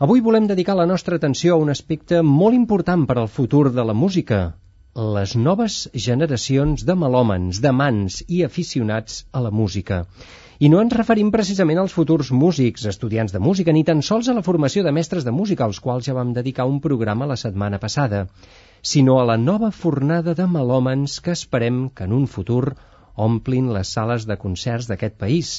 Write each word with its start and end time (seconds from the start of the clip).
Avui 0.00 0.22
volem 0.24 0.46
dedicar 0.48 0.74
la 0.74 0.86
nostra 0.88 1.16
atenció 1.20 1.54
a 1.54 1.60
un 1.62 1.70
aspecte 1.70 2.22
molt 2.26 2.56
important 2.56 3.02
per 3.06 3.18
al 3.20 3.28
futur 3.28 3.70
de 3.72 3.82
la 3.84 3.92
música, 3.92 4.38
les 5.16 5.34
noves 5.36 5.76
generacions 6.04 6.84
de 6.88 6.94
melòmens, 7.02 7.60
d'amants 7.60 8.22
i 8.28 8.40
aficionats 8.46 9.26
a 9.32 9.42
la 9.44 9.50
música. 9.50 10.06
I 10.58 10.70
no 10.72 10.80
ens 10.80 10.96
referim 10.96 11.30
precisament 11.34 11.82
als 11.82 11.92
futurs 11.92 12.32
músics, 12.32 12.86
estudiants 12.88 13.36
de 13.36 13.38
música, 13.38 13.72
ni 13.72 13.84
tan 13.84 14.00
sols 14.02 14.28
a 14.28 14.34
la 14.34 14.44
formació 14.48 14.82
de 14.82 14.96
mestres 14.96 15.28
de 15.28 15.36
música, 15.42 15.68
als 15.68 15.80
quals 15.80 16.08
ja 16.08 16.16
vam 16.16 16.32
dedicar 16.32 16.66
un 16.72 16.80
programa 16.80 17.28
la 17.28 17.36
setmana 17.36 17.78
passada, 17.78 18.26
sinó 18.82 19.20
a 19.20 19.28
la 19.28 19.36
nova 19.36 19.70
fornada 19.70 20.34
de 20.34 20.48
melòmens 20.56 21.20
que 21.20 21.36
esperem 21.36 21.88
que 21.90 22.08
en 22.08 22.16
un 22.16 22.26
futur 22.26 22.76
omplin 23.14 23.72
les 23.76 23.92
sales 23.92 24.24
de 24.24 24.40
concerts 24.40 24.88
d'aquest 24.88 25.20
país, 25.20 25.56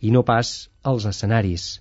i 0.00 0.10
no 0.10 0.26
pas 0.26 0.70
els 0.82 1.06
escenaris. 1.06 1.76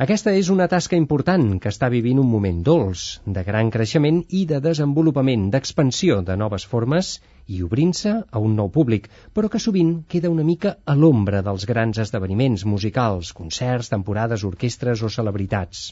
Aquesta 0.00 0.32
és 0.32 0.48
una 0.48 0.64
tasca 0.72 0.96
important 0.96 1.42
que 1.60 1.68
està 1.68 1.90
vivint 1.92 2.16
un 2.22 2.28
moment 2.34 2.62
dolç, 2.64 3.00
de 3.36 3.42
gran 3.44 3.68
creixement 3.74 4.22
i 4.38 4.46
de 4.48 4.56
desenvolupament, 4.64 5.42
d'expansió 5.52 6.22
de 6.24 6.36
noves 6.40 6.64
formes 6.70 7.10
i 7.52 7.60
obrint-se 7.66 8.14
a 8.24 8.40
un 8.40 8.54
nou 8.56 8.70
públic, 8.72 9.10
però 9.36 9.50
que 9.52 9.60
sovint 9.60 9.90
queda 10.14 10.30
una 10.32 10.46
mica 10.50 10.72
a 10.88 10.94
l'ombra 10.96 11.42
dels 11.44 11.66
grans 11.68 12.00
esdeveniments 12.06 12.64
musicals, 12.64 13.34
concerts, 13.42 13.92
temporades, 13.92 14.46
orquestres 14.48 15.02
o 15.04 15.12
celebritats. 15.12 15.90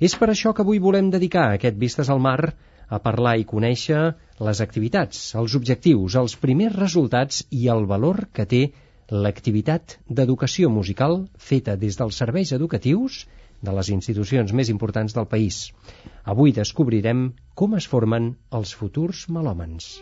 És 0.00 0.16
per 0.16 0.30
això 0.32 0.54
que 0.56 0.64
avui 0.64 0.80
volem 0.80 1.12
dedicar 1.12 1.50
aquest 1.50 1.76
Vistes 1.76 2.08
al 2.08 2.24
Mar 2.24 2.38
a 2.88 3.02
parlar 3.10 3.36
i 3.36 3.44
conèixer 3.44 4.06
les 4.48 4.64
activitats, 4.64 5.20
els 5.36 5.60
objectius, 5.60 6.16
els 6.16 6.40
primers 6.40 6.80
resultats 6.80 7.44
i 7.50 7.68
el 7.76 7.84
valor 7.92 8.24
que 8.32 8.48
té 8.48 8.64
l'activitat 9.14 9.98
d'educació 10.18 10.70
musical 10.76 11.20
feta 11.48 11.76
des 11.78 11.98
dels 12.00 12.18
serveis 12.22 12.52
educatius 12.56 13.20
de 13.64 13.74
les 13.78 13.90
institucions 13.94 14.52
més 14.60 14.72
importants 14.74 15.14
del 15.16 15.28
país. 15.34 15.60
Avui 16.34 16.56
descobrirem 16.56 17.28
com 17.54 17.78
es 17.80 17.86
formen 17.94 18.32
els 18.60 18.74
futurs 18.80 19.28
melòmens. 19.38 19.92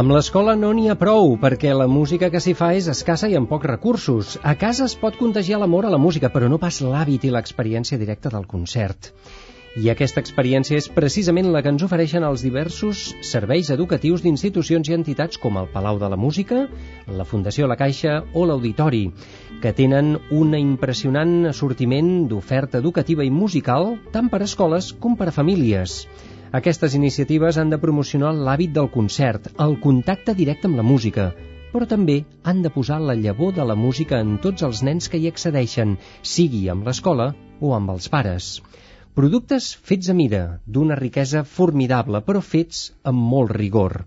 Amb 0.00 0.14
l'escola 0.14 0.54
no 0.56 0.68
n'hi 0.72 0.86
ha 0.88 0.94
prou, 0.96 1.34
perquè 1.40 1.74
la 1.76 1.86
música 1.94 2.30
que 2.32 2.40
s'hi 2.40 2.54
fa 2.56 2.70
és 2.72 2.86
escassa 2.88 3.28
i 3.28 3.34
amb 3.36 3.50
pocs 3.50 3.66
recursos. 3.68 4.36
A 4.50 4.54
casa 4.60 4.86
es 4.86 4.94
pot 5.00 5.18
contagiar 5.20 5.58
l'amor 5.60 5.84
a 5.84 5.90
la 5.92 5.98
música, 6.00 6.30
però 6.32 6.48
no 6.48 6.58
pas 6.62 6.78
l'hàbit 6.80 7.26
i 7.28 7.32
l'experiència 7.34 7.98
directa 8.00 8.32
del 8.32 8.46
concert. 8.52 9.10
I 9.82 9.90
aquesta 9.92 10.22
experiència 10.24 10.80
és 10.80 10.88
precisament 10.94 11.50
la 11.52 11.60
que 11.60 11.68
ens 11.74 11.84
ofereixen 11.84 12.24
els 12.30 12.46
diversos 12.46 13.02
serveis 13.32 13.68
educatius 13.76 14.24
d'institucions 14.24 14.88
i 14.88 14.96
entitats 14.96 15.42
com 15.44 15.60
el 15.60 15.68
Palau 15.74 16.00
de 16.00 16.08
la 16.08 16.20
Música, 16.24 16.64
la 17.20 17.28
Fundació 17.34 17.68
La 17.68 17.76
Caixa 17.82 18.22
o 18.32 18.48
l'Auditori, 18.48 19.04
que 19.60 19.76
tenen 19.76 20.14
un 20.32 20.56
impressionant 20.56 21.52
assortiment 21.52 22.10
d'oferta 22.32 22.80
educativa 22.80 23.28
i 23.28 23.36
musical 23.44 23.98
tant 24.16 24.32
per 24.32 24.40
a 24.40 24.48
escoles 24.48 24.94
com 24.96 25.20
per 25.20 25.28
a 25.28 25.38
famílies. 25.42 26.06
Aquestes 26.58 26.96
iniciatives 26.98 27.58
han 27.62 27.68
de 27.70 27.76
promocionar 27.78 28.30
l'hàbit 28.34 28.72
del 28.74 28.88
concert, 28.90 29.44
el 29.64 29.76
contacte 29.84 30.32
directe 30.34 30.66
amb 30.66 30.80
la 30.80 30.84
música, 30.86 31.28
però 31.70 31.86
també 31.92 32.16
han 32.42 32.64
de 32.64 32.72
posar 32.74 32.96
la 33.00 33.14
llavor 33.14 33.52
de 33.54 33.66
la 33.68 33.76
música 33.78 34.18
en 34.24 34.32
tots 34.46 34.66
els 34.66 34.80
nens 34.88 35.06
que 35.12 35.20
hi 35.20 35.28
accedeixen, 35.30 35.92
sigui 36.32 36.64
amb 36.74 36.90
l'escola 36.90 37.28
o 37.60 37.70
amb 37.76 37.94
els 37.94 38.10
pares. 38.10 38.48
Productes 39.14 39.70
fets 39.92 40.10
a 40.10 40.16
mida, 40.22 40.42
d'una 40.66 40.98
riquesa 40.98 41.44
formidable, 41.44 42.18
però 42.26 42.42
fets 42.42 42.82
amb 43.12 43.22
molt 43.36 43.54
rigor. 43.54 44.00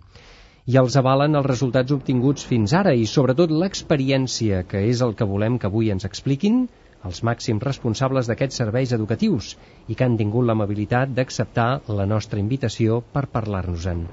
I 0.67 0.81
els 0.83 0.99
avalen 0.99 1.39
els 1.39 1.47
resultats 1.47 1.95
obtinguts 1.95 2.43
fins 2.51 2.75
ara 2.75 2.91
i 2.91 3.07
sobretot 3.07 3.55
l'experiència, 3.55 4.65
que 4.67 4.83
és 4.91 4.99
el 4.99 5.15
que 5.15 5.31
volem 5.31 5.55
que 5.59 5.71
avui 5.71 5.95
ens 5.95 6.03
expliquin, 6.11 6.65
els 7.07 7.23
màxims 7.27 7.63
responsables 7.63 8.29
d'aquests 8.29 8.61
serveis 8.61 8.93
educatius 8.95 9.53
i 9.87 9.95
que 9.95 10.07
han 10.07 10.17
tingut 10.19 10.47
l'amabilitat 10.47 11.11
d'acceptar 11.17 11.69
la 11.99 12.07
nostra 12.07 12.39
invitació 12.39 13.01
per 13.13 13.27
parlar-nos-en. 13.35 14.07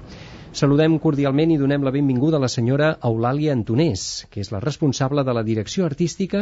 Saludem 0.51 0.97
cordialment 0.99 1.53
i 1.53 1.57
donem 1.59 1.85
la 1.87 1.93
benvinguda 1.95 2.35
a 2.35 2.43
la 2.43 2.49
senyora 2.51 2.89
Eulàlia 3.07 3.53
Antonés, 3.55 4.25
que 4.31 4.41
és 4.43 4.51
la 4.51 4.59
responsable 4.59 5.23
de 5.23 5.35
la 5.37 5.45
direcció 5.47 5.85
artística 5.87 6.41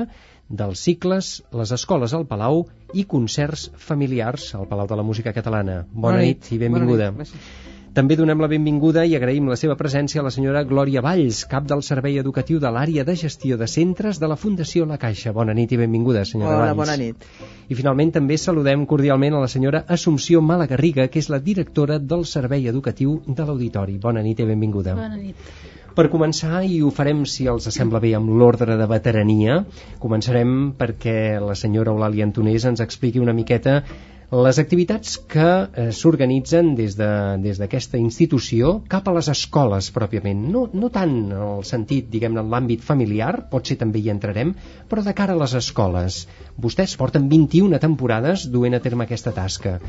dels 0.49 0.81
cicles, 0.87 1.29
les 1.53 1.73
escoles 1.77 2.15
al 2.17 2.25
Palau 2.31 2.63
i 2.97 3.05
concerts 3.05 3.67
familiars 3.77 4.49
al 4.57 4.65
Palau 4.71 4.89
de 4.89 4.97
la 4.97 5.05
Música 5.05 5.33
Catalana. 5.35 5.83
Bona, 5.93 6.01
Bona 6.07 6.23
nit, 6.25 6.41
nit 6.41 6.55
i 6.57 6.61
benvinguda. 6.65 7.11
Bona 7.13 7.29
nit, 7.29 7.77
també 7.93 8.15
donem 8.19 8.37
la 8.41 8.47
benvinguda 8.51 9.01
i 9.09 9.15
agraïm 9.17 9.47
la 9.49 9.55
seva 9.57 9.75
presència 9.77 10.21
a 10.21 10.25
la 10.25 10.31
senyora 10.33 10.61
Glòria 10.67 11.01
Valls, 11.01 11.41
cap 11.49 11.65
del 11.69 11.81
Servei 11.85 12.19
Educatiu 12.21 12.59
de 12.61 12.69
l'Àrea 12.69 13.05
de 13.05 13.15
Gestió 13.17 13.57
de 13.57 13.67
Centres 13.67 14.19
de 14.21 14.27
la 14.29 14.37
Fundació 14.37 14.85
La 14.85 14.99
Caixa. 15.01 15.33
Bona 15.33 15.55
nit 15.57 15.73
i 15.73 15.79
benvinguda, 15.81 16.21
senyora 16.25 16.57
Hola, 16.57 16.67
Valls. 16.67 16.77
bona 16.83 16.97
nit. 17.01 17.25
I 17.69 17.77
finalment 17.79 18.13
també 18.19 18.37
saludem 18.37 18.85
cordialment 18.85 19.33
a 19.33 19.41
la 19.41 19.49
senyora 19.49 19.83
Assumpció 19.87 20.41
Malagarriga, 20.41 21.07
que 21.07 21.19
és 21.19 21.31
la 21.33 21.39
directora 21.39 21.97
del 21.99 22.25
Servei 22.25 22.69
Educatiu 22.69 23.19
de 23.25 23.49
l'Auditori. 23.49 23.97
Bona 23.97 24.21
nit 24.21 24.39
i 24.39 24.45
benvinguda. 24.45 24.93
Bona 24.93 25.17
nit. 25.17 25.49
Per 25.95 26.05
començar, 26.13 26.61
i 26.63 26.77
ho 26.85 26.91
farem, 26.93 27.25
si 27.25 27.47
els 27.49 27.65
sembla 27.73 27.99
bé, 27.99 28.13
amb 28.15 28.29
l'ordre 28.29 28.77
de 28.77 28.85
veterania, 28.87 29.63
començarem 29.99 30.75
perquè 30.77 31.17
la 31.41 31.57
senyora 31.57 31.91
Eulàlia 31.91 32.29
Antonés 32.29 32.69
ens 32.69 32.85
expliqui 32.85 33.19
una 33.19 33.33
miqueta 33.33 33.81
les 34.29 34.59
activitats 34.61 35.15
que 35.25 35.45
eh, 35.49 35.87
s'organitzen 35.89 36.75
des 36.77 36.95
d'aquesta 36.99 37.97
de, 37.97 38.01
des 38.01 38.05
institució 38.05 38.75
cap 38.87 39.07
a 39.09 39.13
les 39.15 39.29
escoles 39.33 39.89
pròpiament, 39.95 40.43
no, 40.53 40.67
no 40.73 40.91
tant 40.93 41.15
en 41.31 41.33
el 41.33 41.63
sentit, 41.65 42.11
diguem-ne, 42.13 42.43
en 42.43 42.53
l'àmbit 42.53 42.85
familiar, 42.85 43.49
potser 43.49 43.79
també 43.81 44.03
hi 44.03 44.11
entrarem, 44.13 44.53
però 44.87 45.01
de 45.01 45.15
cara 45.17 45.33
a 45.33 45.41
les 45.41 45.57
escoles. 45.57 46.27
Vostès 46.57 46.95
porten 46.95 47.25
21 47.29 47.81
temporades 47.81 48.45
duent 48.53 48.77
a 48.77 48.83
terme 48.85 49.09
aquesta 49.09 49.33
tasca. 49.33 49.79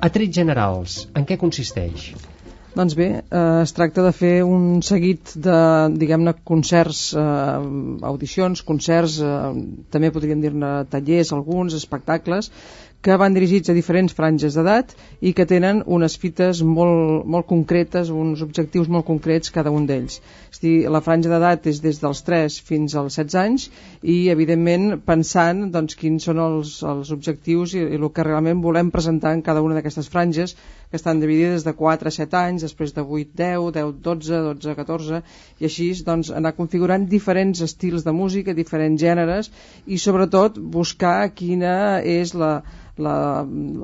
A 0.00 0.10
trets 0.10 0.34
generals, 0.42 1.04
en 1.14 1.22
què 1.24 1.38
consisteix? 1.38 2.10
Doncs 2.74 2.96
bé, 2.98 3.06
eh, 3.22 3.40
es 3.62 3.72
tracta 3.72 4.02
de 4.02 4.10
fer 4.10 4.32
un 4.42 4.80
seguit 4.82 5.36
de, 5.38 5.58
diguem-ne, 5.94 6.32
concerts, 6.50 7.02
eh, 7.14 7.58
audicions, 8.10 8.62
concerts, 8.66 9.20
eh, 9.22 9.52
també 9.94 10.10
podríem 10.10 10.42
dir-ne 10.42 10.72
tallers, 10.90 11.30
alguns, 11.36 11.76
espectacles, 11.78 12.50
que 13.04 13.16
van 13.20 13.34
dirigits 13.36 13.68
a 13.68 13.74
diferents 13.76 14.14
franges 14.16 14.54
d'edat 14.56 14.94
i 15.20 15.34
que 15.36 15.44
tenen 15.48 15.82
unes 15.96 16.14
fites 16.20 16.62
molt, 16.64 17.26
molt 17.34 17.46
concretes, 17.50 18.08
uns 18.08 18.40
objectius 18.46 18.88
molt 18.88 19.04
concrets 19.04 19.52
cada 19.52 19.72
un 19.78 19.84
d'ells. 19.90 20.22
És 20.54 20.62
dir, 20.62 20.74
la 20.94 21.02
franja 21.04 21.28
d'edat 21.32 21.68
és 21.68 21.82
des 21.84 22.00
dels 22.00 22.24
3 22.24 22.56
fins 22.70 22.96
als 22.96 23.18
16 23.20 23.36
anys 23.42 23.66
i, 24.00 24.30
evidentment, 24.32 24.94
pensant 25.04 25.66
doncs, 25.74 25.98
quins 26.00 26.30
són 26.30 26.40
els, 26.46 26.78
els 26.94 27.12
objectius 27.12 27.76
i, 27.76 27.84
i 27.84 28.00
el 28.00 28.08
que 28.16 28.24
realment 28.24 28.64
volem 28.64 28.92
presentar 28.94 29.34
en 29.36 29.44
cada 29.44 29.60
una 29.66 29.76
d'aquestes 29.76 30.08
franges 30.08 30.56
que 30.94 31.00
estan 31.00 31.18
dividides 31.18 31.64
de 31.66 31.72
4 31.74 32.06
a 32.06 32.14
7 32.14 32.36
anys, 32.38 32.62
després 32.62 32.92
de 32.94 33.02
8, 33.02 33.32
10, 33.40 33.64
10, 33.74 33.88
12, 34.06 34.42
12, 34.46 34.74
14, 34.78 35.18
i 35.58 35.66
així 35.66 35.88
doncs, 36.06 36.30
anar 36.30 36.52
configurant 36.54 37.08
diferents 37.10 37.64
estils 37.66 38.06
de 38.06 38.14
música, 38.14 38.54
diferents 38.54 39.02
gèneres, 39.02 39.50
i 39.90 39.98
sobretot 39.98 40.60
buscar 40.76 41.32
quina 41.34 41.74
és 41.98 42.36
la, 42.38 42.52
la, 42.96 43.16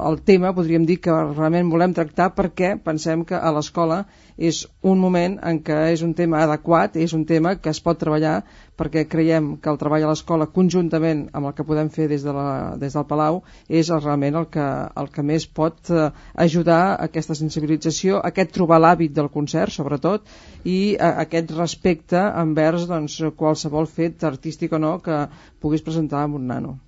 el 0.07 0.21
tema, 0.23 0.55
podríem 0.55 0.87
dir, 0.87 1.01
que 1.03 1.11
realment 1.11 1.75
volem 1.75 1.99
tractar 1.99 2.31
perquè 2.37 2.77
pensem 2.85 3.27
que 3.27 3.35
a 3.35 3.51
l'escola 3.59 4.05
és 4.39 4.63
un 4.87 5.03
moment 5.03 5.35
en 5.51 5.59
què 5.67 5.81
és 5.91 6.07
un 6.07 6.15
tema 6.15 6.45
adequat, 6.45 6.95
és 6.95 7.17
un 7.19 7.27
tema 7.27 7.57
que 7.59 7.75
es 7.75 7.83
pot 7.83 7.99
treballar 7.99 8.45
perquè 8.81 9.05
creiem 9.13 9.51
que 9.61 9.69
el 9.73 9.79
treball 9.81 10.07
a 10.07 10.11
l'escola 10.11 10.49
conjuntament 10.55 11.27
amb 11.37 11.51
el 11.51 11.55
que 11.57 11.67
podem 11.69 11.91
fer 11.93 12.07
des, 12.09 12.25
de 12.25 12.33
la, 12.33 12.47
des 12.81 12.97
del 12.97 13.07
Palau 13.11 13.43
és 13.69 13.91
realment 13.93 14.41
el 14.41 14.49
que, 14.55 14.67
el 15.03 15.11
que 15.13 15.25
més 15.31 15.45
pot 15.61 15.93
eh, 15.93 16.09
ajudar 16.47 16.81
a 16.87 17.11
aquesta 17.11 17.37
sensibilització, 17.37 18.23
aquest 18.25 18.55
trobar 18.57 18.81
l'hàbit 18.81 19.13
del 19.17 19.29
concert 19.35 19.77
sobretot 19.77 20.25
i 20.65 20.97
a, 20.97 21.13
aquest 21.27 21.53
respecte 21.59 22.25
envers 22.45 22.89
doncs, 22.89 23.21
qualsevol 23.37 23.91
fet 24.01 24.25
artístic 24.25 24.73
o 24.73 24.81
no 24.81 24.97
que 25.05 25.27
puguis 25.61 25.85
presentar 25.85 26.25
amb 26.25 26.41
un 26.41 26.49
nano. 26.49 26.79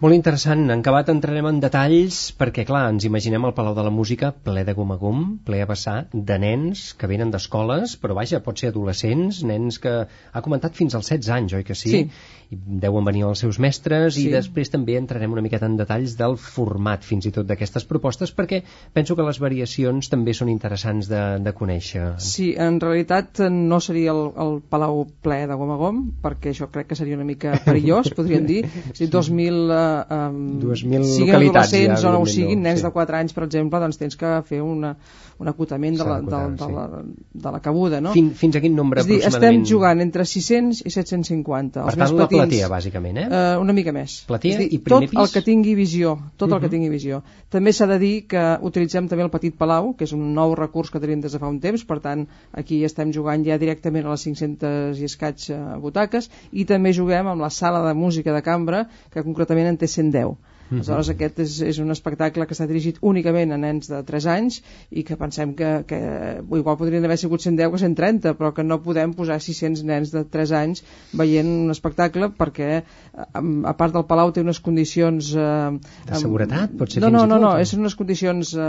Molt 0.00 0.16
interessant. 0.16 0.62
En 0.72 0.80
acabat 0.80 1.10
entrarem 1.12 1.46
en 1.50 1.58
detalls 1.60 2.18
perquè, 2.40 2.62
clar, 2.68 2.86
ens 2.94 3.04
imaginem 3.04 3.44
el 3.44 3.52
Palau 3.56 3.74
de 3.76 3.82
la 3.84 3.92
Música 3.92 4.30
ple 4.46 4.62
de 4.64 4.74
gom 4.78 4.94
a 4.94 4.96
gom, 5.02 5.26
ple 5.44 5.58
a 5.60 5.66
vessar, 5.68 5.96
de 6.30 6.38
nens 6.40 6.84
que 6.96 7.10
venen 7.10 7.34
d'escoles, 7.34 7.98
però 8.00 8.16
vaja, 8.16 8.40
pot 8.46 8.62
ser 8.62 8.70
adolescents, 8.72 9.42
nens 9.50 9.76
que... 9.84 9.92
Ha 10.32 10.44
comentat 10.46 10.78
fins 10.78 10.96
als 10.96 11.12
16 11.12 11.34
anys, 11.36 11.56
oi 11.58 11.66
que 11.68 11.76
sí? 11.76 11.92
Sí. 11.92 12.39
I 12.50 12.58
deuen 12.82 13.04
venir 13.06 13.22
els 13.28 13.38
seus 13.44 13.60
mestres 13.62 14.16
Sí. 14.16 14.26
i 14.26 14.32
després 14.32 14.70
també 14.72 14.96
entrarem 14.98 15.30
una 15.32 15.42
miqueta 15.44 15.68
en 15.70 15.76
detalls 15.78 16.16
del 16.18 16.36
format 16.36 17.04
fins 17.06 17.28
i 17.28 17.30
tot 17.34 17.46
d'aquestes 17.46 17.84
propostes 17.86 18.32
perquè 18.34 18.62
penso 18.92 19.14
que 19.14 19.22
les 19.22 19.38
variacions 19.38 20.10
també 20.10 20.34
són 20.34 20.50
interessants 20.50 21.06
de, 21.10 21.20
de 21.44 21.52
conèixer. 21.54 22.08
Sí, 22.18 22.50
en 22.58 22.80
realitat 22.82 23.40
eh, 23.44 23.50
no 23.50 23.78
seria 23.80 24.10
el, 24.10 24.24
el 24.34 24.60
Palau 24.68 25.04
ple 25.22 25.46
de 25.46 25.54
gom 25.60 25.70
a 25.70 25.78
gom, 25.78 26.02
perquè 26.24 26.50
això 26.50 26.66
crec 26.74 26.90
que 26.90 26.98
seria 26.98 27.16
una 27.16 27.28
mica 27.28 27.54
perillós, 27.64 28.10
podríem 28.18 28.46
dir. 28.48 28.64
Si 28.98 29.06
2.000, 29.06 29.70
eh, 29.70 30.18
um, 30.30 30.60
2.000 30.64 31.06
siguin 31.14 31.38
adolescents 31.38 32.02
ja, 32.02 32.08
o 32.08 32.14
no 32.16 32.24
ho 32.24 32.26
siguin, 32.26 32.62
nens 32.66 32.82
sí. 32.82 32.86
de 32.88 32.92
4 32.98 33.20
anys, 33.22 33.36
per 33.36 33.46
exemple, 33.46 33.78
doncs 33.82 34.00
tens 34.00 34.18
que 34.18 34.34
fer 34.48 34.60
una, 34.64 34.96
un 35.40 35.48
acotament 35.48 35.96
de 35.96 36.04
la, 36.04 36.18
de, 36.20 36.42
de, 36.60 36.68
la, 36.74 36.84
de 37.46 37.54
la 37.56 37.60
cabuda, 37.64 38.00
no? 38.04 38.12
Fin, 38.16 38.32
fins 38.36 38.58
a 38.58 38.60
quin 38.64 38.74
nombre 38.76 39.00
És 39.00 39.08
dir, 39.08 39.20
aproximadament? 39.20 39.62
estem 39.62 39.70
jugant 39.70 40.02
entre 40.04 40.26
600 40.28 40.82
i 40.84 40.90
750. 40.90 41.80
Per 41.80 41.86
Els 41.86 41.96
tant, 41.96 42.02
més 42.02 42.16
petits, 42.20 42.39
platea, 42.42 42.68
bàsicament, 42.72 43.18
eh? 43.22 43.26
Eh, 43.30 43.56
una 43.60 43.72
mica 43.76 43.92
més. 43.92 44.24
Platea 44.28 44.58
dir, 44.58 44.68
i 44.72 44.78
primer 44.78 45.06
tot 45.08 45.10
pis? 45.10 45.20
el 45.20 45.30
que 45.34 45.42
tingui 45.46 45.74
visió, 45.78 46.16
tot 46.36 46.50
el 46.52 46.58
que 46.58 46.66
Mhm. 46.66 46.70
tingui 46.70 46.88
visió. 46.90 47.22
També 47.48 47.72
s'ha 47.72 47.86
de 47.86 47.98
dir 47.98 48.26
que 48.26 48.58
utilitzem 48.62 49.08
també 49.08 49.24
el 49.24 49.30
Petit 49.30 49.56
Palau, 49.56 49.94
que 49.96 50.04
és 50.04 50.12
un 50.12 50.34
nou 50.34 50.54
recurs 50.54 50.90
que 50.90 51.00
tenim 51.00 51.20
des 51.20 51.32
de 51.32 51.38
fa 51.38 51.48
un 51.48 51.60
temps, 51.60 51.84
per 51.84 52.00
tant, 52.00 52.26
aquí 52.52 52.82
estem 52.84 53.12
jugant 53.12 53.44
ja 53.44 53.58
directament 53.58 54.06
a 54.06 54.10
les 54.10 54.20
500 54.20 54.98
i 55.00 55.04
escaig 55.04 55.50
eh, 55.50 55.58
butaques, 55.80 56.30
i 56.52 56.64
també 56.64 56.92
juguem 56.92 57.26
amb 57.26 57.40
la 57.40 57.50
sala 57.50 57.86
de 57.86 57.94
música 57.94 58.32
de 58.32 58.42
cambra, 58.42 58.88
que 59.10 59.22
concretament 59.22 59.66
en 59.68 59.76
té 59.76 59.86
110. 59.86 60.36
Mhm. 60.70 60.78
Aleshores, 60.80 61.08
aquest 61.10 61.38
és, 61.42 61.56
és 61.66 61.78
un 61.82 61.90
espectacle 61.90 62.46
que 62.46 62.54
està 62.54 62.66
dirigit 62.70 62.98
únicament 63.02 63.52
a 63.52 63.58
nens 63.58 63.88
de 63.90 64.02
3 64.06 64.26
anys 64.30 64.60
i 64.90 65.02
que 65.02 65.16
pensem 65.18 65.54
que, 65.58 65.70
que 65.90 65.98
igual 66.56 66.76
podrien 66.78 67.04
haver 67.04 67.18
sigut 67.18 67.42
110 67.42 67.72
que 67.72 67.78
130, 67.82 68.34
però 68.38 68.52
que 68.54 68.62
no 68.62 68.80
podem 68.82 69.12
posar 69.18 69.40
600 69.42 69.82
nens 69.84 70.12
de 70.14 70.22
3 70.24 70.52
anys 70.52 70.84
veient 71.12 71.48
un 71.66 71.70
espectacle 71.74 72.30
perquè, 72.38 72.82
a, 73.34 73.72
part 73.74 73.92
del 73.94 74.04
Palau, 74.06 74.30
té 74.32 74.40
unes 74.44 74.60
condicions... 74.60 75.32
Eh, 75.34 75.78
De 76.06 76.20
seguretat, 76.22 76.70
pot 76.78 76.90
ser 76.92 77.00
no, 77.02 77.08
fins 77.10 77.18
no, 77.18 77.24
i 77.24 77.28
no, 77.28 77.34
tot, 77.34 77.42
no, 77.42 77.52
o? 77.58 77.64
són 77.66 77.80
unes 77.84 77.96
condicions 77.98 78.54
eh, 78.54 78.60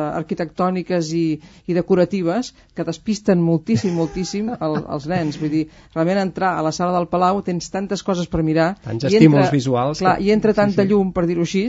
arquitectòniques 0.42 1.12
i, 1.14 1.26
i 1.70 1.74
decoratives 1.78 2.54
que 2.76 2.86
despisten 2.88 3.42
moltíssim, 3.44 3.94
moltíssim 3.98 4.50
el, 4.58 4.78
els 4.96 5.08
nens. 5.12 5.38
Vull 5.42 5.52
dir, 5.54 5.64
realment 5.96 6.22
entrar 6.26 6.56
a 6.58 6.66
la 6.66 6.72
sala 6.76 6.96
del 6.98 7.08
Palau 7.12 7.42
tens 7.46 7.70
tantes 7.74 8.02
coses 8.04 8.28
per 8.32 8.42
mirar 8.48 8.72
Tants 8.84 9.06
i 9.06 9.12
estímuls 9.12 9.52
visuals 9.54 10.00
Clar, 10.02 10.18
que- 10.18 10.26
i 10.26 10.32
entra 10.34 10.54
sí, 10.56 10.60
tanta 10.64 10.84
sí. 10.86 10.90
llum, 10.90 11.12
per 11.14 11.26
dir-ho 11.30 11.46
així, 11.46 11.68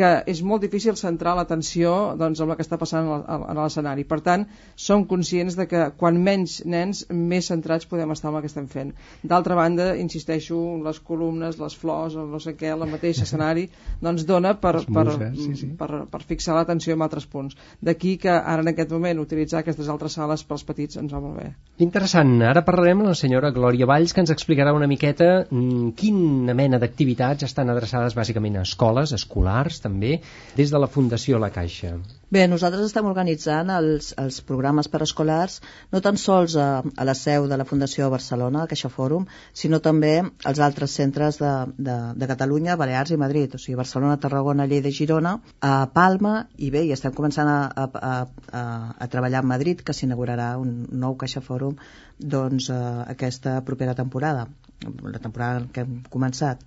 que 0.00 0.10
és 0.30 0.40
molt 0.46 0.62
difícil 0.62 0.96
centrar 0.96 1.34
l'atenció 1.36 1.92
doncs, 2.18 2.40
amb 2.40 2.54
el 2.54 2.58
que 2.58 2.64
està 2.64 2.78
passant 2.80 3.08
a 3.10 3.54
l'escenari. 3.58 4.04
Per 4.08 4.20
tant, 4.24 4.46
som 4.78 5.04
conscients 5.10 5.56
de 5.58 5.66
que 5.70 5.82
quan 6.00 6.20
menys 6.24 6.60
nens, 6.64 7.02
més 7.10 7.50
centrats 7.50 7.88
podem 7.90 8.14
estar 8.14 8.30
amb 8.30 8.38
el 8.38 8.44
que 8.44 8.50
estem 8.52 8.68
fent. 8.70 8.92
D'altra 9.26 9.58
banda, 9.58 9.90
insisteixo, 10.00 10.60
les 10.84 11.00
columnes, 11.04 11.58
les 11.60 11.76
flors, 11.76 12.16
el 12.16 12.30
no 12.30 12.40
sé 12.40 12.54
què, 12.58 12.70
el 12.72 12.86
mateix 12.90 13.20
escenari, 13.26 13.66
doncs 14.00 14.24
dona 14.28 14.54
per, 14.62 14.76
per, 14.86 15.06
muses, 15.10 15.42
sí, 15.42 15.56
sí. 15.64 15.70
per, 15.80 16.04
per 16.10 16.22
fixar 16.28 16.56
l'atenció 16.56 16.96
en 16.96 17.04
altres 17.04 17.26
punts. 17.26 17.58
D'aquí 17.82 18.16
que 18.22 18.32
ara 18.32 18.64
en 18.64 18.72
aquest 18.72 18.94
moment 18.94 19.20
utilitzar 19.24 19.60
aquestes 19.60 19.90
altres 19.90 20.16
sales 20.16 20.46
pels 20.46 20.64
petits 20.70 21.00
ens 21.02 21.12
va 21.12 21.20
molt 21.20 21.42
bé. 21.42 21.50
Interessant. 21.82 22.36
Ara 22.46 22.62
parlarem 22.64 23.02
amb 23.02 23.10
la 23.10 23.18
senyora 23.18 23.52
Glòria 23.52 23.90
Valls, 23.90 24.14
que 24.14 24.22
ens 24.22 24.32
explicarà 24.32 24.72
una 24.76 24.88
miqueta 24.90 25.30
mm, 25.42 25.92
quina 25.98 26.56
mena 26.56 26.80
d'activitats 26.80 27.44
estan 27.50 27.74
adreçades 27.74 28.16
bàsicament 28.16 28.60
a 28.60 28.64
escoles, 28.68 29.12
escolars 29.16 29.59
també, 29.82 30.20
des 30.56 30.70
de 30.70 30.78
la 30.78 30.88
Fundació 30.88 31.38
La 31.38 31.50
Caixa. 31.50 31.92
Bé, 32.30 32.44
nosaltres 32.46 32.86
estem 32.86 33.06
organitzant 33.10 33.72
els, 33.74 34.12
els 34.22 34.36
programes 34.46 34.86
per 34.88 35.00
escolars 35.02 35.56
no 35.90 36.00
tan 36.00 36.16
sols 36.16 36.54
a, 36.54 36.66
a 36.80 37.06
la 37.08 37.14
seu 37.18 37.48
de 37.50 37.58
la 37.58 37.66
Fundació 37.66 38.04
de 38.04 38.12
Barcelona, 38.14 38.62
el 38.62 38.70
Caixa 38.70 38.90
Fòrum, 38.92 39.26
sinó 39.52 39.80
també 39.82 40.12
als 40.46 40.62
altres 40.62 40.94
centres 40.94 41.40
de, 41.42 41.50
de, 41.76 41.96
de 42.14 42.30
Catalunya, 42.30 42.78
Balears 42.78 43.10
i 43.10 43.18
Madrid, 43.18 43.58
o 43.58 43.58
sigui, 43.58 43.78
Barcelona, 43.82 44.20
Tarragona, 44.22 44.68
Lleida 44.70 44.94
i 44.94 44.98
Girona, 45.00 45.36
a 45.60 45.74
Palma, 45.92 46.36
i 46.56 46.70
bé, 46.70 46.84
i 46.86 46.94
estem 46.94 47.16
començant 47.18 47.50
a, 47.50 47.58
a, 47.66 47.88
a, 48.12 48.14
a, 48.62 48.64
a 48.94 49.10
treballar 49.10 49.42
a 49.42 49.50
Madrid, 49.56 49.82
que 49.82 49.96
s'inaugurarà 49.96 50.52
un 50.62 50.84
nou 51.02 51.18
Caixa 51.18 51.42
Fòrum 51.42 51.74
doncs, 52.20 52.70
eh, 52.70 52.82
aquesta 53.16 53.58
propera 53.66 53.98
temporada 53.98 54.46
la 54.80 55.18
temporada 55.18 55.66
que 55.72 55.84
hem 55.84 56.00
començat. 56.12 56.62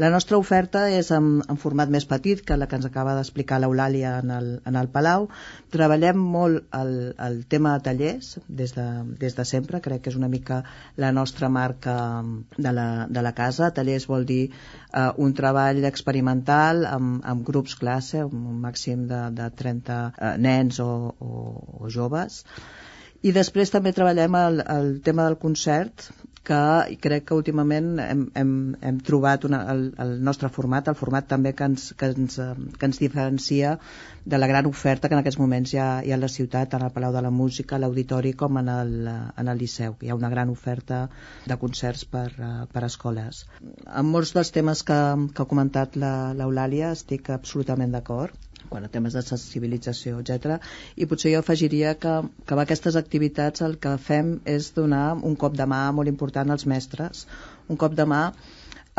La 0.00 0.08
nostra 0.12 0.38
oferta 0.40 0.86
és 0.96 1.10
en, 1.12 1.26
en 1.52 1.58
format 1.60 1.90
més 1.92 2.06
petit 2.08 2.40
que 2.46 2.56
la 2.56 2.66
que 2.70 2.78
ens 2.78 2.86
acaba 2.88 3.12
d'explicar 3.18 3.58
l'Eulàlia 3.60 4.14
en, 4.22 4.30
el, 4.32 4.48
en 4.64 4.78
el 4.80 4.88
Palau. 4.94 5.26
Treballem 5.74 6.22
molt 6.36 6.72
el, 6.78 6.94
el 7.26 7.36
tema 7.52 7.74
de 7.76 7.84
tallers 7.90 8.30
des 8.62 8.72
de, 8.78 8.86
des 9.20 9.36
de 9.36 9.44
sempre, 9.50 9.82
crec 9.84 10.06
que 10.06 10.12
és 10.14 10.16
una 10.16 10.30
mica 10.32 10.62
la 10.96 11.12
nostra 11.12 11.50
marca 11.52 11.96
de 12.56 12.72
la, 12.72 12.88
de 13.10 13.24
la 13.26 13.34
casa. 13.36 13.72
Tallers 13.76 14.08
vol 14.08 14.24
dir 14.30 14.42
eh, 14.48 15.10
un 15.20 15.36
treball 15.36 15.84
experimental 15.90 16.86
amb, 16.88 17.20
amb 17.34 17.44
grups 17.44 17.76
classe, 17.82 18.24
un 18.24 18.60
màxim 18.64 19.04
de, 19.10 19.26
de 19.36 19.50
30 19.62 20.00
eh, 20.00 20.36
nens 20.48 20.80
o, 20.80 20.90
o, 21.20 21.34
o 21.84 21.92
joves. 21.92 22.40
I 23.20 23.34
després 23.36 23.68
també 23.68 23.92
treballem 23.92 24.36
el, 24.38 24.62
el 24.64 24.94
tema 25.04 25.28
del 25.28 25.36
concert, 25.36 26.08
que 26.48 26.58
crec 27.04 27.26
que 27.28 27.36
últimament 27.36 27.98
hem, 28.00 28.22
hem, 28.40 28.52
hem 28.80 29.00
trobat 29.04 29.44
una, 29.44 29.60
el, 29.72 29.82
el 30.04 30.14
nostre 30.24 30.48
format, 30.52 30.88
el 30.88 30.96
format 30.96 31.28
també 31.28 31.52
que 31.56 31.68
ens, 31.68 31.90
que, 32.00 32.08
ens, 32.16 32.38
que 32.78 32.88
ens 32.88 33.00
diferencia 33.02 33.74
de 34.24 34.40
la 34.40 34.48
gran 34.48 34.68
oferta 34.70 35.08
que 35.08 35.16
en 35.18 35.20
aquests 35.20 35.40
moments 35.40 35.74
hi 35.74 35.80
ha, 35.82 35.88
hi 36.06 36.14
ha 36.14 36.18
a 36.18 36.22
la 36.22 36.32
ciutat, 36.32 36.72
tant 36.72 36.84
al 36.86 36.94
Palau 36.96 37.12
de 37.16 37.22
la 37.26 37.32
Música, 37.42 37.76
a 37.76 37.82
l'Auditori 37.84 38.32
com 38.42 38.60
en 38.62 38.72
el, 38.72 38.94
en 39.10 39.52
el 39.52 39.60
Liceu. 39.60 39.96
Hi 40.00 40.10
ha 40.12 40.18
una 40.18 40.32
gran 40.32 40.52
oferta 40.52 41.02
de 41.46 41.60
concerts 41.60 42.06
per, 42.14 42.28
eh, 42.32 42.52
per 42.72 42.84
escoles. 42.88 43.44
En 43.86 44.08
molts 44.14 44.32
dels 44.36 44.52
temes 44.56 44.84
que, 44.86 45.00
que 45.34 45.44
ha 45.44 45.50
comentat 45.54 46.00
l'Eulàlia 46.00 46.94
estic 46.96 47.32
absolutament 47.36 47.92
d'acord 47.96 48.49
quan 48.68 48.84
a 48.84 48.90
temes 48.92 49.16
de 49.16 49.22
sensibilització, 49.26 50.20
etc. 50.20 50.58
I 50.96 51.06
potser 51.10 51.32
jo 51.34 51.40
afegiria 51.42 51.94
que, 51.98 52.14
que 52.46 52.54
amb 52.56 52.64
aquestes 52.64 52.96
activitats 53.00 53.62
el 53.66 53.78
que 53.82 53.96
fem 53.98 54.36
és 54.44 54.72
donar 54.76 55.06
un 55.16 55.36
cop 55.36 55.56
de 55.58 55.66
mà 55.70 55.84
molt 55.92 56.08
important 56.12 56.50
als 56.50 56.66
mestres, 56.66 57.26
un 57.68 57.76
cop 57.80 57.94
de 57.98 58.06
mà 58.14 58.24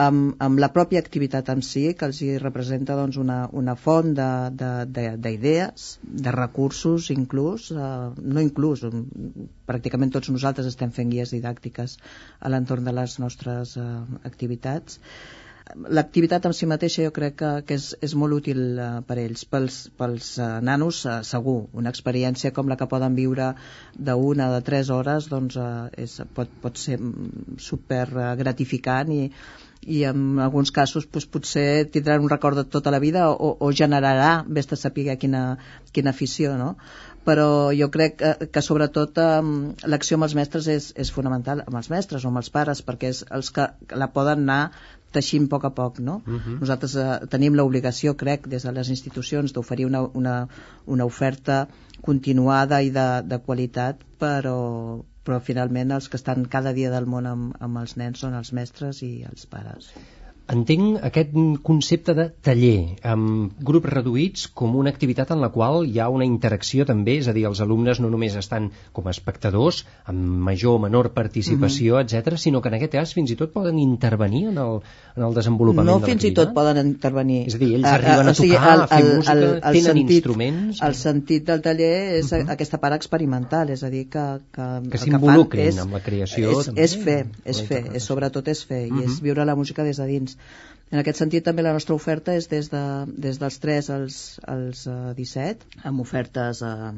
amb, 0.02 0.36
amb 0.42 0.60
la 0.64 0.70
pròpia 0.74 1.02
activitat 1.04 1.50
en 1.54 1.62
si, 1.66 1.84
que 1.98 2.08
els 2.08 2.22
hi 2.24 2.30
representa 2.42 2.96
doncs, 2.98 3.18
una, 3.22 3.42
una 3.62 3.76
font 3.76 4.14
de- 4.18 4.50
de- 4.62 4.86
de- 4.98 5.18
d'idees, 5.26 5.88
de, 6.02 6.24
de, 6.28 6.32
recursos 6.36 7.10
inclús, 7.14 7.68
eh, 7.72 7.90
no 8.18 8.42
inclús, 8.42 8.86
pràcticament 9.70 10.14
tots 10.16 10.32
nosaltres 10.34 10.70
estem 10.72 10.92
fent 10.96 11.12
guies 11.12 11.34
didàctiques 11.36 11.98
a 12.40 12.50
l'entorn 12.50 12.88
de 12.88 12.96
les 12.98 13.20
nostres 13.20 13.76
eh, 13.78 13.86
activitats, 14.32 15.00
l'activitat 15.98 16.46
en 16.48 16.54
si 16.58 16.68
mateixa 16.70 17.06
jo 17.06 17.14
crec 17.16 17.38
que, 17.42 17.52
que 17.68 17.78
és, 17.80 17.88
és 18.08 18.14
molt 18.18 18.38
útil 18.40 18.62
uh, 18.76 18.90
per 19.08 19.18
ells. 19.22 19.46
Pels, 19.52 19.80
pels 19.98 20.34
uh, 20.40 20.60
nanos, 20.64 21.04
uh, 21.06 21.22
segur, 21.28 21.58
una 21.78 21.94
experiència 21.94 22.54
com 22.56 22.70
la 22.72 22.78
que 22.80 22.90
poden 22.92 23.18
viure 23.18 23.54
d'una, 23.98 24.52
de 24.56 24.62
tres 24.68 24.92
hores, 24.94 25.32
doncs 25.32 25.60
uh, 25.60 25.90
és, 25.98 26.20
pot, 26.38 26.52
pot 26.64 26.80
ser 26.80 27.00
mm, 27.00 27.60
super 27.62 28.06
gratificant 28.40 29.12
i, 29.16 29.26
i 29.82 30.04
en 30.06 30.40
alguns 30.40 30.72
casos 30.72 31.08
doncs, 31.10 31.26
potser 31.26 31.86
tindran 31.94 32.22
un 32.22 32.30
record 32.30 32.60
de 32.60 32.66
tota 32.70 32.92
la 32.94 33.00
vida 33.02 33.30
o, 33.32 33.56
o 33.60 33.72
generarà, 33.74 34.44
vés 34.48 34.70
a 34.72 34.78
saber 34.78 35.18
quina, 35.18 35.58
quina 35.92 36.14
afició, 36.14 36.58
no? 36.58 36.76
però 37.26 37.72
jo 37.78 37.90
crec 37.94 38.16
que, 38.18 38.48
que 38.54 38.62
sobretot 38.66 39.18
eh, 39.22 39.42
l'acció 39.94 40.18
amb 40.18 40.26
els 40.28 40.34
mestres 40.38 40.68
és, 40.74 40.88
és 40.98 41.12
fonamental, 41.14 41.62
amb 41.68 41.78
els 41.78 41.92
mestres 41.94 42.26
o 42.26 42.32
amb 42.32 42.42
els 42.42 42.50
pares, 42.50 42.82
perquè 42.86 43.12
és 43.14 43.22
els 43.30 43.52
que 43.54 43.68
la 43.94 44.10
poden 44.14 44.42
anar 44.48 44.72
teixint 45.18 45.48
a 45.48 45.52
poc 45.54 45.68
a 45.70 45.74
poc. 45.80 46.00
No? 46.00 46.22
Uh 46.26 46.40
-huh. 46.40 46.60
Nosaltres 46.60 46.96
eh, 46.96 47.28
tenim 47.30 47.56
l'obligació, 47.56 48.16
crec, 48.16 48.48
des 48.48 48.64
de 48.64 48.72
les 48.72 48.90
institucions 48.90 49.54
d'oferir 49.54 49.86
una, 49.86 50.02
una, 50.14 50.48
una 50.86 51.06
oferta 51.06 51.68
continuada 52.02 52.82
i 52.82 52.90
de, 52.90 53.22
de 53.26 53.38
qualitat, 53.40 54.00
però, 54.20 55.04
però 55.26 55.40
finalment 55.40 55.92
els 55.92 56.10
que 56.10 56.18
estan 56.18 56.46
cada 56.46 56.74
dia 56.74 56.90
del 56.92 57.06
món 57.06 57.26
amb, 57.26 57.54
amb 57.60 57.78
els 57.78 57.98
nens 57.98 58.20
són 58.20 58.34
els 58.34 58.52
mestres 58.54 59.04
i 59.04 59.14
els 59.30 59.46
pares 59.46 59.94
entenc 60.52 61.00
aquest 61.08 61.32
concepte 61.64 62.16
de 62.18 62.28
taller 62.44 62.98
amb 63.08 63.54
grups 63.64 63.90
reduïts 63.94 64.48
com 64.54 64.76
una 64.76 64.92
activitat 64.92 65.32
en 65.32 65.42
la 65.44 65.50
qual 65.54 65.86
hi 65.88 66.00
ha 66.00 66.10
una 66.12 66.28
interacció 66.28 66.86
també, 66.86 67.18
és 67.22 67.30
a 67.32 67.36
dir, 67.36 67.46
els 67.48 67.62
alumnes 67.64 68.02
no 68.04 68.10
només 68.12 68.36
estan 68.36 68.70
com 68.92 69.08
a 69.08 69.14
espectadors, 69.16 69.86
amb 70.12 70.42
major 70.50 70.78
o 70.78 70.82
menor 70.84 71.12
participació, 71.16 71.96
mm 71.96 72.08
-hmm. 72.08 72.22
etc, 72.22 72.38
sinó 72.38 72.62
que 72.62 72.70
en 72.70 72.76
aquest 72.76 72.92
cas 72.92 73.14
fins 73.14 73.32
i 73.32 73.36
tot 73.36 73.54
poden 73.54 73.80
intervenir 73.80 74.48
en 74.50 74.58
el, 74.58 74.82
en 75.16 75.24
el 75.24 75.34
desenvolupament 75.34 75.92
no 75.92 76.00
de 76.00 76.12
fins 76.12 76.24
i 76.24 76.32
tot 76.34 76.54
poden 76.54 76.78
intervenir. 76.86 77.48
És 77.48 77.56
a 77.56 77.58
dir, 77.58 77.74
ells 77.76 77.86
a, 77.86 77.96
arriben 77.96 78.28
a, 78.28 78.32
a 78.32 78.34
tocar, 78.34 78.78
a, 78.80 78.82
a, 78.82 78.84
a 78.84 78.88
fer 78.88 79.16
música, 79.16 79.34
el, 79.34 79.44
el 79.44 79.62
tenen 79.62 79.84
sentit, 79.84 80.12
instruments... 80.12 80.82
El 80.82 80.96
sentit 80.96 81.46
del 81.46 81.62
taller 81.62 81.96
és 82.20 82.32
mhm. 82.32 82.42
-huh. 82.42 82.52
aquesta 82.52 82.78
part 82.78 82.96
experimental, 82.96 83.70
és 83.70 83.84
a 83.84 83.90
dir, 83.90 84.08
que... 84.10 84.26
Que, 84.52 84.68
que 84.92 84.98
s'involucrin 84.98 85.80
amb 85.80 85.94
la 85.94 86.04
creació. 86.04 86.60
És, 86.60 86.66
també, 86.66 86.82
és 86.82 86.96
fer, 86.96 87.26
és 87.46 87.62
fer, 87.62 87.84
és, 87.96 88.04
sobretot 88.04 88.48
és 88.48 88.64
fer, 88.66 88.84
uh 88.88 88.92
-huh. 88.92 89.02
i 89.02 89.06
és 89.06 89.16
mhm. 89.16 89.24
viure 89.24 89.46
la 89.46 89.56
música 89.56 89.84
des 89.84 89.98
de 89.98 90.06
dins. 90.06 90.38
En 90.92 91.00
aquest 91.00 91.22
sentit, 91.22 91.44
també 91.46 91.64
la 91.64 91.72
nostra 91.72 91.96
oferta 91.96 92.34
és 92.36 92.50
des, 92.52 92.68
de, 92.72 92.80
des 93.26 93.38
dels 93.40 93.58
3 93.64 93.90
als, 93.96 94.18
als 94.54 94.82
uh, 94.92 94.96
eh, 95.14 95.22
17, 95.22 95.70
amb 95.88 96.04
ofertes 96.04 96.60
uh, 96.68 96.90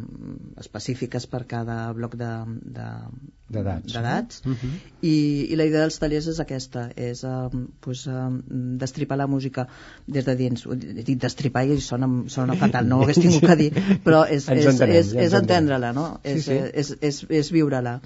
específiques 0.64 1.30
per 1.30 1.44
cada 1.52 1.76
bloc 1.94 2.16
d'edats. 2.18 2.74
De, 3.54 3.68
d'edats. 3.94 4.42
Uh 4.42 4.50
mhm. 4.50 4.58
-huh. 4.64 4.98
I, 5.12 5.14
I 5.54 5.62
la 5.62 5.70
idea 5.70 5.86
dels 5.86 6.00
tallers 6.02 6.32
és 6.34 6.40
aquesta, 6.40 6.90
és 6.96 7.24
uh, 7.24 7.54
pues, 7.86 8.08
uh, 8.08 8.34
destripar 8.82 9.18
la 9.18 9.28
música 9.28 9.68
des 10.08 10.26
de 10.26 10.36
dins. 10.36 10.68
Dic 11.06 11.22
destripar 11.22 11.68
i 11.68 11.80
sona, 11.80 12.10
sona 12.28 12.56
fatal, 12.56 12.88
no 12.88 12.98
ho 12.98 13.04
hagués 13.04 13.22
tingut 13.26 13.46
que 13.46 13.56
dir, 13.56 13.72
però 14.04 14.26
és, 14.26 14.50
és, 14.50 14.66
entenem, 14.66 14.96
és, 14.96 15.14
és 15.14 15.34
entendre-la, 15.34 15.94
no? 15.94 16.20
Sí, 16.24 16.32
és, 16.32 16.46
sí. 16.46 16.54
És, 16.74 16.96
és, 17.02 17.26
és 17.30 17.52
viure-la 17.52 18.00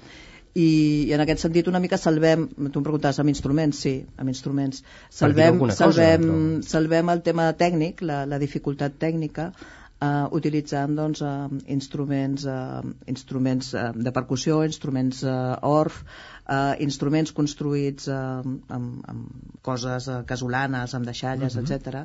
i, 0.54 0.68
i 1.08 1.12
en 1.16 1.20
aquest 1.24 1.44
sentit 1.44 1.68
una 1.68 1.80
mica 1.80 1.98
salvem, 2.00 2.46
tu 2.48 2.80
em 2.80 2.86
preguntaves 2.86 3.18
amb 3.20 3.32
instruments, 3.32 3.82
sí, 3.84 3.96
amb 4.16 4.32
instruments 4.32 4.82
salvem, 5.10 5.60
salvem, 5.70 6.24
cosa, 6.28 6.70
salvem 6.76 7.12
el 7.14 7.22
tema 7.26 7.50
tècnic, 7.58 8.02
la, 8.02 8.24
la 8.26 8.40
dificultat 8.42 8.96
tècnica 8.98 9.52
uh, 10.00 10.26
utilitzant 10.38 10.96
doncs, 10.98 11.22
uh, 11.22 11.46
instruments, 11.66 12.46
uh, 12.46 12.82
instruments 13.06 13.72
uh, 13.74 13.90
de 13.94 14.12
percussió, 14.14 14.62
instruments 14.66 15.22
uh, 15.26 15.56
orf, 15.68 16.02
uh, 16.46 16.74
instruments 16.84 17.34
construïts 17.36 18.08
uh, 18.12 18.42
amb, 18.42 18.98
amb 19.12 19.62
coses 19.66 20.08
uh, 20.08 20.22
casolanes, 20.28 20.94
amb 20.94 21.06
deixalles, 21.06 21.56
uh 21.56 21.62
-huh. 21.62 21.78
etc. 21.78 22.04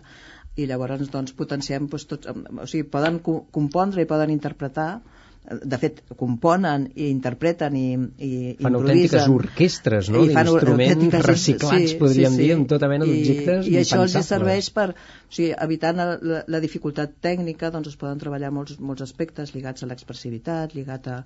I 0.56 0.68
llavors 0.68 1.10
doncs, 1.10 1.34
potenciem 1.34 1.88
doncs, 1.88 2.06
tots, 2.06 2.28
o 2.28 2.68
sigui, 2.68 2.90
poden 2.90 3.20
co 3.20 3.46
compondre 3.52 4.02
i 4.02 4.06
poden 4.06 4.30
interpretar 4.30 5.02
de 5.44 5.78
fet, 5.78 6.00
componen 6.16 6.86
i 6.96 7.10
interpreten 7.12 7.76
i, 7.76 7.88
i 8.24 8.30
fan 8.64 8.78
autèntiques 8.80 9.26
orquestres, 9.32 10.10
no? 10.14 10.22
d'instruments 10.24 11.18
reciclats, 11.28 11.90
sí, 11.92 11.98
podríem 12.00 12.32
sí, 12.32 12.38
sí. 12.38 12.44
dir, 12.46 12.54
amb 12.56 12.70
tota 12.72 12.88
mena 12.92 13.08
d'objectes 13.10 13.68
I, 13.68 13.74
i 13.74 13.82
això 13.82 14.00
els 14.06 14.16
serveix 14.24 14.70
per, 14.76 14.94
o 14.96 15.36
sigui, 15.36 15.50
evitant 15.66 16.00
la, 16.00 16.40
la 16.48 16.62
dificultat 16.64 17.18
tècnica, 17.26 17.74
doncs 17.76 17.92
es 17.92 18.00
poden 18.00 18.22
treballar 18.24 18.54
molts, 18.56 18.80
molts 18.80 19.04
aspectes 19.04 19.52
lligats 19.56 19.84
a 19.84 19.92
l'expressivitat, 19.92 20.78
lligat 20.78 21.12
a, 21.12 21.18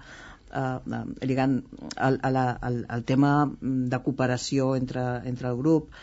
a, 0.49 0.65
a, 0.81 1.03
lligant 1.21 1.59
al, 2.09 2.17
a 2.17 2.33
la, 2.33 2.47
al, 2.57 2.81
al 2.97 3.05
tema 3.05 3.35
de 3.61 4.01
cooperació 4.01 4.73
entre, 4.79 5.05
entre 5.29 5.53
el 5.53 5.61
grup, 5.61 5.93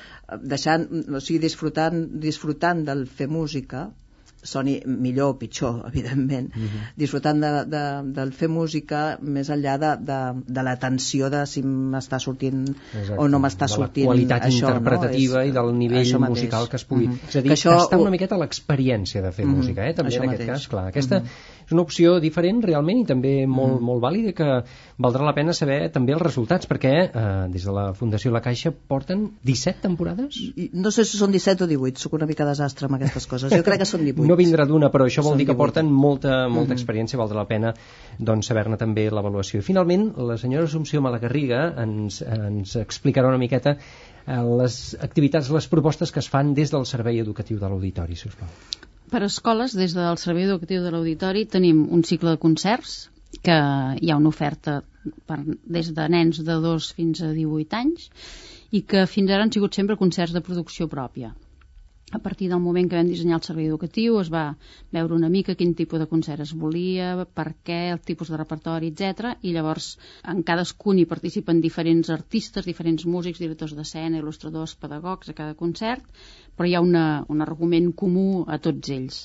deixant, 0.55 0.87
o 1.11 1.19
sigui, 1.19 1.43
disfrutant, 1.49 2.07
disfrutant 2.23 2.87
del 2.87 3.09
fer 3.11 3.27
música, 3.27 3.89
soni 4.45 4.77
millor 4.87 5.35
o 5.35 5.39
pitjor, 5.41 5.81
evidentment, 5.91 6.51
uh 6.55 6.61
mhm. 6.61 6.67
-huh. 6.67 6.93
disfrutant 6.97 7.41
de, 7.41 7.53
de, 7.75 7.85
del 8.19 8.33
fer 8.33 8.49
música 8.49 9.19
més 9.21 9.51
enllà 9.51 9.79
de, 9.79 9.93
de, 10.11 10.21
de 10.47 10.63
la 10.63 10.77
tensió 10.77 11.31
de 11.31 11.45
si 11.47 11.63
m'està 11.63 12.21
sortint 12.21 12.69
Exacte. 12.69 13.19
o 13.19 13.29
no 13.29 13.39
m'està 13.39 13.69
sortint 13.69 14.07
la 14.07 14.13
qualitat 14.13 14.43
això, 14.43 14.69
interpretativa 14.69 15.39
no? 15.39 15.49
i 15.49 15.53
del 15.53 15.75
nivell 15.79 16.19
musical 16.29 16.69
que 16.69 16.77
es 16.77 16.85
pugui... 16.85 17.07
Uh 17.07 17.11
mhm. 17.11 17.17
-huh. 17.17 17.29
És 17.29 17.37
a 17.37 17.41
dir, 17.41 17.51
que, 17.51 17.59
això... 17.59 17.77
està 17.79 17.99
una 17.99 18.11
miqueta 18.11 18.37
l'experiència 18.37 19.23
de 19.23 19.33
fer 19.33 19.45
uh 19.45 19.49
mhm. 19.49 19.55
-huh. 19.55 19.59
música, 19.59 19.89
eh? 19.89 19.95
també 19.95 20.11
això 20.11 20.23
en 20.23 20.29
aquest 20.29 20.41
mateix. 20.41 20.59
cas, 20.59 20.69
clar. 20.69 20.87
Aquesta 20.89 21.17
uh 21.17 21.23
-huh 21.23 21.63
és 21.65 21.73
una 21.73 21.83
opció 21.83 22.19
diferent 22.21 22.63
realment 22.65 23.03
i 23.03 23.07
també 23.09 23.35
molt, 23.47 23.79
mm. 23.79 23.89
molt 23.89 24.03
vàlida 24.05 24.35
que 24.37 24.49
valdrà 25.05 25.25
la 25.27 25.35
pena 25.37 25.55
saber 25.57 25.79
també 25.95 26.15
els 26.15 26.23
resultats 26.23 26.69
perquè 26.71 26.93
eh, 27.07 27.25
des 27.53 27.65
de 27.67 27.75
la 27.75 27.87
Fundació 27.97 28.33
La 28.35 28.43
Caixa 28.45 28.73
porten 28.73 29.27
17 29.43 29.83
temporades? 29.85 30.39
I, 30.55 30.69
no 30.75 30.93
sé 30.95 31.07
si 31.09 31.19
són 31.21 31.35
17 31.35 31.67
o 31.67 31.71
18, 31.71 32.03
sóc 32.05 32.17
una 32.19 32.29
mica 32.31 32.47
desastre 32.49 32.89
amb 32.89 32.99
aquestes 32.99 33.29
coses, 33.31 33.53
jo 33.53 33.67
crec 33.67 33.83
que 33.83 33.89
són 33.89 34.05
18 34.07 34.29
no 34.29 34.39
vindrà 34.39 34.69
d'una, 34.69 34.91
però 34.95 35.09
això 35.09 35.25
vol 35.25 35.39
dir 35.41 35.49
que 35.49 35.57
18. 35.57 35.61
porten 35.61 35.91
molta, 35.91 36.49
molta 36.49 36.49
mm 36.49 36.67
-hmm. 36.69 36.79
experiència, 36.79 37.21
valdrà 37.21 37.43
la 37.43 37.51
pena 37.51 37.75
doncs, 38.19 38.47
saber-ne 38.47 38.77
també 38.77 39.09
l'avaluació 39.11 39.61
i 39.61 39.63
finalment 39.63 40.13
la 40.17 40.37
senyora 40.37 40.65
Assumpció 40.65 41.01
Malagarriga 41.01 41.75
ens, 41.83 42.23
ens 42.23 42.77
explicarà 42.77 43.29
una 43.29 43.39
miqueta 43.39 43.77
eh, 44.27 44.43
les 44.61 44.97
activitats, 45.01 45.51
les 45.51 45.69
propostes 45.69 46.13
que 46.13 46.21
es 46.21 46.29
fan 46.29 46.55
des 46.55 46.71
del 46.71 46.87
Servei 46.87 47.21
Educatiu 47.21 47.59
de 47.59 47.69
l'Auditori, 47.69 48.17
si 48.17 48.29
us 48.29 48.35
plau 48.35 48.93
per 49.15 49.23
escoles, 49.23 49.77
des 49.79 49.93
del 49.95 50.19
Servei 50.19 50.49
Educatiu 50.49 50.83
de 50.83 50.91
l'Auditori, 50.91 51.45
tenim 51.47 51.85
un 51.95 52.03
cicle 52.03 52.35
de 52.35 52.41
concerts, 52.43 52.95
que 53.47 53.55
hi 54.03 54.11
ha 54.11 54.19
una 54.19 54.33
oferta 54.33 54.81
per, 55.29 55.39
des 55.77 55.93
de 55.95 56.07
nens 56.11 56.41
de 56.49 56.57
2 56.65 56.89
fins 56.99 57.23
a 57.23 57.31
18 57.37 57.79
anys, 57.79 58.09
i 58.75 58.83
que 58.83 59.05
fins 59.07 59.31
ara 59.31 59.47
han 59.47 59.55
sigut 59.55 59.79
sempre 59.79 59.99
concerts 60.01 60.35
de 60.35 60.43
producció 60.43 60.89
pròpia. 60.91 61.31
A 62.15 62.21
partir 62.25 62.49
del 62.51 62.63
moment 62.63 62.89
que 62.91 62.99
vam 62.99 63.09
dissenyar 63.11 63.41
el 63.41 63.47
servei 63.47 63.67
educatiu 63.67 64.21
es 64.21 64.31
va 64.35 64.45
veure 64.97 65.17
una 65.17 65.31
mica 65.37 65.57
quin 65.59 65.73
tipus 65.81 66.03
de 66.03 66.09
concert 66.13 66.45
es 66.45 66.53
volia, 66.65 67.09
per 67.41 67.49
què, 67.67 67.81
el 67.95 68.01
tipus 68.11 68.31
de 68.31 68.39
repertori, 68.39 68.93
etc. 68.95 69.35
I 69.43 69.57
llavors 69.57 69.89
en 70.35 70.45
cadascun 70.47 71.01
hi 71.03 71.09
participen 71.11 71.63
diferents 71.65 72.13
artistes, 72.15 72.71
diferents 72.71 73.07
músics, 73.17 73.43
directors 73.43 73.75
d'escena, 73.75 74.23
il·lustradors, 74.23 74.77
pedagogs 74.87 75.35
a 75.35 75.39
cada 75.43 75.59
concert 75.59 76.07
però 76.57 76.69
hi 76.69 76.75
ha 76.79 76.83
una, 76.87 77.05
un 77.35 77.43
argument 77.43 77.91
comú 78.01 78.45
a 78.47 78.61
tots 78.63 78.91
ells. 78.95 79.21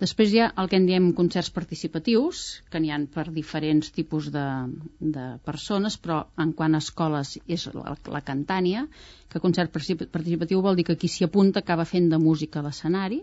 Després 0.00 0.30
hi 0.32 0.38
ha 0.40 0.46
el 0.62 0.68
que 0.72 0.78
en 0.80 0.86
diem 0.88 1.10
concerts 1.16 1.50
participatius, 1.52 2.38
que 2.72 2.80
n'hi 2.80 2.92
han 2.94 3.02
per 3.16 3.26
diferents 3.34 3.90
tipus 3.96 4.30
de, 4.32 4.44
de 5.16 5.24
persones, 5.48 5.98
però 6.00 6.22
en 6.44 6.54
quant 6.60 6.76
a 6.78 6.80
escoles 6.84 7.34
és 7.56 7.66
la, 7.74 7.92
la 8.14 8.22
cantània, 8.30 8.86
que 9.28 9.42
concert 9.44 9.74
participatiu 9.74 10.64
vol 10.64 10.80
dir 10.80 10.86
que 10.88 10.96
qui 11.02 11.12
s'hi 11.12 11.28
apunta 11.28 11.60
acaba 11.60 11.88
fent 11.92 12.08
de 12.14 12.22
música 12.22 12.62
a 12.62 12.64
l'escenari, 12.68 13.20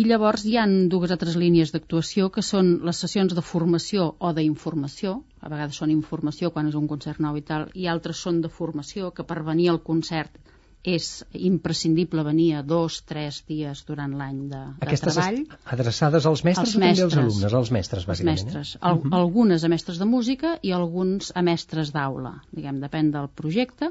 i 0.00 0.02
llavors 0.08 0.46
hi 0.48 0.56
han 0.60 0.72
dues 0.92 1.12
altres 1.14 1.36
línies 1.40 1.70
d'actuació 1.74 2.30
que 2.32 2.42
són 2.46 2.72
les 2.88 3.04
sessions 3.04 3.36
de 3.36 3.44
formació 3.50 4.08
o 4.18 4.32
d'informació, 4.38 5.12
a 5.44 5.52
vegades 5.52 5.78
són 5.82 5.92
informació 5.92 6.50
quan 6.56 6.72
és 6.72 6.80
un 6.80 6.88
concert 6.90 7.20
nou 7.26 7.36
i 7.36 7.44
tal, 7.52 7.68
i 7.82 7.86
altres 7.92 8.24
són 8.24 8.40
de 8.40 8.50
formació, 8.60 9.12
que 9.12 9.28
per 9.28 9.44
venir 9.52 9.70
al 9.74 9.84
concert 9.92 10.40
és 10.86 11.06
imprescindible 11.34 12.22
venir 12.22 12.52
a 12.54 12.62
dos, 12.62 13.00
tres 13.08 13.40
dies 13.48 13.82
durant 13.88 14.12
l'any 14.14 14.44
de, 14.52 14.60
de 14.78 14.86
Aquestes 14.86 15.16
treball. 15.16 15.40
adreçades 15.74 16.28
als 16.30 16.44
mestres 16.46 16.74
als 16.74 16.78
o 16.78 16.82
mestres, 16.84 17.16
també 17.16 17.24
als 17.24 17.34
alumnes? 17.34 17.56
Als 17.60 17.72
mestres, 17.74 18.06
bàsicament. 18.06 18.38
Els 18.38 18.46
mestres. 18.46 18.74
Eh? 18.76 18.78
Al, 18.80 18.94
uh 18.94 19.02
mhm. 19.02 19.10
-huh. 19.10 19.18
Algunes 19.20 19.64
a 19.64 19.68
mestres 19.72 19.98
de 19.98 20.06
música 20.06 20.58
i 20.62 20.72
alguns 20.72 21.32
a 21.34 21.42
mestres 21.42 21.92
d'aula, 21.92 22.36
diguem, 22.52 22.80
depèn 22.80 23.10
del 23.10 23.28
projecte. 23.28 23.90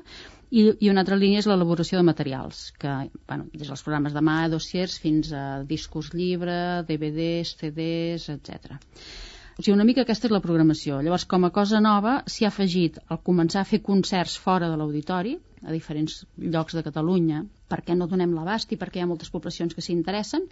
I, 0.52 0.72
I 0.80 0.90
una 0.90 1.02
altra 1.02 1.18
línia 1.20 1.40
és 1.40 1.48
l'elaboració 1.50 1.98
de 1.98 2.08
materials, 2.08 2.72
que, 2.80 3.10
bueno, 3.28 3.48
des 3.52 3.68
dels 3.68 3.84
programes 3.84 4.14
de 4.14 4.22
mà, 4.22 4.48
dossiers, 4.50 5.00
fins 5.00 5.34
a 5.34 5.64
discos 5.64 6.14
llibre, 6.14 6.84
DVDs, 6.88 7.56
CDs, 7.60 8.30
etc. 8.30 8.78
O 9.58 9.64
sigui, 9.64 9.74
una 9.74 9.86
mica 9.88 10.04
aquesta 10.04 10.28
és 10.28 10.34
la 10.36 10.42
programació. 10.44 11.02
Llavors, 11.02 11.26
com 11.26 11.46
a 11.48 11.52
cosa 11.56 11.80
nova, 11.84 12.24
s'hi 12.28 12.46
ha 12.46 12.52
afegit 12.54 13.00
el 13.10 13.20
començar 13.30 13.62
a 13.62 13.70
fer 13.70 13.82
concerts 13.82 14.38
fora 14.46 14.70
de 14.72 14.80
l'auditori, 14.80 15.38
a 15.66 15.74
diferents 15.74 16.22
llocs 16.38 16.76
de 16.78 16.84
Catalunya 16.86 17.42
perquè 17.72 17.96
no 17.98 18.08
donem 18.08 18.36
l'abast 18.38 18.72
i 18.72 18.78
perquè 18.82 19.02
hi 19.02 19.06
ha 19.06 19.10
moltes 19.10 19.32
poblacions 19.34 19.74
que 19.74 19.82
s'hi 19.82 19.96
interessen 19.96 20.46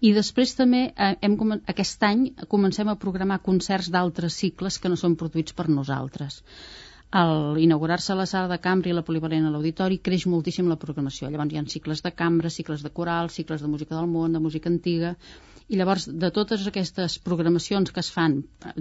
i 0.00 0.14
després 0.16 0.54
també 0.60 0.86
eh, 0.88 1.12
hem, 1.20 1.36
aquest 1.74 2.08
any 2.08 2.24
comencem 2.54 2.88
a 2.88 2.96
programar 3.04 3.42
concerts 3.44 3.90
d'altres 3.92 4.40
cicles 4.40 4.80
que 4.80 4.92
no 4.92 4.96
són 5.00 5.16
produïts 5.20 5.56
per 5.56 5.68
nosaltres. 5.68 6.40
Al 7.14 7.60
inaugurar-se 7.62 8.14
la 8.18 8.26
sala 8.26 8.48
de 8.50 8.58
cambra 8.58 8.90
i 8.90 8.94
la 8.96 9.04
polivalent 9.06 9.44
a 9.46 9.50
l'auditori 9.54 10.00
creix 10.02 10.24
moltíssim 10.26 10.70
la 10.70 10.80
programació. 10.84 11.28
Llavors 11.30 11.52
hi 11.54 11.60
ha 11.60 11.66
cicles 11.76 12.02
de 12.02 12.10
cambra, 12.10 12.50
cicles 12.50 12.82
de 12.82 12.90
coral, 12.90 13.30
cicles 13.30 13.62
de 13.62 13.70
música 13.70 13.94
del 13.94 14.08
món, 14.10 14.32
de 14.34 14.42
música 14.42 14.72
antiga, 14.72 15.14
I 15.72 15.78
llavors, 15.80 16.04
de 16.24 16.28
totes 16.36 16.66
aquestes 16.68 17.16
programacions 17.24 17.92
que 17.94 18.02
es 18.04 18.10
fan 18.12 18.36
eh, 18.68 18.74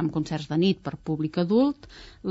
amb 0.00 0.10
concerts 0.14 0.48
de 0.50 0.58
nit 0.58 0.80
per 0.82 0.96
públic 1.10 1.38
adult, 1.44 1.86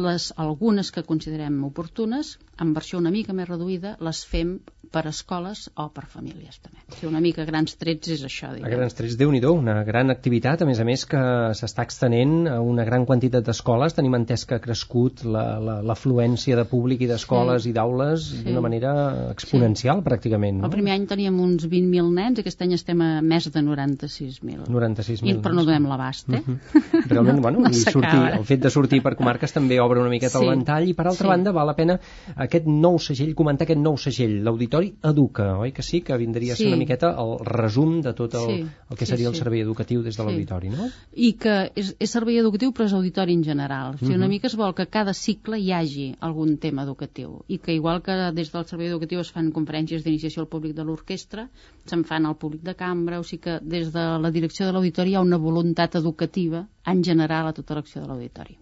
les, 0.06 0.32
algunes 0.46 0.92
que 0.92 1.06
considerem 1.08 1.62
oportunes, 1.70 2.38
en 2.60 2.74
versió 2.76 3.00
una 3.00 3.14
mica 3.16 3.34
més 3.34 3.48
reduïda, 3.50 3.96
les 4.04 4.26
fem 4.28 4.58
per 4.94 5.08
escoles 5.10 5.66
o 5.80 5.88
per 5.94 6.04
famílies 6.06 6.60
també. 6.62 6.84
Sigui, 6.94 7.10
una 7.10 7.22
mica 7.24 7.46
grans 7.48 7.74
trets 7.82 8.12
és 8.14 8.22
això. 8.28 8.52
Diguem. 8.54 8.68
A 8.68 8.76
grans 8.76 8.94
trets, 8.98 9.16
déu 9.18 9.32
nhi 9.34 9.42
una 9.50 9.82
gran 9.88 10.14
activitat, 10.14 10.62
a 10.62 10.68
més 10.70 10.80
a 10.80 10.86
més 10.86 11.06
que 11.10 11.22
s'està 11.58 11.86
extenent 11.88 12.48
a 12.52 12.60
una 12.62 12.86
gran 12.86 13.08
quantitat 13.10 13.48
d'escoles. 13.48 13.96
Tenim 13.98 14.14
entès 14.20 14.46
que 14.46 14.60
ha 14.60 14.62
crescut 14.64 15.24
l'afluència 15.26 16.56
la, 16.56 16.62
de 16.62 16.70
públic 16.70 17.02
i 17.02 17.10
d'escoles 17.10 17.66
sí. 17.66 17.72
i 17.72 17.76
d'aules 17.76 18.28
sí. 18.30 18.44
d'una 18.46 18.62
manera 18.68 18.94
exponencial, 19.32 20.04
sí. 20.04 20.08
pràcticament. 20.12 20.62
No? 20.62 20.70
El 20.70 20.76
primer 20.76 20.94
any 20.96 21.10
teníem 21.10 21.42
uns 21.42 21.66
20.000 21.66 22.14
nens, 22.20 22.44
aquest 22.44 22.62
any 22.68 22.78
estem 22.78 23.02
a 23.02 23.12
més 23.26 23.50
de 23.50 23.56
96.000. 23.98 24.68
96.000. 24.68 25.42
Però 25.44 25.56
no 25.56 25.66
donem 25.66 25.88
l'abast, 25.90 26.30
eh? 26.30 26.42
Uh 26.42 26.52
mhm. 26.52 26.60
-huh. 26.74 27.08
Realment, 27.10 27.42
bueno, 27.46 27.60
no 27.60 27.70
i 27.70 27.74
sortir, 27.74 28.20
el 28.38 28.46
fet 28.46 28.62
de 28.62 28.70
sortir 28.70 29.02
per 29.02 29.16
comarques 29.16 29.54
també 29.54 29.80
obre 29.80 30.00
una 30.00 30.10
miqueta 30.10 30.40
sí. 30.40 30.44
el 30.44 30.50
ventall 30.50 30.88
i 30.88 30.94
per 30.94 31.08
altra 31.08 31.28
sí. 31.28 31.30
banda 31.30 31.52
val 31.52 31.68
la 31.68 31.76
pena 31.76 32.00
aquest 32.36 32.66
nou 32.66 33.00
segell, 33.00 33.34
comentar 33.36 33.66
aquest 33.66 33.80
nou 33.80 33.98
segell, 33.98 34.44
l'Auditori 34.44 34.94
Educa, 35.04 35.58
oi 35.58 35.72
que 35.72 35.82
sí? 35.82 36.02
Que 36.02 36.18
vindria 36.18 36.54
a 36.54 36.56
ser 36.56 36.68
una 36.68 36.78
miqueta 36.78 37.16
el 37.24 37.38
resum 37.46 38.02
de 38.02 38.14
tot 38.14 38.34
el, 38.34 38.48
sí. 38.48 38.68
el 38.90 38.98
que 38.98 39.06
seria 39.06 39.30
sí, 39.30 39.34
sí. 39.34 39.38
el 39.38 39.44
servei 39.44 39.62
educatiu 39.62 40.02
des 40.02 40.18
de 40.18 40.24
l'auditori, 40.24 40.70
sí. 40.70 40.76
no? 40.78 40.90
I 41.16 41.34
que 41.34 41.72
és, 41.76 41.96
és 42.00 42.12
servei 42.12 42.38
educatiu 42.40 42.72
però 42.72 42.86
és 42.86 42.94
auditori 42.94 43.34
en 43.34 43.44
general. 43.44 43.96
O 43.96 43.98
sigui, 43.98 44.14
una 44.14 44.16
uh 44.16 44.20
mhm. 44.20 44.26
-huh. 44.26 44.30
mica 44.30 44.48
es 44.48 44.56
vol 44.56 44.74
que 44.74 44.88
cada 44.88 45.14
cicle 45.14 45.60
hi 45.60 45.72
hagi 45.72 46.16
algun 46.20 46.58
tema 46.58 46.84
educatiu 46.84 47.44
i 47.48 47.58
que 47.58 47.74
igual 47.74 48.02
que 48.02 48.32
des 48.34 48.52
del 48.52 48.66
servei 48.66 48.88
educatiu 48.88 49.20
es 49.20 49.32
fan 49.32 49.52
conferències 49.52 50.04
d'iniciació 50.04 50.42
al 50.42 50.48
públic 50.48 50.76
de 50.76 50.84
l'orquestra, 50.84 51.50
se'n 51.86 52.04
fan 52.04 52.26
al 52.26 52.38
públic 52.38 52.62
de 52.64 52.76
cambra, 52.76 53.20
o 53.20 53.24
sigui 53.24 53.42
que 53.44 53.60
des 53.62 53.83
de 53.92 54.06
la 54.24 54.32
direcció 54.32 54.66
de 54.66 54.72
l'auditori 54.72 55.12
hi 55.12 55.16
ha 55.16 55.26
una 55.26 55.38
voluntat 55.38 55.96
educativa 55.96 56.66
en 56.86 57.04
general 57.04 57.48
a 57.48 57.54
tota 57.54 57.76
l'acció 57.76 58.02
de 58.02 58.08
l'auditori. 58.08 58.58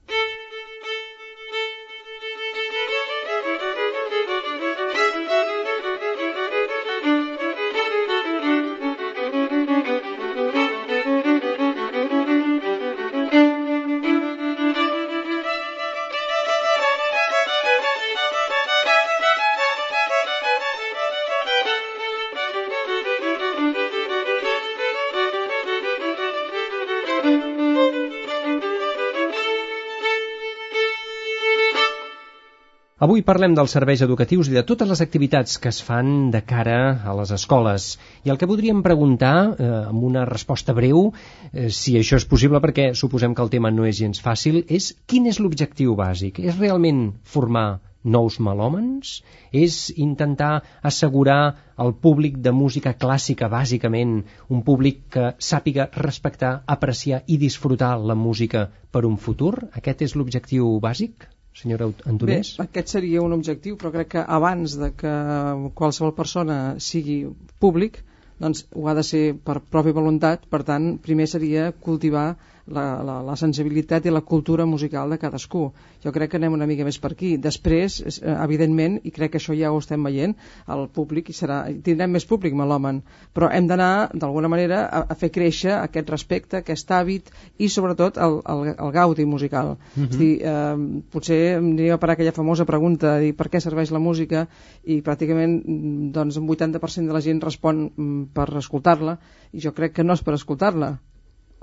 Avui 33.22 33.28
parlem 33.28 33.54
dels 33.54 33.74
serveis 33.76 34.02
educatius 34.02 34.48
i 34.50 34.56
de 34.56 34.62
totes 34.70 34.88
les 34.90 35.02
activitats 35.04 35.60
que 35.62 35.70
es 35.70 35.80
fan 35.86 36.08
de 36.34 36.40
cara 36.52 36.78
a 37.06 37.12
les 37.20 37.30
escoles. 37.36 37.84
I 38.26 38.32
el 38.34 38.38
que 38.42 38.48
podríem 38.50 38.80
preguntar, 38.82 39.34
eh, 39.62 39.66
amb 39.92 40.06
una 40.08 40.24
resposta 40.26 40.74
breu, 40.74 41.02
eh, 41.54 41.68
si 41.70 41.92
això 42.00 42.18
és 42.18 42.24
possible, 42.32 42.58
perquè 42.64 42.88
suposem 43.02 43.36
que 43.36 43.44
el 43.44 43.52
tema 43.56 43.70
no 43.70 43.86
és 43.86 44.00
gens 44.00 44.22
fàcil, 44.28 44.64
és 44.68 44.88
quin 45.06 45.28
és 45.30 45.38
l'objectiu 45.38 45.94
bàsic? 46.00 46.40
És 46.40 46.58
realment 46.58 47.04
formar 47.22 47.68
nous 48.04 48.40
melòmens? 48.40 49.12
És 49.52 49.78
intentar 50.08 50.64
assegurar 50.82 51.58
al 51.78 51.94
públic 51.94 52.40
de 52.48 52.52
música 52.52 52.96
clàssica, 53.04 53.52
bàsicament, 53.54 54.24
un 54.50 54.64
públic 54.64 55.04
que 55.18 55.36
sàpiga 55.38 55.92
respectar, 55.94 56.64
apreciar 56.66 57.22
i 57.28 57.38
disfrutar 57.38 58.00
la 58.00 58.16
música 58.16 58.72
per 58.90 59.06
un 59.06 59.18
futur? 59.18 59.54
Aquest 59.84 60.02
és 60.10 60.16
l'objectiu 60.16 60.80
bàsic? 60.80 61.30
Senyora 61.58 61.90
Antonés? 62.10 62.56
Bé, 62.58 62.66
aquest 62.66 62.94
seria 62.96 63.24
un 63.26 63.36
objectiu, 63.36 63.78
però 63.80 63.92
crec 63.96 64.14
que 64.16 64.24
abans 64.38 64.78
de 64.80 64.92
que 64.98 65.14
qualsevol 65.78 66.16
persona 66.18 66.58
sigui 66.80 67.18
públic, 67.64 68.02
doncs 68.42 68.66
ho 68.74 68.88
ha 68.88 68.96
de 68.98 69.04
ser 69.06 69.24
per 69.48 69.60
pròpia 69.74 69.98
voluntat, 69.98 70.48
per 70.50 70.64
tant, 70.68 70.96
primer 71.04 71.28
seria 71.30 71.70
cultivar 71.88 72.30
la, 72.68 73.02
la, 73.04 73.18
la 73.26 73.36
sensibilitat 73.40 74.06
i 74.06 74.14
la 74.14 74.22
cultura 74.22 74.66
musical 74.66 75.10
de 75.10 75.18
cadascú. 75.22 75.72
Jo 76.04 76.12
crec 76.12 76.32
que 76.32 76.40
anem 76.40 76.54
una 76.54 76.68
mica 76.70 76.86
més 76.88 77.00
per 77.02 77.14
aquí. 77.14 77.36
Després, 77.42 78.00
eh, 78.02 78.36
evidentment, 78.44 79.00
i 79.04 79.12
crec 79.12 79.34
que 79.34 79.42
això 79.42 79.56
ja 79.58 79.72
ho 79.72 79.80
estem 79.80 80.04
veient, 80.04 80.36
el 80.68 80.88
públic 80.94 81.30
i 81.30 81.38
serà, 81.38 81.64
tindrem 81.84 82.12
més 82.12 82.26
públic, 82.26 82.54
l'homen, 82.54 83.02
però 83.34 83.50
hem 83.52 83.68
d'anar, 83.68 84.12
d'alguna 84.14 84.50
manera, 84.52 84.84
a, 84.86 85.06
a 85.10 85.16
fer 85.16 85.32
créixer 85.34 85.74
aquest 85.80 86.10
respecte, 86.10 86.62
aquest 86.62 86.92
hàbit 86.92 87.32
i, 87.58 87.70
sobretot, 87.70 88.18
el, 88.22 88.40
el, 88.54 88.74
el 88.76 88.92
gaudi 88.92 89.26
musical. 89.26 89.76
Uh 89.96 90.04
-huh. 90.04 90.10
És 90.10 90.18
dir, 90.18 90.34
eh, 90.42 91.02
potser 91.12 91.58
anirem 91.58 91.96
a 91.96 92.00
parar 92.00 92.14
aquella 92.14 92.32
famosa 92.32 92.66
pregunta 92.66 93.18
dir 93.20 93.34
per 93.38 93.50
què 93.50 93.60
serveix 93.60 93.92
la 93.92 94.00
música 94.00 94.48
i 94.84 95.02
pràcticament 95.06 95.62
doncs, 96.16 96.38
un 96.38 96.48
80% 96.48 97.08
de 97.08 97.14
la 97.14 97.22
gent 97.22 97.42
respon 97.42 97.86
mm, 97.96 98.24
per 98.34 98.50
escoltar-la 98.58 99.18
i 99.52 99.64
jo 99.64 99.74
crec 99.78 99.94
que 99.94 100.04
no 100.04 100.14
és 100.18 100.24
per 100.24 100.34
escoltar-la 100.38 100.98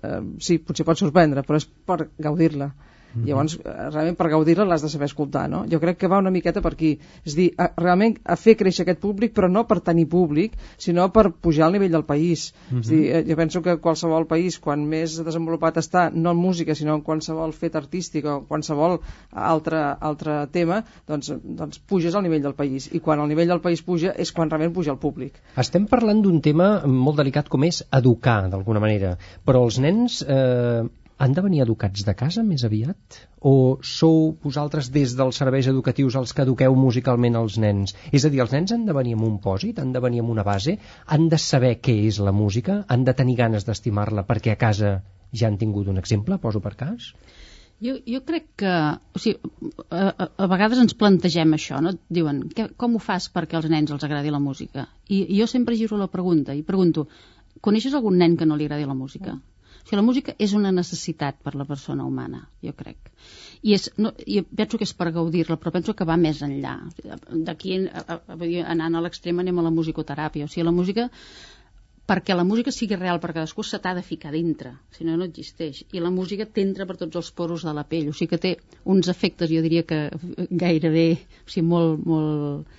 eh, 0.02 0.20
sí, 0.44 0.58
potser 0.58 0.86
pot 0.88 1.00
sorprendre, 1.00 1.44
però 1.46 1.60
és 1.60 1.68
per 1.88 1.98
gaudir-la. 2.28 2.70
-hmm. 3.14 3.26
Llavors, 3.26 3.58
eh, 3.64 3.90
realment 3.90 4.16
per 4.16 4.28
gaudir-la 4.28 4.64
l'has 4.64 4.82
de 4.82 4.88
saber 4.88 5.06
escoltar, 5.06 5.48
no? 5.50 5.64
Jo 5.70 5.80
crec 5.80 5.98
que 5.98 6.08
va 6.08 6.18
una 6.18 6.30
miqueta 6.30 6.60
per 6.60 6.72
aquí. 6.72 6.98
És 7.24 7.34
dir, 7.34 7.52
a, 7.56 7.72
realment 7.76 8.18
a 8.24 8.36
fer 8.36 8.56
créixer 8.56 8.82
aquest 8.84 9.00
públic, 9.00 9.34
però 9.34 9.48
no 9.50 9.66
per 9.66 9.80
tenir 9.80 10.08
públic, 10.08 10.52
sinó 10.76 11.08
per 11.12 11.30
pujar 11.32 11.66
al 11.66 11.72
nivell 11.72 11.92
del 11.92 12.04
país. 12.04 12.52
Mm 12.70 12.76
-hmm. 12.76 12.80
És 12.80 12.88
dir, 12.88 13.02
eh, 13.10 13.24
jo 13.28 13.36
penso 13.36 13.62
que 13.62 13.78
qualsevol 13.78 14.26
país, 14.26 14.58
quan 14.58 14.84
més 14.86 15.22
desenvolupat 15.24 15.76
està, 15.76 16.10
no 16.12 16.30
en 16.30 16.36
música, 16.36 16.74
sinó 16.74 16.94
en 16.94 17.02
qualsevol 17.02 17.52
fet 17.52 17.76
artístic 17.76 18.24
o 18.24 18.44
qualsevol 18.48 19.00
altre, 19.32 19.96
altre 20.00 20.46
tema, 20.52 20.84
doncs, 21.06 21.32
doncs 21.42 21.78
puges 21.78 22.14
al 22.14 22.22
nivell 22.22 22.42
del 22.42 22.54
país. 22.54 22.90
I 22.92 23.00
quan 23.00 23.20
el 23.20 23.28
nivell 23.28 23.48
del 23.48 23.60
país 23.60 23.82
puja 23.82 24.12
és 24.16 24.32
quan 24.32 24.50
realment 24.50 24.72
puja 24.72 24.92
el 24.92 24.98
públic. 24.98 25.32
Estem 25.56 25.86
parlant 25.86 26.22
d'un 26.22 26.40
tema 26.40 26.86
molt 26.86 27.16
delicat 27.16 27.48
com 27.48 27.64
és 27.64 27.82
educar, 27.90 28.48
d'alguna 28.50 28.80
manera. 28.80 29.16
Però 29.44 29.64
els 29.64 29.78
nens 29.78 30.22
eh, 30.22 30.84
han 31.18 31.34
de 31.34 31.42
venir 31.42 31.62
educats 31.64 32.04
de 32.06 32.14
casa 32.14 32.44
més 32.46 32.64
aviat? 32.66 33.18
O 33.50 33.52
sou 33.82 34.36
vosaltres 34.44 34.90
des 34.94 35.14
dels 35.18 35.40
serveis 35.42 35.66
educatius 35.70 36.16
els 36.20 36.32
que 36.32 36.44
eduqueu 36.46 36.76
musicalment 36.78 37.38
els 37.40 37.58
nens? 37.58 37.94
És 38.12 38.24
a 38.24 38.30
dir, 38.30 38.40
els 38.44 38.54
nens 38.54 38.74
han 38.74 38.86
de 38.86 38.94
venir 38.96 39.16
amb 39.18 39.26
un 39.26 39.36
pòsit, 39.42 39.82
han 39.82 39.92
de 39.92 40.02
venir 40.04 40.22
amb 40.22 40.34
una 40.36 40.46
base, 40.46 40.78
han 41.06 41.28
de 41.28 41.40
saber 41.42 41.74
què 41.82 41.96
és 42.06 42.22
la 42.22 42.32
música, 42.32 42.84
han 42.88 43.04
de 43.04 43.14
tenir 43.18 43.36
ganes 43.42 43.66
d'estimar-la 43.66 44.26
perquè 44.30 44.54
a 44.54 44.60
casa 44.62 44.94
ja 45.34 45.50
han 45.50 45.58
tingut 45.58 45.90
un 45.90 45.98
exemple, 45.98 46.38
poso 46.38 46.62
per 46.64 46.74
cas? 46.78 47.12
Jo, 47.82 47.94
jo 48.06 48.22
crec 48.26 48.46
que, 48.58 48.70
o 49.14 49.20
sigui, 49.22 49.50
a, 49.90 50.08
a, 50.10 50.30
a 50.44 50.46
vegades 50.50 50.80
ens 50.82 50.96
plantegem 50.98 51.52
això, 51.54 51.82
no? 51.82 51.92
Diuen, 52.10 52.40
que, 52.54 52.70
com 52.78 52.96
ho 52.96 53.02
fas 53.02 53.28
perquè 53.34 53.58
als 53.58 53.68
nens 53.70 53.92
els 53.94 54.06
agradi 54.06 54.34
la 54.34 54.42
música? 54.42 54.88
I, 55.06 55.20
i 55.22 55.38
jo 55.38 55.46
sempre 55.50 55.78
giro 55.78 55.98
la 55.98 56.10
pregunta 56.10 56.56
i 56.58 56.64
pregunto, 56.66 57.06
coneixes 57.62 57.94
algun 57.94 58.18
nen 58.18 58.34
que 58.38 58.46
no 58.46 58.58
li 58.58 58.66
agradi 58.66 58.86
la 58.88 58.98
música? 58.98 59.36
O 59.88 59.90
sigui, 59.90 59.96
la 60.02 60.04
música 60.04 60.34
és 60.38 60.52
una 60.52 60.70
necessitat 60.70 61.38
per 61.40 61.54
la 61.56 61.64
persona 61.64 62.04
humana, 62.04 62.42
jo 62.60 62.74
crec. 62.76 63.08
I, 63.62 63.72
és, 63.72 63.86
no, 63.96 64.10
i 64.26 64.42
penso 64.42 64.76
que 64.76 64.84
és 64.84 64.92
per 64.92 65.08
gaudir-la, 65.14 65.56
però 65.56 65.72
penso 65.72 65.94
que 65.96 66.04
va 66.04 66.18
més 66.20 66.42
enllà. 66.44 66.74
D'aquí, 67.46 67.78
anant 67.88 68.98
a 68.98 69.00
l'extrem, 69.00 69.40
anem 69.40 69.62
a 69.62 69.64
la 69.64 69.72
musicoteràpia. 69.72 70.44
O 70.44 70.52
sigui, 70.52 70.66
la 70.68 70.74
música 70.76 71.08
perquè 72.08 72.36
la 72.36 72.44
música 72.44 72.72
sigui 72.72 72.96
real 73.00 73.18
per 73.20 73.32
cadascú 73.32 73.64
se 73.64 73.80
t'ha 73.80 73.94
de 73.96 74.04
ficar 74.04 74.34
dintre, 74.36 74.74
si 74.92 75.08
no, 75.08 75.16
no 75.16 75.24
existeix. 75.28 75.82
I 75.92 76.04
la 76.04 76.12
música 76.12 76.44
t'entra 76.44 76.84
per 76.88 76.98
tots 77.00 77.22
els 77.22 77.32
poros 77.40 77.64
de 77.64 77.72
la 77.76 77.84
pell, 77.88 78.12
o 78.12 78.16
sigui 78.16 78.34
que 78.34 78.42
té 78.44 78.52
uns 78.84 79.08
efectes, 79.08 79.48
jo 79.48 79.64
diria 79.64 79.88
que 79.88 80.04
gairebé, 80.50 81.08
o 81.46 81.48
sigui, 81.48 81.66
molt, 81.72 82.04
molt 82.04 82.78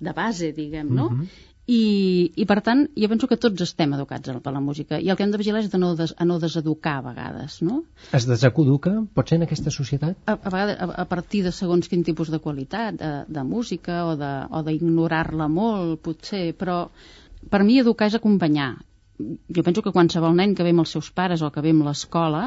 de 0.00 0.16
base, 0.16 0.52
diguem, 0.56 0.88
no? 0.88 1.06
Uh 1.06 1.16
mhm. 1.18 1.22
-huh. 1.22 1.49
I, 1.70 2.32
i 2.34 2.46
per 2.50 2.58
tant 2.66 2.86
jo 2.98 3.08
penso 3.12 3.28
que 3.30 3.38
tots 3.38 3.62
estem 3.62 3.92
educats 3.94 4.32
per 4.42 4.52
la 4.54 4.62
música 4.64 4.98
i 4.98 5.10
el 5.12 5.18
que 5.18 5.26
hem 5.26 5.30
de 5.34 5.38
vigilar 5.38 5.62
és 5.62 5.70
de 5.70 5.78
no 5.78 5.92
des, 5.98 6.14
a 6.16 6.26
no 6.26 6.40
deseducar 6.42 6.96
a 6.98 7.04
vegades 7.04 7.60
no? 7.62 7.82
Es 8.16 8.26
deseduca? 8.26 8.96
Pot 9.14 9.30
ser 9.30 9.38
en 9.38 9.46
aquesta 9.46 9.70
societat? 9.74 10.18
A, 10.26 10.34
a, 10.34 10.50
vegades, 10.50 10.80
a, 10.80 10.90
a 11.04 11.06
partir 11.10 11.44
de 11.46 11.54
segons 11.54 11.90
quin 11.90 12.02
tipus 12.06 12.32
de 12.32 12.40
qualitat 12.42 12.98
de, 12.98 13.10
de 13.28 13.46
música 13.46 14.02
o 14.10 14.62
d'ignorar-la 14.66 15.50
molt 15.52 16.00
potser, 16.02 16.50
però 16.58 16.82
per 17.50 17.62
mi 17.64 17.78
educar 17.80 18.10
és 18.10 18.18
acompanyar 18.18 18.72
jo 19.56 19.62
penso 19.66 19.82
que 19.84 19.92
qualsevol 19.92 20.34
nen 20.36 20.54
que 20.56 20.64
ve 20.66 20.72
amb 20.74 20.82
els 20.82 20.92
seus 20.96 21.10
pares 21.18 21.42
o 21.44 21.50
que 21.54 21.62
ve 21.64 21.72
amb 21.74 21.84
l'escola, 21.86 22.42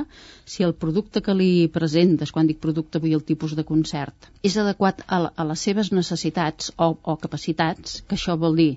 si 0.54 0.66
el 0.68 0.74
producte 0.84 1.22
que 1.26 1.36
li 1.38 1.68
presentes, 1.78 2.34
quan 2.34 2.50
dic 2.50 2.62
producte 2.64 3.02
vull 3.04 3.14
el 3.18 3.26
tipus 3.28 3.54
de 3.60 3.66
concert, 3.68 4.30
és 4.50 4.58
adequat 4.58 5.04
a, 5.08 5.20
a 5.30 5.48
les 5.52 5.66
seves 5.68 5.92
necessitats 5.94 6.72
o, 6.78 6.94
o 6.98 7.18
capacitats, 7.26 8.02
que 8.08 8.18
això 8.18 8.38
vol 8.46 8.58
dir 8.62 8.72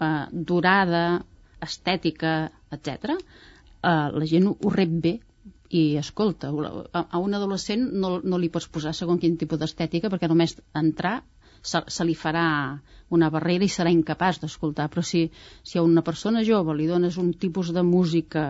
eh, 0.00 0.26
durada, 0.32 1.04
estètica, 1.64 2.34
etc., 2.74 3.16
eh, 3.16 4.06
la 4.18 4.26
gent 4.26 4.50
ho, 4.50 4.74
rep 4.74 4.94
bé 5.06 5.14
i 5.68 5.96
escolta, 6.00 6.48
a 6.48 7.18
un 7.20 7.34
adolescent 7.36 7.90
no, 8.02 8.18
no 8.24 8.38
li 8.40 8.48
pots 8.48 8.68
posar 8.72 8.94
segon 8.96 9.18
quin 9.20 9.36
tipus 9.36 9.60
d'estètica 9.60 10.08
perquè 10.08 10.30
només 10.30 10.56
entrar 10.80 11.18
se, 11.62 11.82
se 11.86 12.06
li 12.06 12.14
farà 12.14 12.78
una 13.10 13.28
barrera 13.30 13.66
i 13.66 13.72
serà 13.72 13.92
incapaç 13.92 14.40
d'escoltar. 14.42 14.88
Però 14.92 15.02
si, 15.04 15.26
si 15.62 15.78
a 15.78 15.84
una 15.84 16.04
persona 16.06 16.44
jove 16.46 16.76
li 16.76 16.88
dones 16.88 17.18
un 17.20 17.32
tipus 17.34 17.72
de 17.74 17.82
música 17.82 18.46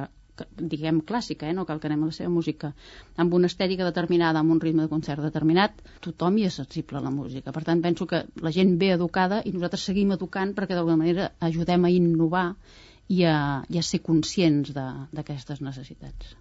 diguem 0.57 1.01
clàssica, 1.09 1.49
eh? 1.49 1.55
no 1.57 1.67
cal 1.69 1.81
que 1.81 1.89
anem 1.91 2.05
a 2.05 2.11
la 2.11 2.17
seva 2.17 2.31
música, 2.33 2.73
amb 3.17 3.35
una 3.35 3.51
estètica 3.51 3.87
determinada, 3.87 4.43
amb 4.43 4.55
un 4.55 4.61
ritme 4.65 4.85
de 4.85 4.93
concert 4.93 5.25
determinat, 5.25 5.83
tothom 6.05 6.39
hi 6.39 6.49
és 6.49 6.59
sensible 6.61 7.01
a 7.01 7.05
la 7.05 7.15
música. 7.15 7.55
Per 7.55 7.65
tant, 7.67 7.83
penso 7.85 8.07
que 8.11 8.25
la 8.45 8.55
gent 8.55 8.77
ve 8.81 8.93
educada 8.97 9.43
i 9.45 9.55
nosaltres 9.55 9.89
seguim 9.91 10.13
educant 10.17 10.55
perquè 10.57 10.77
d'alguna 10.79 11.01
manera 11.03 11.33
ajudem 11.51 11.85
a 11.85 11.95
innovar 11.95 12.49
i 13.09 13.25
a, 13.25 13.39
i 13.69 13.81
a 13.81 13.87
ser 13.91 14.03
conscients 14.05 14.75
d'aquestes 14.77 15.65
necessitats. 15.65 16.37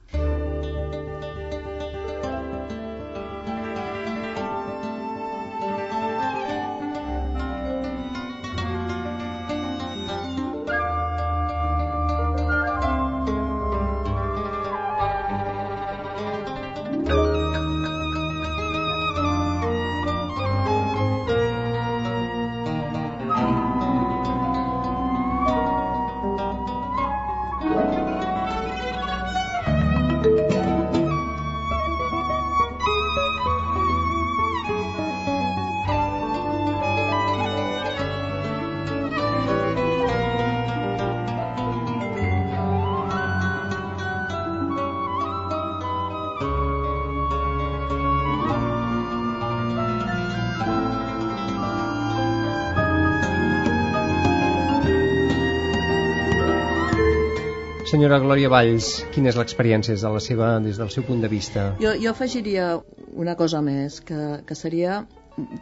Senyora 57.87 58.17
Glòria 58.19 58.49
Valls, 58.51 58.87
quina 59.15 59.29
és 59.31 59.37
l'experiència 59.39 59.93
des, 59.95 60.01
de 60.03 60.09
la 60.11 60.19
seva, 60.19 60.47
des 60.59 60.75
del 60.75 60.89
seu 60.91 61.05
punt 61.07 61.21
de 61.23 61.29
vista? 61.31 61.69
Jo, 61.79 61.93
jo 61.95 62.11
afegiria 62.11 62.73
una 63.15 63.37
cosa 63.39 63.61
més, 63.63 64.01
que, 64.03 64.41
que 64.43 64.57
seria 64.59 65.05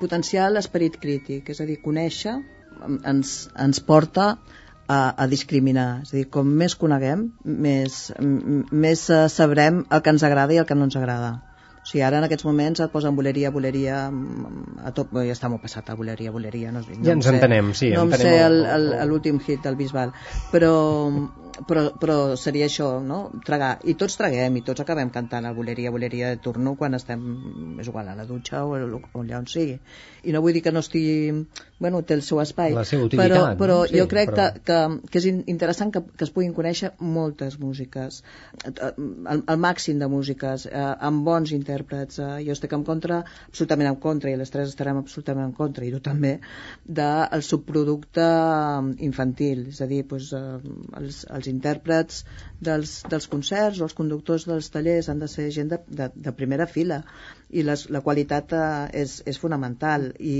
potenciar 0.02 0.48
l'esperit 0.50 0.98
crític, 0.98 1.52
és 1.54 1.62
a 1.62 1.68
dir, 1.70 1.78
conèixer 1.84 2.40
ens, 3.12 3.36
ens 3.62 3.84
porta 3.86 4.32
a, 4.34 4.98
a 4.98 5.28
discriminar. 5.30 6.02
És 6.02 6.16
a 6.16 6.18
dir, 6.18 6.26
com 6.34 6.50
més 6.64 6.74
coneguem, 6.82 7.28
més, 7.46 8.08
més 8.74 9.06
sabrem 9.36 9.84
el 9.86 10.02
que 10.02 10.16
ens 10.18 10.26
agrada 10.26 10.58
i 10.58 10.64
el 10.64 10.66
que 10.66 10.80
no 10.80 10.90
ens 10.90 10.98
agrada. 10.98 11.36
O 11.86 11.88
sigui, 11.92 12.02
ara 12.02 12.18
en 12.18 12.26
aquests 12.26 12.50
moments 12.50 12.82
et 12.82 12.90
posen 12.90 13.14
boleria, 13.14 13.54
boleria, 13.54 14.08
a 14.82 14.98
tot, 14.98 15.14
ja 15.14 15.38
està 15.38 15.54
molt 15.54 15.62
passat 15.62 15.94
a 15.94 16.00
boleria, 16.00 16.34
boleria. 16.34 16.74
No, 16.74 16.82
no 16.82 17.06
ja 17.06 17.14
ens 17.14 17.30
sé, 17.30 17.38
entenem, 17.38 17.70
sí. 17.78 17.94
No 17.94 18.08
entenem 18.10 18.64
sé 18.66 19.04
l'últim 19.06 19.38
hit 19.46 19.62
del 19.62 19.78
Bisbal, 19.78 20.16
però, 20.50 20.72
però, 21.68 21.86
però 22.00 22.36
seria 22.40 22.68
això, 22.68 22.88
no? 23.04 23.20
Tragar. 23.46 23.78
I 23.88 23.96
tots 24.00 24.18
traguem, 24.20 24.58
i 24.60 24.64
tots 24.66 24.84
acabem 24.84 25.12
cantant 25.14 25.48
el 25.48 25.56
boleria, 25.56 25.94
boleria 25.94 26.34
de 26.34 26.42
turno 26.44 26.76
quan 26.80 26.98
estem, 26.98 27.22
és 27.80 27.88
igual, 27.92 28.10
a 28.12 28.16
la 28.18 28.26
dutxa 28.28 28.66
o, 28.66 28.76
o 28.76 29.22
allà 29.22 29.40
on 29.40 29.48
sigui. 29.52 29.78
I 30.26 30.34
no 30.36 30.42
vull 30.44 30.58
dir 30.58 30.64
que 30.66 30.74
no 30.76 30.84
estigui... 30.84 31.46
Bueno, 31.76 32.00
té 32.08 32.16
el 32.16 32.22
seu 32.24 32.40
espai. 32.40 32.72
La 32.72 32.86
seva 32.88 33.04
utilitat. 33.04 33.28
Però, 33.36 33.48
però 33.60 33.78
no? 33.82 33.88
sí, 33.90 33.98
jo 34.00 34.06
crec 34.08 34.30
però... 34.32 34.46
que, 34.56 34.62
que, 34.68 35.10
que 35.12 35.20
és 35.20 35.26
interessant 35.52 35.92
que, 35.92 36.02
que 36.16 36.24
es 36.24 36.32
puguin 36.32 36.54
conèixer 36.56 36.94
moltes 37.04 37.58
músiques, 37.60 38.22
el, 38.64 39.44
el 39.44 39.60
màxim 39.60 40.00
de 40.00 40.08
músiques, 40.12 40.70
eh, 40.72 40.86
amb 41.10 41.28
bons 41.28 41.52
intèrprets. 41.56 42.22
Eh, 42.24 42.30
jo 42.48 42.56
estic 42.56 42.76
en 42.78 42.86
contra, 42.88 43.20
absolutament 43.50 43.92
en 43.92 44.00
contra, 44.08 44.32
i 44.32 44.40
les 44.40 44.54
tres 44.54 44.72
estarem 44.72 45.02
absolutament 45.02 45.50
en 45.50 45.56
contra, 45.58 45.84
i 45.84 45.92
tu 45.92 46.00
també, 46.04 46.38
del 46.88 47.44
subproducte 47.44 48.26
infantil, 49.10 49.68
és 49.76 49.84
a 49.84 49.90
dir, 49.92 50.06
doncs, 50.10 50.32
eh, 50.32 50.76
els, 51.02 51.26
els 51.46 51.52
intèrprets 51.52 52.24
dels, 52.66 52.94
dels 53.12 53.28
concerts 53.30 53.80
o 53.80 53.86
els 53.86 53.96
conductors 53.98 54.46
dels 54.50 54.70
tallers 54.74 55.10
han 55.12 55.22
de 55.22 55.30
ser 55.30 55.50
gent 55.54 55.70
de, 55.74 55.80
de, 56.00 56.10
de 56.28 56.34
primera 56.34 56.66
fila 56.66 57.02
i 57.50 57.64
les, 57.68 57.86
la 57.94 58.02
qualitat 58.02 58.56
eh, 58.58 58.64
és, 59.04 59.20
és 59.30 59.40
fonamental 59.42 60.10
i, 60.20 60.38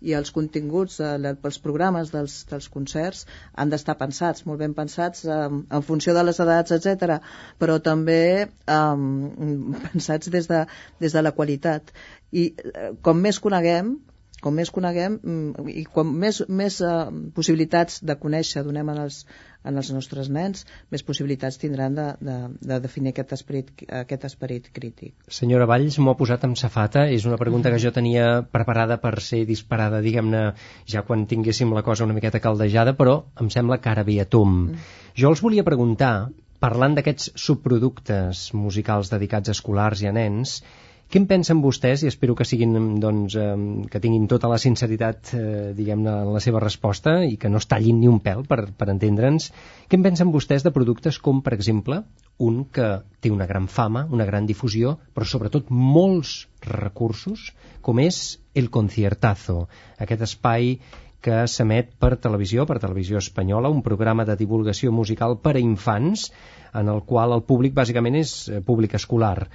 i 0.00 0.14
els 0.16 0.32
continguts 0.34 1.00
eh, 1.04 1.34
pels 1.42 1.60
programes 1.64 2.12
dels, 2.14 2.40
dels 2.50 2.68
concerts 2.72 3.24
han 3.54 3.72
d'estar 3.72 3.98
pensats, 4.00 4.46
molt 4.48 4.62
ben 4.64 4.76
pensats 4.78 5.26
eh, 5.26 5.38
en 5.52 5.86
funció 5.90 6.16
de 6.16 6.24
les 6.24 6.40
edats, 6.44 6.76
etc, 6.78 7.18
però 7.60 7.78
també 7.84 8.20
eh, 8.44 8.84
pensats 9.88 10.32
des 10.34 10.48
de, 10.50 10.64
des 11.04 11.18
de 11.18 11.24
la 11.24 11.34
qualitat. 11.36 11.92
I 12.32 12.50
eh, 12.52 12.92
com 13.02 13.20
més 13.24 13.42
coneguem 13.42 13.98
com 14.42 14.54
més 14.54 14.70
coneguem 14.74 15.18
mm, 15.18 15.68
i 15.82 15.84
com 15.92 16.10
més, 16.22 16.40
més 16.48 16.78
uh, 16.84 17.08
possibilitats 17.34 18.00
de 18.06 18.16
conèixer 18.20 18.62
donem 18.66 18.90
als, 18.92 19.24
als 19.66 19.90
nostres 19.94 20.30
nens, 20.32 20.64
més 20.94 21.04
possibilitats 21.06 21.58
tindran 21.60 21.96
de, 21.96 22.06
de, 22.22 22.36
de 22.70 22.80
definir 22.84 23.12
aquest 23.12 23.34
esperit, 23.38 23.72
aquest 24.02 24.26
esperit 24.30 24.70
crític. 24.74 25.14
Senyora 25.40 25.66
Valls, 25.70 25.98
m'ho 25.98 26.14
ha 26.14 26.18
posat 26.18 26.46
amb 26.48 26.58
safata. 26.60 27.06
És 27.12 27.26
una 27.28 27.38
pregunta 27.40 27.72
que 27.74 27.82
jo 27.82 27.92
tenia 27.94 28.42
preparada 28.42 29.00
per 29.02 29.16
ser 29.24 29.44
disparada, 29.48 30.02
diguem-ne, 30.04 30.44
ja 30.88 31.04
quan 31.06 31.26
tinguéssim 31.30 31.74
la 31.74 31.84
cosa 31.86 32.06
una 32.06 32.16
miqueta 32.16 32.42
caldejada, 32.44 32.94
però 32.98 33.20
em 33.42 33.50
sembla 33.54 33.80
que 33.82 33.90
ara 33.92 34.06
ve 34.06 34.20
a 34.22 34.28
tom. 34.28 34.58
Mm. 34.68 34.84
Jo 35.18 35.32
els 35.34 35.42
volia 35.42 35.66
preguntar, 35.66 36.28
parlant 36.62 36.94
d'aquests 36.98 37.32
subproductes 37.38 38.48
musicals 38.54 39.10
dedicats 39.12 39.50
a 39.50 39.56
escolars 39.56 40.02
i 40.02 40.10
a 40.10 40.14
nens, 40.14 40.60
què 41.08 41.20
en 41.22 41.26
pensen 41.28 41.62
vostès, 41.64 42.02
i 42.04 42.10
espero 42.10 42.34
que 42.36 42.44
siguin, 42.44 42.74
doncs, 43.00 43.34
eh, 43.40 43.54
que 43.88 44.00
tinguin 44.04 44.26
tota 44.28 44.50
la 44.52 44.58
sinceritat, 44.60 45.32
eh, 45.32 45.72
diguem-ne, 45.76 46.12
en 46.24 46.32
la 46.34 46.42
seva 46.44 46.60
resposta 46.60 47.22
i 47.24 47.38
que 47.40 47.48
no 47.48 47.62
es 47.62 47.68
tallin 47.70 48.00
ni 48.02 48.10
un 48.12 48.20
pèl 48.20 48.44
per, 48.48 48.60
per 48.76 48.90
entendre'ns, 48.92 49.48
què 49.88 49.96
en 49.96 50.04
pensen 50.04 50.34
vostès 50.34 50.66
de 50.66 50.74
productes 50.74 51.20
com, 51.24 51.40
per 51.40 51.54
exemple, 51.56 52.02
un 52.44 52.60
que 52.70 52.90
té 53.24 53.32
una 53.32 53.48
gran 53.48 53.70
fama, 53.72 54.04
una 54.12 54.28
gran 54.28 54.46
difusió, 54.46 54.98
però 55.14 55.24
sobretot 55.26 55.72
molts 55.72 56.46
recursos, 56.68 57.52
com 57.80 58.04
és 58.04 58.38
el 58.54 58.68
Conciertazo, 58.68 59.62
aquest 59.98 60.28
espai 60.28 60.76
que 61.24 61.40
s'emet 61.50 61.90
per 61.98 62.12
televisió, 62.22 62.64
per 62.66 62.78
televisió 62.78 63.18
espanyola, 63.18 63.72
un 63.74 63.82
programa 63.82 64.24
de 64.28 64.36
divulgació 64.38 64.92
musical 64.94 65.38
per 65.42 65.56
a 65.56 65.62
infants, 65.62 66.28
en 66.78 66.90
el 66.92 67.02
qual 67.08 67.32
el 67.34 67.42
públic 67.48 67.74
bàsicament 67.74 68.18
és 68.20 68.32
eh, 68.48 68.60
públic 68.64 68.94
escolar. 68.98 69.48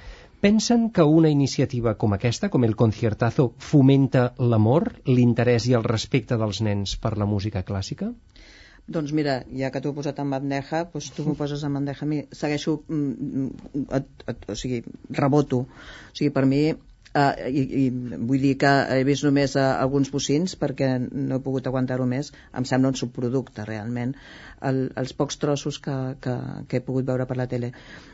Pensen 0.43 0.89
que 0.91 1.03
una 1.07 1.29
iniciativa 1.31 1.93
com 1.95 2.13
aquesta, 2.15 2.49
com 2.51 2.65
el 2.67 2.73
Conciertazo, 2.79 3.45
fomenta 3.63 4.23
l'amor, 4.53 4.89
l'interès 5.07 5.69
i 5.69 5.75
el 5.77 5.85
respecte 5.87 6.35
dels 6.41 6.59
nens 6.67 6.97
per 7.05 7.13
la 7.21 7.27
música 7.33 7.61
clàssica? 7.69 8.09
Doncs 8.95 9.13
mira, 9.15 9.37
ja 9.61 9.69
que 9.71 9.79
t'ho 9.79 9.93
he 9.93 9.97
posat 10.01 10.19
en 10.19 10.33
bandeja, 10.35 10.81
doncs 10.91 11.07
tu 11.15 11.23
m'ho 11.23 11.37
poses 11.39 11.63
en 11.63 11.77
bandeja 11.79 12.03
a 12.03 12.09
mi. 12.09 12.19
Segueixo, 12.35 12.73
mm, 12.89 13.29
mm, 13.29 13.85
et, 14.01 14.25
et, 14.33 14.43
o 14.51 14.57
sigui, 14.59 14.81
reboto. 15.21 15.61
O 15.63 16.19
sigui, 16.19 16.33
per 16.35 16.43
mi 16.51 16.59
Uh, 17.13 17.45
i, 17.45 17.63
i 17.83 17.89
vull 17.93 18.41
dir 18.41 18.55
que 18.57 18.69
he 18.95 19.03
vist 19.05 19.21
només 19.27 19.53
uh, 19.53 19.67
alguns 19.77 20.09
bocins 20.09 20.55
perquè 20.57 20.95
no 20.97 21.37
he 21.37 21.43
pogut 21.45 21.67
aguantar-ho 21.69 22.07
més. 22.09 22.31
Em 22.57 22.65
sembla 22.65 22.89
un 22.89 22.97
subproducte 22.97 23.67
realment 23.69 24.15
el, 24.63 24.79
els 24.99 25.13
pocs 25.17 25.37
trossos 25.41 25.77
que, 25.83 25.93
que, 26.23 26.33
que 26.69 26.79
he 26.79 26.83
pogut 26.85 27.05
veure 27.07 27.27
per 27.29 27.37
la 27.37 27.45
tele. 27.51 27.71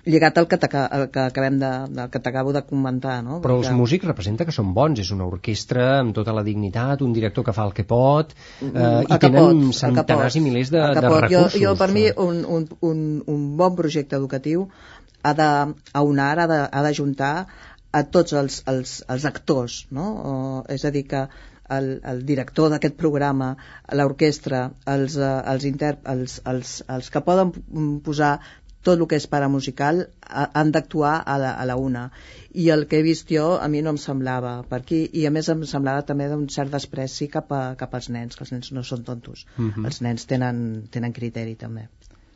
Lligat 0.10 0.40
al 0.42 0.50
que, 0.52 0.60
que 0.60 1.24
acabem 1.24 1.60
de, 1.62 1.72
del 1.96 2.12
que 2.12 2.22
t'acabo 2.26 2.54
de 2.56 2.64
comentar 2.68 3.20
no? 3.26 3.40
però 3.44 3.60
els 3.60 3.72
músics 3.76 4.08
representa 4.10 4.48
que 4.48 4.56
són 4.56 4.74
bons 4.76 5.02
és 5.04 5.12
una 5.16 5.28
orquestra 5.30 5.88
amb 6.00 6.16
tota 6.18 6.34
la 6.36 6.44
dignitat 6.48 7.04
un 7.06 7.14
director 7.16 7.46
que 7.46 7.56
fa 7.56 7.68
el 7.70 7.76
que 7.78 7.86
pot 7.88 8.34
uh, 8.34 9.02
i 9.04 9.10
que 9.12 9.20
tenen 9.26 9.66
pot, 9.70 9.80
centenars 9.82 10.40
i 10.40 10.44
milers 10.46 10.72
de, 10.74 10.82
de 10.82 11.06
recursos 11.06 11.60
jo, 11.60 11.66
jo 11.68 11.76
per 11.80 11.92
mi 11.96 12.08
un, 12.10 12.42
un, 12.58 12.70
un, 12.90 13.04
un 13.36 13.46
bon 13.60 13.76
projecte 13.78 14.18
educatiu 14.18 14.68
ha 15.20 15.34
d'aunar, 15.36 16.34
ha 16.40 16.82
d'ajuntar 16.86 17.34
a 17.92 18.04
tots 18.16 18.36
els, 18.38 18.62
els, 18.70 19.00
els 19.10 19.26
actors, 19.26 19.86
no? 19.92 20.06
O, 20.32 20.34
és 20.70 20.86
a 20.86 20.92
dir, 20.96 21.06
que 21.10 21.26
el, 21.74 21.90
el 22.12 22.24
director 22.26 22.72
d'aquest 22.74 22.98
programa, 22.98 23.54
l'orquestra, 23.94 24.64
els, 24.94 25.18
eh, 25.18 25.36
els, 25.54 25.68
inter, 25.70 25.96
els, 26.14 26.40
els, 26.50 26.80
els 26.96 27.12
que 27.14 27.22
poden 27.26 27.54
posar 28.06 28.40
tot 28.86 28.96
el 28.96 29.08
que 29.12 29.18
és 29.20 29.28
paramusical 29.28 30.06
han 30.30 30.70
d'actuar 30.72 31.18
a, 31.20 31.36
la, 31.42 31.52
a 31.60 31.66
la 31.68 31.76
una 31.76 32.06
i 32.56 32.70
el 32.72 32.86
que 32.88 33.02
he 33.02 33.06
vist 33.06 33.32
jo 33.34 33.58
a 33.60 33.68
mi 33.68 33.82
no 33.84 33.92
em 33.92 34.00
semblava 34.00 34.54
per 34.70 34.80
aquí 34.80 35.02
i 35.20 35.26
a 35.28 35.32
més 35.36 35.50
em 35.52 35.66
semblava 35.68 36.06
també 36.08 36.30
d'un 36.32 36.48
cert 36.54 36.72
despreci 36.72 37.28
cap, 37.34 37.52
a, 37.52 37.76
cap 37.82 37.98
als 38.00 38.08
nens 38.16 38.40
que 38.40 38.46
els 38.48 38.54
nens 38.56 38.72
no 38.72 38.86
són 38.88 39.04
tontos, 39.04 39.46
uh 39.58 39.62
mhm. 39.62 39.74
-huh. 39.76 39.86
els 39.92 40.02
nens 40.02 40.26
tenen, 40.26 40.88
tenen 40.92 41.14
criteri 41.14 41.56
també 41.56 41.90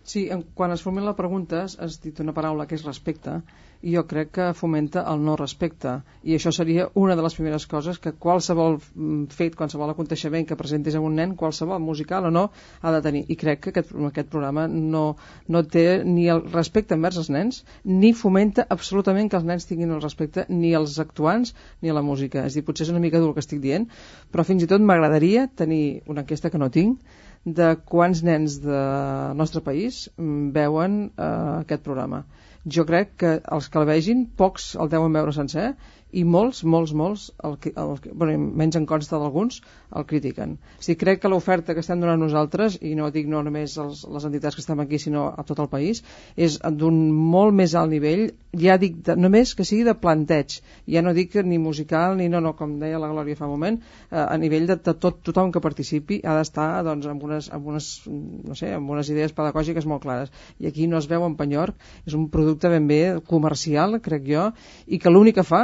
Sí, 0.03 0.27
en, 0.29 0.43
quan 0.53 0.71
es 0.71 0.81
formula 0.83 1.13
la 1.13 1.15
pregunta 1.15 1.63
has 1.63 2.01
dit 2.03 2.19
una 2.19 2.33
paraula 2.33 2.67
que 2.67 2.75
és 2.75 2.83
respecte 2.83 3.41
jo 3.83 4.05
crec 4.07 4.29
que 4.37 4.45
fomenta 4.55 5.03
el 5.11 5.21
no 5.25 5.35
respecte 5.39 5.93
i 6.23 6.35
això 6.37 6.53
seria 6.55 6.85
una 6.99 7.17
de 7.19 7.23
les 7.25 7.35
primeres 7.35 7.65
coses 7.67 7.99
que 7.99 8.13
qualsevol 8.25 8.77
mm, 8.79 9.25
fet, 9.35 9.57
qualsevol 9.59 9.91
aconteixement 9.91 10.47
que 10.47 10.57
presentis 10.59 10.95
a 10.95 11.01
un 11.03 11.17
nen, 11.19 11.35
qualsevol 11.39 11.81
musical 11.83 12.29
o 12.29 12.31
no, 12.31 12.45
ha 12.81 12.93
de 12.95 13.01
tenir. 13.05 13.23
I 13.27 13.37
crec 13.39 13.63
que 13.65 13.73
aquest, 13.73 13.91
aquest 14.09 14.29
programa 14.31 14.67
no, 14.71 15.03
no 15.47 15.63
té 15.75 16.03
ni 16.07 16.29
el 16.31 16.45
respecte 16.53 16.95
envers 16.95 17.19
els 17.19 17.31
nens, 17.33 17.63
ni 17.83 18.13
fomenta 18.15 18.67
absolutament 18.77 19.29
que 19.29 19.39
els 19.41 19.49
nens 19.49 19.67
tinguin 19.67 19.91
el 19.91 20.03
respecte 20.03 20.47
ni 20.49 20.71
als 20.77 20.95
actuants 21.03 21.51
ni 21.81 21.91
a 21.91 21.97
la 21.97 22.05
música. 22.05 22.45
És 22.47 22.55
dir, 22.55 22.63
potser 22.63 22.87
és 22.87 22.93
una 22.95 23.03
mica 23.03 23.19
dur 23.19 23.33
el 23.33 23.35
que 23.35 23.43
estic 23.43 23.59
dient, 23.63 23.89
però 24.31 24.47
fins 24.47 24.63
i 24.63 24.71
tot 24.71 24.81
m'agradaria 24.81 25.49
tenir 25.63 26.03
una 26.07 26.23
enquesta 26.23 26.53
que 26.53 26.61
no 26.61 26.71
tinc, 26.71 27.03
de 27.43 27.73
quants 27.83 28.23
nens 28.23 28.61
del 28.63 29.35
nostre 29.35 29.59
país 29.61 30.07
mm, 30.15 30.51
veuen 30.55 30.97
eh, 31.11 31.27
aquest 31.59 31.83
programa. 31.83 32.23
Jo 32.71 32.83
crec 32.87 33.09
que 33.21 33.29
els 33.55 33.65
que 33.71 33.79
el 33.81 33.87
vegin, 33.89 34.23
pocs 34.41 34.67
el 34.83 34.91
deuen 34.91 35.15
veure 35.17 35.33
sencer 35.35 35.65
i 36.13 36.23
molts, 36.35 36.61
molts, 36.75 36.93
molts, 37.01 37.25
el, 37.49 37.57
el, 37.73 37.95
bueno, 38.21 38.37
menys 38.61 38.77
en 38.79 38.85
consta 38.91 39.19
d'alguns, 39.19 39.59
el 39.95 40.05
critiquen. 40.09 40.57
Sigui, 40.79 40.97
crec 41.03 41.21
que 41.23 41.31
l'oferta 41.31 41.73
que 41.75 41.83
estem 41.83 42.01
donant 42.01 42.21
nosaltres, 42.21 42.77
i 42.81 42.93
no 42.97 43.09
dic 43.13 43.27
no 43.29 43.43
només 43.45 43.75
els, 43.81 44.03
les 44.09 44.27
entitats 44.29 44.57
que 44.57 44.63
estem 44.63 44.81
aquí, 44.83 44.99
sinó 45.01 45.27
a 45.29 45.45
tot 45.47 45.61
el 45.63 45.69
país, 45.71 46.03
és 46.35 46.59
d'un 46.81 46.99
molt 47.13 47.55
més 47.57 47.75
alt 47.79 47.93
nivell, 47.93 48.25
ja 48.59 48.77
dic, 48.81 48.99
de, 49.05 49.15
només 49.19 49.53
que 49.57 49.65
sigui 49.67 49.85
de 49.87 49.95
planteig, 49.97 50.59
ja 50.95 51.03
no 51.05 51.13
dic 51.17 51.35
ni 51.43 51.59
musical, 51.61 52.17
ni 52.17 52.29
no, 52.29 52.41
no, 52.43 52.53
com 52.57 52.77
deia 52.81 53.01
la 53.01 53.09
Glòria 53.11 53.37
fa 53.37 53.47
un 53.47 53.55
moment, 53.55 53.79
eh, 54.11 54.19
a 54.23 54.37
nivell 54.41 54.67
de, 54.69 54.77
de 54.77 54.95
tot, 55.05 55.21
tothom 55.25 55.53
que 55.53 55.63
participi 55.63 56.19
ha 56.23 56.37
d'estar 56.39 56.69
doncs, 56.85 57.07
amb, 57.09 57.23
unes, 57.29 57.49
amb, 57.53 57.69
unes, 57.73 57.89
no 58.07 58.57
sé, 58.57 58.73
amb 58.77 58.93
unes 58.93 59.09
idees 59.13 59.33
pedagògiques 59.37 59.87
molt 59.89 60.05
clares. 60.05 60.33
I 60.59 60.69
aquí 60.69 60.87
no 60.89 60.99
es 61.01 61.09
veu 61.09 61.25
en 61.25 61.37
penyor, 61.39 61.73
és 62.07 62.17
un 62.17 62.29
producte 62.33 62.69
ben 62.73 62.89
bé 62.89 63.01
comercial, 63.29 63.99
crec 64.03 64.27
jo, 64.29 64.49
i 64.87 65.01
que 65.01 65.13
l'únic 65.13 65.39
que 65.39 65.47
fa 65.47 65.63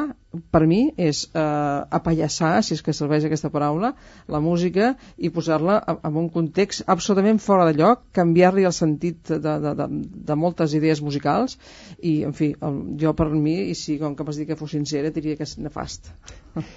per 0.54 0.62
mi 0.70 0.80
és 0.98 1.24
eh, 1.34 1.80
apallassar, 1.98 2.60
si 2.66 2.76
és 2.76 2.84
que 2.86 2.94
serveix 2.94 3.26
aquesta 3.26 3.50
paraula, 3.54 3.96
la 4.28 4.42
música 4.44 4.94
i 5.18 5.32
posar-la 5.34 5.80
en 5.96 6.20
un 6.24 6.30
context 6.34 6.84
absolutament 6.88 7.40
fora 7.44 7.70
de 7.70 7.78
lloc, 7.80 8.04
canviar-li 8.16 8.68
el 8.68 8.76
sentit 8.76 9.32
de, 9.32 9.56
de, 9.64 9.74
de, 9.82 9.90
de 10.32 10.36
moltes 10.36 10.76
idees 10.78 11.02
musicals 11.06 11.58
i, 12.02 12.24
en 12.28 12.36
fi, 12.36 12.54
el, 12.60 12.84
jo 13.02 13.16
per 13.16 13.30
mi, 13.32 13.58
i 13.72 13.76
si 13.78 14.00
com 14.02 14.16
que 14.16 14.28
m'has 14.28 14.42
dit 14.42 14.50
que 14.50 14.60
fos 14.60 14.76
sincera, 14.76 15.14
diria 15.16 15.40
que 15.40 15.48
és 15.48 15.58
nefast. 15.62 16.12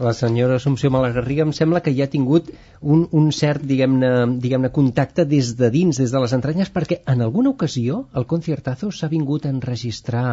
La 0.00 0.14
senyora 0.16 0.54
Assumpció 0.56 0.88
Malagarriga 0.88 1.44
em 1.44 1.50
sembla 1.52 1.82
que 1.84 1.92
ja 1.92 2.06
ha 2.06 2.12
tingut 2.12 2.46
un, 2.80 3.02
un 3.18 3.26
cert, 3.36 3.66
diguem-ne, 3.68 4.12
diguem 4.40 4.64
contacte 4.72 5.26
des 5.28 5.50
de 5.58 5.68
dins, 5.74 5.98
des 6.00 6.14
de 6.14 6.22
les 6.22 6.32
entranyes, 6.32 6.70
perquè 6.72 7.02
en 7.14 7.20
alguna 7.26 7.52
ocasió 7.52 8.06
el 8.16 8.24
Conciertazo 8.30 8.88
s'ha 8.96 9.10
vingut 9.12 9.44
a 9.44 9.52
enregistrar 9.52 10.24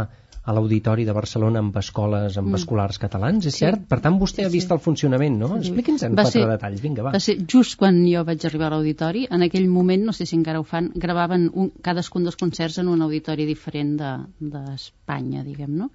a 0.48 0.56
l'Auditori 0.56 1.04
de 1.08 1.14
Barcelona 1.16 1.60
amb 1.60 1.76
escoles, 1.82 2.38
amb 2.40 2.48
mm. 2.48 2.60
escolars 2.62 3.00
catalans, 3.02 3.50
és 3.50 3.58
sí. 3.58 3.66
cert? 3.66 3.84
Per 3.92 4.00
tant, 4.04 4.16
vostè 4.22 4.42
sí, 4.42 4.48
ha 4.48 4.54
vist 4.54 4.72
sí. 4.72 4.76
el 4.78 4.82
funcionament, 4.84 5.36
no? 5.42 5.52
Sí. 5.58 5.68
Expliqui'ns 5.68 6.08
en 6.08 6.16
va 6.16 6.24
quatre 6.24 6.40
ser, 6.40 6.48
detalls, 6.54 6.84
vinga, 6.84 7.04
va. 7.04 7.14
Va 7.18 7.24
ser 7.24 7.36
just 7.52 7.76
quan 7.82 8.00
jo 8.08 8.24
vaig 8.28 8.48
arribar 8.48 8.70
a 8.70 8.78
l'Auditori, 8.78 9.26
en 9.38 9.44
aquell 9.48 9.68
moment, 9.72 10.08
no 10.08 10.16
sé 10.16 10.30
si 10.30 10.38
encara 10.40 10.64
ho 10.64 10.68
fan, 10.68 10.90
gravaven 10.96 11.50
un, 11.54 11.72
cadascun 11.84 12.28
dels 12.28 12.40
concerts 12.40 12.80
en 12.80 12.92
un 12.94 13.04
auditori 13.04 13.48
diferent 13.50 13.96
d'Espanya, 14.00 15.44
de, 15.44 15.48
diguem, 15.52 15.76
no? 15.84 15.92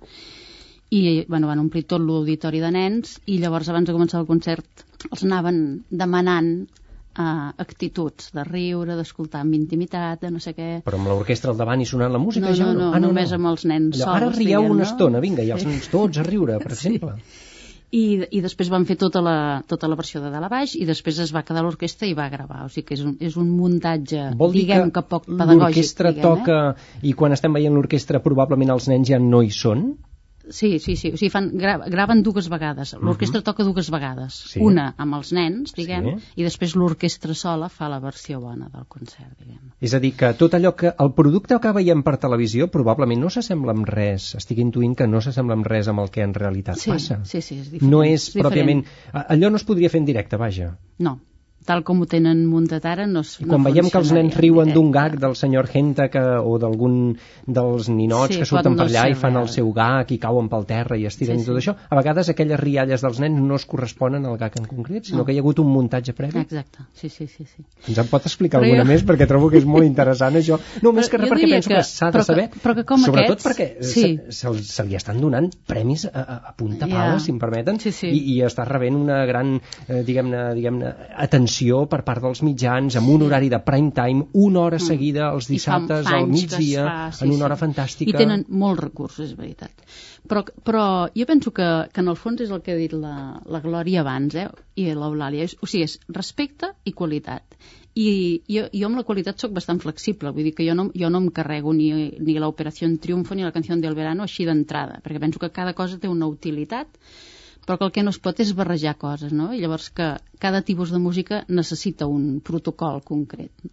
i 0.93 1.25
bueno, 1.25 1.49
van 1.49 1.63
omplir 1.63 1.87
tot 1.89 2.03
l'auditori 2.05 2.61
de 2.61 2.69
nens 2.75 3.17
i 3.25 3.39
llavors 3.41 3.71
abans 3.73 3.89
de 3.89 3.95
començar 3.97 4.21
el 4.21 4.27
concert 4.29 4.85
els 5.09 5.23
anaven 5.25 5.61
demanant 5.89 6.51
uh, 7.19 7.53
actituds 7.65 8.33
de 8.37 8.45
riure, 8.49 8.97
d'escoltar 8.99 9.43
amb 9.45 9.57
intimitat, 9.59 10.23
de 10.23 10.33
no 10.33 10.43
sé 10.43 10.55
què... 10.57 10.71
Però 10.87 11.01
amb 11.01 11.13
l'orquestra 11.13 11.53
al 11.53 11.61
davant 11.61 11.83
i 11.83 11.89
sonant 11.89 12.13
la 12.15 12.21
música 12.23 12.49
no, 12.51 12.57
ja 12.59 12.69
no? 12.71 12.75
No, 12.79 12.91
ah, 12.91 13.01
no, 13.01 13.11
només 13.11 13.33
no. 13.33 13.41
amb 13.41 13.53
els 13.53 13.65
nens 13.69 13.97
Allò, 13.97 14.05
sols. 14.05 14.17
Ara 14.17 14.35
rieu 14.35 14.61
diguem, 14.61 14.75
una 14.77 14.85
no? 14.85 14.91
estona, 14.91 15.25
vinga, 15.25 15.47
i 15.47 15.55
els 15.55 15.67
nens 15.69 15.89
tots 15.93 16.23
a 16.23 16.27
riure, 16.29 16.61
per 16.63 16.75
sí. 16.79 16.95
exemple. 16.95 17.17
I, 17.93 18.05
i 18.33 18.39
després 18.41 18.71
van 18.73 18.87
fer 18.89 18.97
tota 18.97 19.21
la, 19.21 19.37
tota 19.69 19.89
la 19.91 19.99
versió 19.99 20.23
de 20.23 20.31
dalt 20.33 20.49
a 20.49 20.49
baix 20.49 20.73
i 20.81 20.87
després 20.89 21.19
es 21.21 21.33
va 21.37 21.43
quedar 21.45 21.61
l'orquestra 21.67 22.09
i 22.09 22.15
va 22.17 22.31
gravar 22.33 22.63
o 22.65 22.71
sigui 22.73 22.87
que 22.89 22.97
és 22.97 23.03
un, 23.05 23.19
és 23.21 23.37
un 23.37 23.51
muntatge 23.53 24.31
Vol 24.41 24.57
diguem 24.57 24.87
que, 24.87 24.95
que 24.97 25.03
poc 25.11 25.27
pedagògic 25.29 25.61
l'orquestra 25.61 26.15
eh? 26.15 26.23
toca 26.25 26.57
eh? 26.71 26.87
i 27.11 27.13
quan 27.13 27.37
estem 27.37 27.53
veient 27.53 27.77
l'orquestra 27.77 28.23
probablement 28.25 28.73
els 28.73 28.89
nens 28.89 29.13
ja 29.13 29.21
no 29.21 29.43
hi 29.45 29.53
són? 29.53 29.91
Sí, 30.53 30.79
sí, 30.79 30.97
sí. 31.01 31.11
O 31.13 31.17
sigui, 31.17 31.31
fan, 31.33 31.49
gra 31.59 31.79
graven 31.91 32.23
dues 32.23 32.49
vegades. 32.53 32.93
L'orquestra 33.01 33.41
uh 33.41 33.43
-huh. 33.43 33.49
toca 33.49 33.65
dues 33.65 33.91
vegades. 33.91 34.35
Sí. 34.53 34.61
Una 34.61 34.95
amb 34.97 35.15
els 35.15 35.33
nens, 35.33 35.73
diguem, 35.75 36.05
sí. 36.19 36.33
i 36.37 36.45
després 36.45 36.77
l'orquestra 36.77 37.35
sola 37.35 37.69
fa 37.69 37.89
la 37.89 38.01
versió 38.01 38.41
bona 38.41 38.69
del 38.69 38.87
concert, 38.89 39.33
diguem. 39.39 39.73
És 39.81 39.95
a 39.95 39.99
dir, 39.99 40.15
que 40.15 40.33
tot 40.35 40.55
allò 40.55 40.75
que... 40.77 40.95
El 40.99 41.13
producte 41.13 41.59
que 41.59 41.73
veiem 41.73 42.03
per 42.03 42.17
televisió 42.19 42.69
probablement 42.69 43.21
no 43.21 43.31
s'assembla 43.31 43.73
amb 43.73 43.89
res. 43.89 44.35
Estic 44.37 44.59
intuint 44.59 44.95
que 44.95 45.07
no 45.07 45.21
s'assembla 45.21 45.55
amb 45.55 45.67
res 45.67 45.89
amb 45.89 46.01
el 46.01 46.11
que 46.11 46.23
en 46.23 46.35
realitat 46.35 46.77
sí, 46.77 46.91
passa. 46.91 47.25
Sí, 47.25 47.41
sí, 47.41 47.59
és 47.59 47.71
diferent. 47.71 47.91
No 47.91 48.05
és, 48.05 48.29
és 48.29 48.37
pròpiament... 48.37 48.85
Allò 49.13 49.51
no 49.51 49.57
es 49.57 49.65
podria 49.65 49.89
fer 49.89 50.01
en 50.01 50.05
directe, 50.05 50.37
vaja. 50.37 50.77
No, 50.99 51.19
tal 51.67 51.83
com 51.85 52.01
ho 52.03 52.07
tenen 52.07 52.45
muntat 52.47 52.85
ara 52.87 53.07
no, 53.07 53.21
I 53.23 53.45
quan 53.47 53.63
no 53.63 53.71
veiem 53.71 53.89
que 53.91 53.99
els 53.99 54.13
nens 54.13 54.37
riuen 54.37 54.73
d'un 54.75 54.91
gag 54.93 55.19
del 55.21 55.37
senyor 55.37 55.67
Genta 55.71 56.09
que, 56.11 56.19
o 56.21 56.59
d'algun 56.59 57.17
dels 57.47 57.89
ninots 57.89 58.35
Sí, 58.35 58.41
que 58.41 58.47
surten 58.47 58.77
per 58.77 58.87
no 58.87 58.91
allà 58.91 59.05
i 59.11 59.15
fan 59.15 59.35
real. 59.35 59.43
el 59.47 59.49
seu 59.53 59.73
gag 59.73 60.11
i 60.13 60.19
cauen 60.19 60.49
pel 60.49 60.67
terra 60.67 60.97
i 60.99 61.07
estiren 61.07 61.39
Sí, 61.39 61.45
i 61.45 61.47
tot 61.47 61.61
sí. 61.61 61.63
això, 61.71 61.77
a 61.89 61.97
vegades 61.99 62.29
aquelles 62.33 62.61
rialles 62.61 63.01
dels 63.03 63.21
nens 63.21 63.41
no 63.41 63.55
es 63.57 63.65
corresponen 63.67 64.27
al 64.27 64.37
gag 64.39 64.59
en 64.61 64.67
concret, 64.67 65.05
sinó 65.05 65.19
No. 65.23 65.25
que 65.25 65.33
hi 65.33 65.39
ha 65.39 65.41
hagut 65.45 65.59
un 65.63 65.69
muntatge 65.73 66.13
previ. 66.15 66.41
Exacte, 66.41 66.85
sí, 66.95 67.09
sí, 67.09 67.27
sí. 67.27 67.45
sí. 67.47 67.65
Ens 67.89 67.99
en 67.99 68.07
pot 68.09 68.27
explicar 68.27 68.61
Però 68.61 68.67
alguna 68.71 68.83
jo- 68.85 68.89
més? 68.93 69.05
Perquè 69.07 69.27
trobo 69.29 69.51
que 69.51 69.59
és 69.59 69.65
molt 69.67 69.85
interessant 69.87 70.35
això. 70.35 70.59
No, 70.83 70.93
més 70.93 71.09
que 71.09 71.19
res 71.19 71.31
perquè 71.31 71.51
penso 71.51 71.69
que, 71.69 71.77
que- 71.77 71.85
s'ha 71.85 72.07
de 72.11 72.19
però 72.19 72.23
que- 72.23 72.33
saber. 72.33 72.51
però 72.63 72.75
que 72.75 72.85
com 72.85 73.01
Sobretot 73.05 73.39
aquests, 73.39 73.47
perquè 73.47 73.85
sí. 73.85 74.19
se, 74.31 74.33
se, 74.33 74.55
se 74.65 74.85
li 74.85 74.97
estan 74.97 75.21
donant 75.21 75.51
premis 75.67 76.07
a, 76.07 76.21
a, 76.49 76.55
punta 76.57 76.87
Ja. 76.89 76.95
pala, 76.97 77.21
si 77.21 77.31
em 77.31 77.39
permeten, 77.39 77.79
Sí, 77.81 77.93
sí. 77.93 78.09
I, 78.09 78.37
i 78.37 78.43
està 78.43 78.65
rebent 78.67 78.97
una 78.97 79.25
gran, 79.27 79.61
eh, 79.89 80.03
diguem-ne, 80.03 80.55
diguem 80.55 80.83
atenció 81.17 81.52
per 81.91 82.03
part 82.05 82.23
dels 82.23 82.41
mitjans, 82.43 82.97
amb 82.97 83.09
un 83.13 83.23
horari 83.27 83.49
de 83.53 83.59
prime 83.61 83.91
time, 83.93 84.27
una 84.33 84.61
hora 84.61 84.79
seguida 84.79 85.33
els 85.33 85.49
Mm. 85.49 85.55
I 85.55 85.59
fa- 85.59 85.79
dissabtes, 85.79 86.07
al 86.07 86.27
migdia, 86.29 86.85
fa, 86.85 87.13
sí, 87.13 87.25
en 87.25 87.33
una 87.35 87.45
hora 87.45 87.57
sí. 87.57 87.65
fantàstica. 87.65 88.11
I 88.11 88.13
tenen 88.13 88.45
molts 88.49 88.81
recursos, 88.83 89.31
és 89.31 89.37
veritat. 89.37 89.71
Però, 90.29 90.45
però 90.65 90.85
jo 91.15 91.27
penso 91.27 91.51
que, 91.53 91.89
que 91.93 92.01
en 92.01 92.09
el 92.09 92.17
fons 92.17 92.41
és 92.41 92.51
el 92.51 92.63
que 92.63 92.73
ha 92.73 92.77
dit 92.79 92.93
la, 92.93 93.41
la 93.47 93.61
Glòria 93.61 94.01
abans, 94.01 94.35
eh? 94.35 94.49
i 94.77 94.87
l'Eulàlia, 94.95 95.45
o 95.61 95.67
sigui, 95.67 95.85
és 95.85 95.99
respecte 96.09 96.73
i 96.85 96.93
qualitat. 96.93 97.43
I 97.95 98.41
jo, 98.49 98.69
jo 98.73 98.87
amb 98.87 98.97
la 98.97 99.05
qualitat 99.05 99.39
sóc 99.39 99.53
bastant 99.53 99.79
flexible, 99.83 100.31
vull 100.33 100.45
dir 100.45 100.55
que 100.57 100.65
jo 100.65 100.73
no, 100.75 100.87
jo 100.97 101.11
no 101.11 101.19
em 101.19 101.29
carrego 101.31 101.75
ni, 101.77 101.91
ni 102.19 102.39
l'Operació 102.41 102.89
Triunfo 102.99 103.35
ni 103.35 103.43
la 103.45 103.53
Canció 103.53 103.77
del 103.77 103.95
Verano 103.99 104.23
així 104.25 104.47
d'entrada, 104.49 105.01
perquè 105.05 105.21
penso 105.21 105.39
que 105.39 105.51
cada 105.51 105.75
cosa 105.75 105.99
té 105.99 106.09
una 106.09 106.27
utilitat 106.27 106.89
però 107.67 107.79
que 107.79 107.87
el 107.87 107.93
que 107.95 108.03
no 108.03 108.13
es 108.15 108.19
pot 108.23 108.41
és 108.43 108.55
barrejar 108.59 108.97
coses, 108.99 109.33
no? 109.33 109.51
I 109.55 109.61
llavors 109.63 109.91
que 109.95 110.09
cada 110.43 110.63
tipus 110.67 110.91
de 110.91 110.99
música 111.03 111.45
necessita 111.49 112.09
un 112.11 112.41
protocol 112.41 113.03
concret. 113.07 113.53
No? 113.63 113.71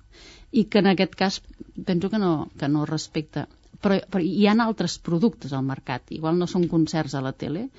I 0.52 0.66
que 0.66 0.84
en 0.84 0.92
aquest 0.92 1.16
cas 1.18 1.42
penso 1.86 2.10
que 2.10 2.20
no, 2.22 2.50
que 2.58 2.70
no 2.70 2.86
respecta. 2.90 3.48
Però, 3.80 3.96
però 4.12 4.22
hi 4.22 4.46
ha 4.50 4.56
altres 4.66 4.98
productes 5.00 5.54
al 5.56 5.64
mercat, 5.66 6.12
igual 6.12 6.38
no 6.38 6.48
són 6.52 6.68
concerts 6.68 7.16
a 7.16 7.22
la 7.24 7.32
tele, 7.32 7.70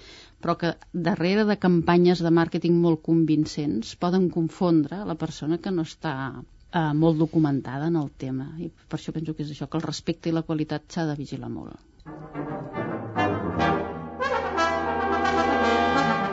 però 0.40 0.56
que 0.56 0.72
darrere 0.92 1.44
de 1.44 1.58
campanyes 1.60 2.22
de 2.24 2.32
màrqueting 2.32 2.78
molt 2.80 3.02
convincents 3.04 3.92
poden 4.00 4.30
confondre 4.36 5.02
la 5.04 5.18
persona 5.20 5.60
que 5.60 5.74
no 5.74 5.84
està 5.84 6.14
eh, 6.32 6.92
molt 7.02 7.20
documentada 7.20 7.92
en 7.92 8.00
el 8.00 8.08
tema. 8.24 8.48
I 8.58 8.70
per 8.88 8.98
això 8.98 9.14
penso 9.16 9.36
que 9.36 9.44
és 9.44 9.52
això, 9.52 9.68
que 9.68 9.78
el 9.80 9.86
respecte 9.86 10.32
i 10.32 10.34
la 10.36 10.46
qualitat 10.48 10.88
s'ha 10.88 11.06
de 11.10 11.18
vigilar 11.20 11.52
molt. 11.52 12.98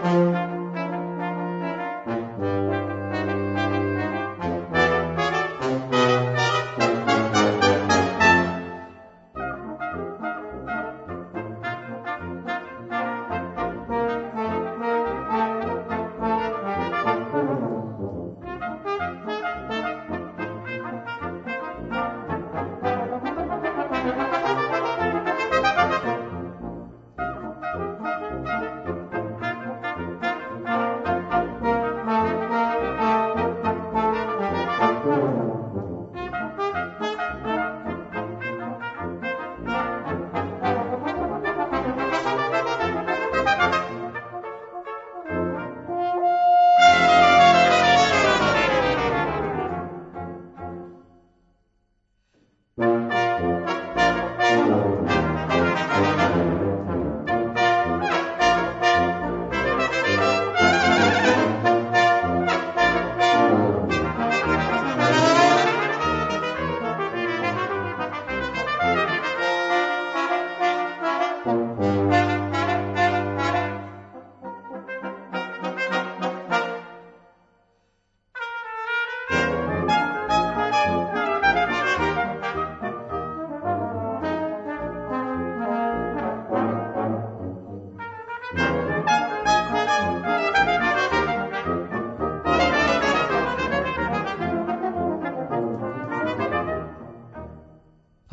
Thank 0.08 0.38
you. 0.38 0.46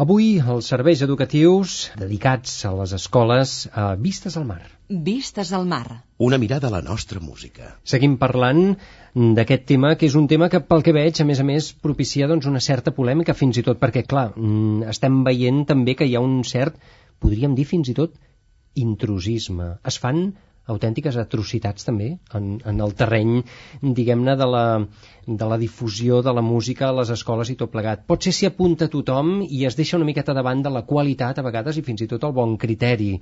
Avui 0.05 0.35
els 0.53 0.67
serveis 0.69 1.01
educatius 1.05 1.75
dedicats 1.97 2.51
a 2.69 2.73
les 2.77 2.91
escoles 2.93 3.53
a 3.83 3.85
Vistes 4.07 4.35
al 4.37 4.45
Mar. 4.45 4.61
Vistes 5.07 5.53
al 5.57 5.65
mar. 5.71 6.03
Una 6.27 6.39
mirada 6.43 6.69
a 6.69 6.73
la 6.75 6.83
nostra 6.85 7.23
música. 7.25 7.71
Seguim 7.93 8.19
parlant 8.21 8.61
d'aquest 9.39 9.65
tema, 9.71 9.95
que 9.97 10.05
és 10.11 10.17
un 10.21 10.27
tema 10.29 10.51
que, 10.53 10.61
pel 10.61 10.85
que 10.85 10.93
veig, 10.97 11.23
a 11.23 11.27
més 11.31 11.41
a 11.41 11.47
més, 11.49 11.71
propicia 11.87 12.29
doncs, 12.29 12.51
una 12.53 12.61
certa 12.67 12.93
polèmica, 12.99 13.37
fins 13.39 13.63
i 13.63 13.65
tot 13.65 13.81
perquè, 13.81 14.05
clar, 14.11 14.27
mm, 14.37 14.91
estem 14.93 15.23
veient 15.31 15.65
també 15.73 15.97
que 15.97 16.11
hi 16.11 16.19
ha 16.19 16.25
un 16.27 16.37
cert, 16.53 16.77
podríem 17.25 17.57
dir 17.57 17.65
fins 17.73 17.89
i 17.89 17.97
tot, 17.97 18.21
intrusisme. 18.85 19.71
Es 19.89 19.97
fan 20.05 20.27
autèntiques 20.71 21.17
atrocitats 21.21 21.85
també 21.85 22.15
en, 22.35 22.59
en 22.65 22.81
el 22.81 22.95
terreny, 22.97 23.43
diguem-ne, 23.83 24.37
de, 24.41 24.47
la, 24.49 24.65
de 25.27 25.49
la 25.51 25.59
difusió 25.61 26.23
de 26.25 26.33
la 26.33 26.45
música 26.45 26.89
a 26.89 26.95
les 26.97 27.11
escoles 27.13 27.51
i 27.53 27.57
tot 27.61 27.73
plegat. 27.73 28.05
Potser 28.09 28.33
s'hi 28.33 28.49
apunta 28.49 28.89
tothom 28.93 29.43
i 29.45 29.65
es 29.69 29.77
deixa 29.77 29.99
una 29.99 30.09
miqueta 30.09 30.35
davant 30.37 30.63
de 30.65 30.73
la 30.73 30.85
qualitat 30.89 31.39
a 31.39 31.45
vegades 31.47 31.79
i 31.81 31.85
fins 31.85 32.05
i 32.05 32.09
tot 32.11 32.25
el 32.25 32.33
bon 32.37 32.57
criteri. 32.61 33.13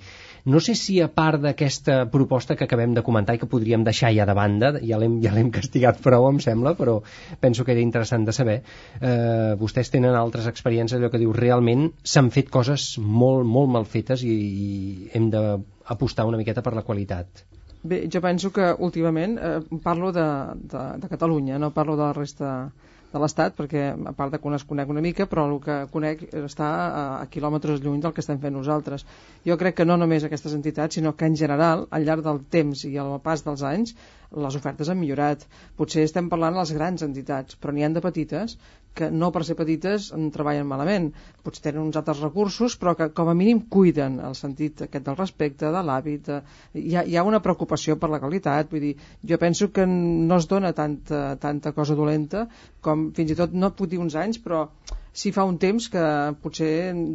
No 0.47 0.63
sé 0.63 0.77
si 0.79 1.01
a 1.03 1.11
part 1.11 1.43
d'aquesta 1.43 2.05
proposta 2.13 2.57
que 2.57 2.69
acabem 2.69 2.95
de 2.95 3.05
comentar 3.07 3.37
i 3.37 3.43
que 3.43 3.51
podríem 3.51 3.85
deixar 3.87 4.13
ja 4.15 4.27
de 4.29 4.39
banda, 4.39 4.73
ja 4.83 5.01
l'hem 5.03 5.19
ja 5.23 5.35
castigat 5.53 6.01
prou, 6.03 6.29
em 6.31 6.39
sembla, 6.43 6.77
però 6.79 7.01
penso 7.41 7.65
que 7.65 7.75
era 7.75 7.83
interessant 7.83 8.25
de 8.27 8.33
saber, 8.37 8.61
eh, 9.01 9.55
vostès 9.59 9.91
tenen 9.91 10.15
altres 10.15 10.47
experiències, 10.47 11.01
allò 11.01 11.11
que 11.11 11.21
diu, 11.23 11.33
realment 11.35 11.91
s'han 12.03 12.31
fet 12.31 12.51
coses 12.51 12.97
molt, 12.99 13.47
molt 13.47 13.71
mal 13.73 13.87
fetes 13.89 14.23
i, 14.23 14.33
i 14.33 15.11
hem 15.15 15.31
de 15.33 15.43
apostar 15.87 16.27
una 16.29 16.41
miqueta 16.41 16.63
per 16.63 16.75
la 16.75 16.87
qualitat. 16.87 17.45
Bé, 17.83 18.05
jo 18.15 18.21
penso 18.23 18.53
que 18.55 18.69
últimament 18.79 19.39
eh, 19.39 19.59
parlo 19.83 20.13
de, 20.15 20.29
de, 20.55 20.83
de 21.03 21.09
Catalunya, 21.11 21.59
no 21.59 21.73
parlo 21.75 21.97
de 21.99 22.05
la 22.05 22.13
resta 22.15 22.51
de 23.13 23.21
l'Estat, 23.21 23.57
perquè 23.57 23.83
a 23.93 24.13
part 24.17 24.33
de 24.33 24.39
que 24.41 24.53
es 24.57 24.65
conec 24.65 24.89
una 24.89 25.03
mica, 25.05 25.27
però 25.29 25.45
el 25.51 25.59
que 25.65 25.77
conec 25.93 26.23
està 26.33 26.69
a, 26.73 27.03
a 27.21 27.27
quilòmetres 27.33 27.83
lluny 27.85 28.01
del 28.01 28.15
que 28.17 28.23
estem 28.25 28.41
fent 28.41 28.55
nosaltres. 28.57 29.05
Jo 29.45 29.59
crec 29.61 29.77
que 29.81 29.87
no 29.89 29.99
només 30.01 30.25
aquestes 30.25 30.55
entitats, 30.57 30.97
sinó 30.97 31.13
que 31.17 31.29
en 31.29 31.37
general, 31.37 31.87
al 31.91 32.07
llarg 32.09 32.25
del 32.25 32.41
temps 32.57 32.87
i 32.89 32.97
al 33.03 33.19
pas 33.27 33.45
dels 33.45 33.67
anys, 33.69 33.97
les 34.47 34.57
ofertes 34.57 34.89
han 34.89 35.01
millorat. 35.01 35.45
Potser 35.77 36.07
estem 36.09 36.31
parlant 36.33 36.57
de 36.57 36.63
les 36.63 36.73
grans 36.79 37.05
entitats, 37.05 37.59
però 37.61 37.75
n'hi 37.75 37.85
han 37.85 37.99
de 37.99 38.05
petites 38.07 38.57
que 38.95 39.09
no 39.11 39.31
per 39.35 39.43
ser 39.49 39.57
petites 39.59 40.11
en 40.17 40.31
treballen 40.35 40.69
malament. 40.69 41.11
Potser 41.45 41.65
tenen 41.69 41.83
uns 41.87 41.99
altres 42.01 42.21
recursos, 42.25 42.77
però 42.81 42.95
que 42.99 43.09
com 43.17 43.31
a 43.33 43.37
mínim 43.39 43.63
cuiden 43.73 44.19
el 44.29 44.37
sentit 44.39 44.85
aquest 44.87 45.07
del 45.09 45.19
respecte, 45.19 45.71
de 45.75 45.85
l'hàbit. 45.89 46.31
Hi, 46.75 46.97
ha, 46.97 47.05
hi 47.09 47.17
ha 47.17 47.27
una 47.29 47.43
preocupació 47.45 47.97
per 48.01 48.13
la 48.13 48.21
qualitat. 48.23 48.71
Vull 48.73 48.87
dir, 48.89 48.95
jo 49.33 49.41
penso 49.41 49.71
que 49.73 49.87
no 49.89 50.41
es 50.41 50.49
dona 50.51 50.75
tanta, 50.77 51.23
tanta 51.41 51.73
cosa 51.77 51.97
dolenta 51.99 52.47
com 52.81 53.11
fins 53.17 53.33
i 53.33 53.39
tot, 53.39 53.55
no 53.55 53.73
puc 53.77 53.91
dir 53.93 54.03
uns 54.03 54.19
anys, 54.19 54.41
però 54.43 54.67
sí 55.13 55.33
fa 55.33 55.45
un 55.49 55.59
temps 55.63 55.89
que 55.93 56.05
potser 56.43 56.73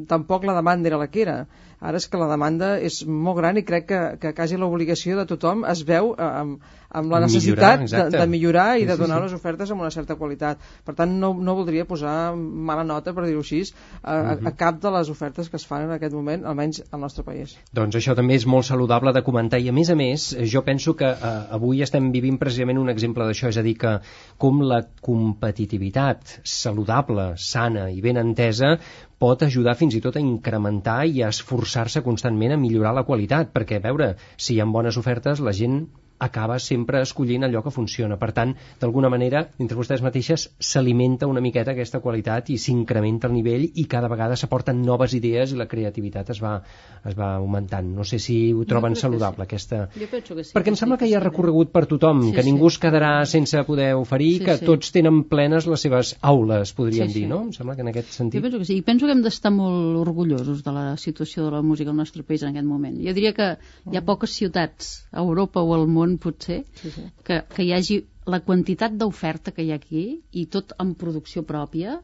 tampoc 0.09 0.45
la 0.45 0.57
demanda 0.57 0.89
era 0.89 0.99
la 1.01 1.09
que 1.13 1.23
era 1.25 1.39
Ara 1.79 1.99
és 2.01 2.07
que 2.09 2.17
la 2.17 2.25
demanda 2.31 2.71
és 2.81 3.03
molt 3.05 3.37
gran 3.37 3.57
i 3.59 3.63
crec 3.65 3.85
que, 3.91 4.01
que 4.21 4.33
quasi 4.33 4.57
l'obligació 4.57 5.17
de 5.19 5.27
tothom 5.29 5.61
es 5.69 5.83
veu 5.85 6.15
eh, 6.15 6.25
amb, 6.25 6.57
amb 6.89 7.11
la 7.11 7.19
necessitat 7.21 7.83
millorar, 7.83 8.07
de, 8.09 8.17
de 8.17 8.27
millorar 8.31 8.67
i 8.81 8.87
de 8.89 8.95
donar 8.97 9.19
sí, 9.19 9.21
sí. 9.21 9.25
les 9.27 9.35
ofertes 9.37 9.73
amb 9.73 9.83
una 9.83 9.91
certa 9.93 10.15
qualitat. 10.17 10.63
Per 10.87 10.95
tant, 10.97 11.13
no, 11.21 11.33
no 11.37 11.55
voldria 11.59 11.85
posar 11.85 12.33
mala 12.35 12.85
nota, 12.87 13.13
per 13.13 13.27
dir-ho 13.27 13.43
així, 13.45 13.61
a, 14.01 14.15
a, 14.15 14.35
a 14.49 14.53
cap 14.57 14.79
de 14.81 14.91
les 14.95 15.11
ofertes 15.13 15.51
que 15.51 15.59
es 15.59 15.67
fan 15.69 15.85
en 15.85 15.93
aquest 15.97 16.15
moment, 16.17 16.47
almenys 16.49 16.81
al 16.89 17.03
nostre 17.03 17.25
país. 17.27 17.57
Doncs 17.77 17.99
això 17.99 18.15
també 18.17 18.39
és 18.39 18.47
molt 18.49 18.65
saludable 18.65 19.13
de 19.13 19.23
comentar 19.27 19.61
i 19.61 19.69
a 19.69 19.75
més 19.75 19.91
a 19.93 19.97
més 19.99 20.31
jo 20.49 20.63
penso 20.65 20.95
que 20.97 21.11
eh, 21.13 21.33
avui 21.59 21.83
estem 21.85 22.09
vivint 22.15 22.39
precisament 22.41 22.81
un 22.81 22.89
exemple 22.93 23.27
d'això, 23.27 23.51
és 23.53 23.61
a 23.61 23.65
dir 23.65 23.75
que 23.77 23.97
com 24.41 24.63
la 24.65 24.81
competitivitat 25.05 26.39
saludable, 26.47 27.33
sana 27.37 27.91
i 27.93 28.01
ben 28.01 28.17
entesa 28.21 28.77
pot 29.23 29.43
ajudar 29.45 29.77
fins 29.77 29.95
i 29.97 30.01
tot 30.05 30.17
a 30.17 30.23
incrementar 30.23 30.99
i 31.09 31.23
a 31.23 31.31
esforçar-se 31.33 32.03
constantment 32.05 32.53
a 32.53 32.59
millorar 32.61 32.93
la 32.97 33.05
qualitat, 33.07 33.49
perquè, 33.55 33.79
a 33.81 33.85
veure, 33.87 34.11
si 34.37 34.55
hi 34.55 34.59
ha 34.61 34.67
bones 34.77 34.99
ofertes, 35.01 35.41
la 35.47 35.55
gent 35.61 35.79
acaba 36.19 36.57
sempre 36.59 37.01
escollint 37.01 37.45
allò 37.45 37.61
que 37.63 37.71
funciona. 37.71 38.17
Per 38.17 38.31
tant, 38.33 38.53
d'alguna 38.81 39.09
manera, 39.09 39.43
entre 39.59 39.77
vostès 39.77 40.01
mateixes 40.05 40.47
s'alimenta 40.59 41.27
una 41.29 41.41
miqueta 41.41 41.73
aquesta 41.73 42.01
qualitat 42.03 42.49
i 42.53 42.57
s'incrementa 42.61 43.27
el 43.27 43.35
nivell 43.37 43.67
i 43.75 43.85
cada 43.89 44.09
vegada 44.11 44.35
s'aporten 44.35 44.81
noves 44.85 45.13
idees 45.17 45.53
i 45.53 45.59
la 45.59 45.67
creativitat 45.69 46.31
es 46.33 46.41
va, 46.43 46.57
es 47.05 47.17
va 47.17 47.33
augmentant. 47.35 47.89
No 47.97 48.05
sé 48.07 48.19
si 48.19 48.37
ho 48.53 48.65
troben 48.65 48.95
saludable, 48.95 49.45
sí. 49.45 49.47
aquesta... 49.47 49.81
Jo 49.95 50.09
penso 50.11 50.35
que 50.37 50.45
sí. 50.47 50.53
Perquè 50.55 50.73
em 50.73 50.79
sembla 50.79 50.97
sí, 50.97 51.03
que 51.03 51.11
hi 51.11 51.15
ha 51.17 51.23
recorregut 51.23 51.71
per 51.73 51.85
tothom, 51.89 52.23
sí, 52.29 52.33
que 52.35 52.45
ningú 52.47 52.69
sí. 52.69 52.75
es 52.75 52.81
quedarà 52.87 53.11
sense 53.29 53.63
poder 53.67 53.93
oferir, 53.99 54.33
sí, 54.39 54.45
que 54.47 54.57
sí. 54.59 54.65
tots 54.67 54.93
tenen 54.95 55.23
plenes 55.29 55.67
les 55.69 55.85
seves 55.85 56.15
aules, 56.21 56.73
podríem 56.77 57.11
sí, 57.11 57.13
sí. 57.13 57.23
dir, 57.23 57.31
no? 57.31 57.43
Em 57.47 57.53
sembla 57.55 57.77
que 57.77 57.85
en 57.85 57.91
aquest 57.93 58.13
sentit... 58.15 58.39
Jo 58.39 58.47
penso 58.47 58.61
que 58.63 58.69
sí, 58.69 58.79
i 58.81 58.85
penso 58.85 59.07
que 59.07 59.15
hem 59.15 59.23
d'estar 59.25 59.53
molt 59.53 60.01
orgullosos 60.01 60.63
de 60.65 60.73
la 60.73 60.87
situació 60.97 61.45
de 61.45 61.55
la 61.57 61.63
música 61.65 61.93
al 61.93 61.99
nostre 61.99 62.25
país 62.27 62.43
en 62.43 62.53
aquest 62.53 62.67
moment. 62.67 62.97
Jo 63.03 63.13
diria 63.17 63.33
que 63.37 63.53
hi 63.91 63.97
ha 63.99 64.05
poques 64.05 64.33
ciutats 64.33 64.93
a 65.11 65.21
Europa 65.23 65.61
o 65.61 65.73
al 65.75 65.87
món 65.87 66.06
món 66.07 66.17
potser, 66.23 66.61
sí, 66.81 66.91
sí. 66.97 67.05
Que, 67.27 67.41
que 67.53 67.65
hi 67.67 67.73
hagi 67.77 68.01
la 68.33 68.41
quantitat 68.47 68.95
d'oferta 68.99 69.53
que 69.55 69.63
hi 69.63 69.71
ha 69.71 69.79
aquí 69.81 70.05
i 70.41 70.47
tot 70.57 70.73
en 70.83 70.93
producció 71.03 71.45
pròpia 71.51 71.99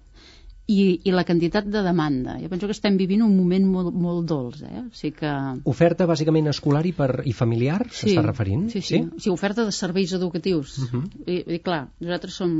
i, 0.74 0.84
i 1.08 1.14
la 1.14 1.24
quantitat 1.28 1.68
de 1.70 1.82
demanda. 1.86 2.36
Jo 2.42 2.50
penso 2.52 2.68
que 2.70 2.76
estem 2.76 2.98
vivint 3.00 3.24
un 3.26 3.36
moment 3.38 3.66
molt, 3.70 3.94
molt 3.94 4.26
dolç. 4.30 4.64
Eh? 4.66 4.84
O 4.84 4.98
sigui 4.98 5.16
que... 5.20 5.32
Oferta 5.70 6.08
bàsicament 6.10 6.50
escolar 6.52 6.84
i, 6.88 6.94
per, 6.98 7.10
i 7.30 7.34
familiar, 7.36 7.82
sí, 7.90 8.08
s'està 8.08 8.24
referint? 8.26 8.66
Sí, 8.74 8.82
sí, 8.82 8.98
sí. 8.98 9.26
sí, 9.26 9.32
oferta 9.34 9.66
de 9.68 9.74
serveis 9.76 10.14
educatius. 10.18 10.78
Uh 10.86 10.90
-huh. 10.92 11.04
I, 11.26 11.38
I 11.58 11.60
clar, 11.60 11.88
nosaltres 12.00 12.40
som 12.42 12.52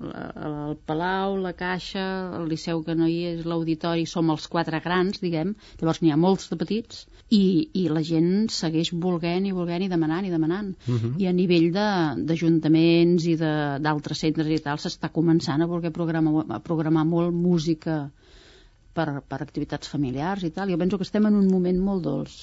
el 0.00 0.76
Palau, 0.86 1.36
la 1.36 1.52
Caixa, 1.52 2.06
el 2.40 2.48
Liceu 2.48 2.82
que 2.82 2.94
no 2.94 3.06
hi 3.06 3.24
és, 3.34 3.44
l'Auditori, 3.44 4.06
som 4.06 4.30
els 4.30 4.48
quatre 4.48 4.80
grans, 4.80 5.20
diguem, 5.20 5.54
llavors 5.80 6.02
n'hi 6.02 6.12
ha 6.12 6.16
molts 6.16 6.50
de 6.50 6.56
petits, 6.56 7.06
i, 7.30 7.70
i 7.74 7.88
la 7.88 8.02
gent 8.02 8.48
segueix 8.50 8.92
volent 8.92 9.46
i 9.46 9.52
volent 9.52 9.82
i 9.82 9.88
demanant 9.88 10.26
i 10.26 10.30
demanant. 10.30 10.74
Uh 10.88 10.94
-huh. 10.94 11.14
I 11.18 11.26
a 11.26 11.32
nivell 11.32 11.70
d'ajuntaments 11.72 13.26
i 13.26 13.36
d'altres 13.36 14.18
centres 14.18 14.48
i 14.48 14.58
tal 14.58 14.78
s'està 14.78 15.10
començant 15.10 15.62
a 15.62 15.66
voler 15.66 15.92
programar, 15.92 16.44
a 16.48 16.58
programar 16.58 17.04
molt 17.06 17.32
música 17.34 17.59
per, 18.96 19.06
per 19.28 19.38
activitats 19.44 19.90
familiars 19.92 20.44
i 20.46 20.52
tal. 20.54 20.72
Jo 20.72 20.78
penso 20.80 20.98
que 20.98 21.06
estem 21.08 21.28
en 21.30 21.38
un 21.40 21.48
moment 21.52 21.78
molt 21.90 22.06
dolç. 22.06 22.38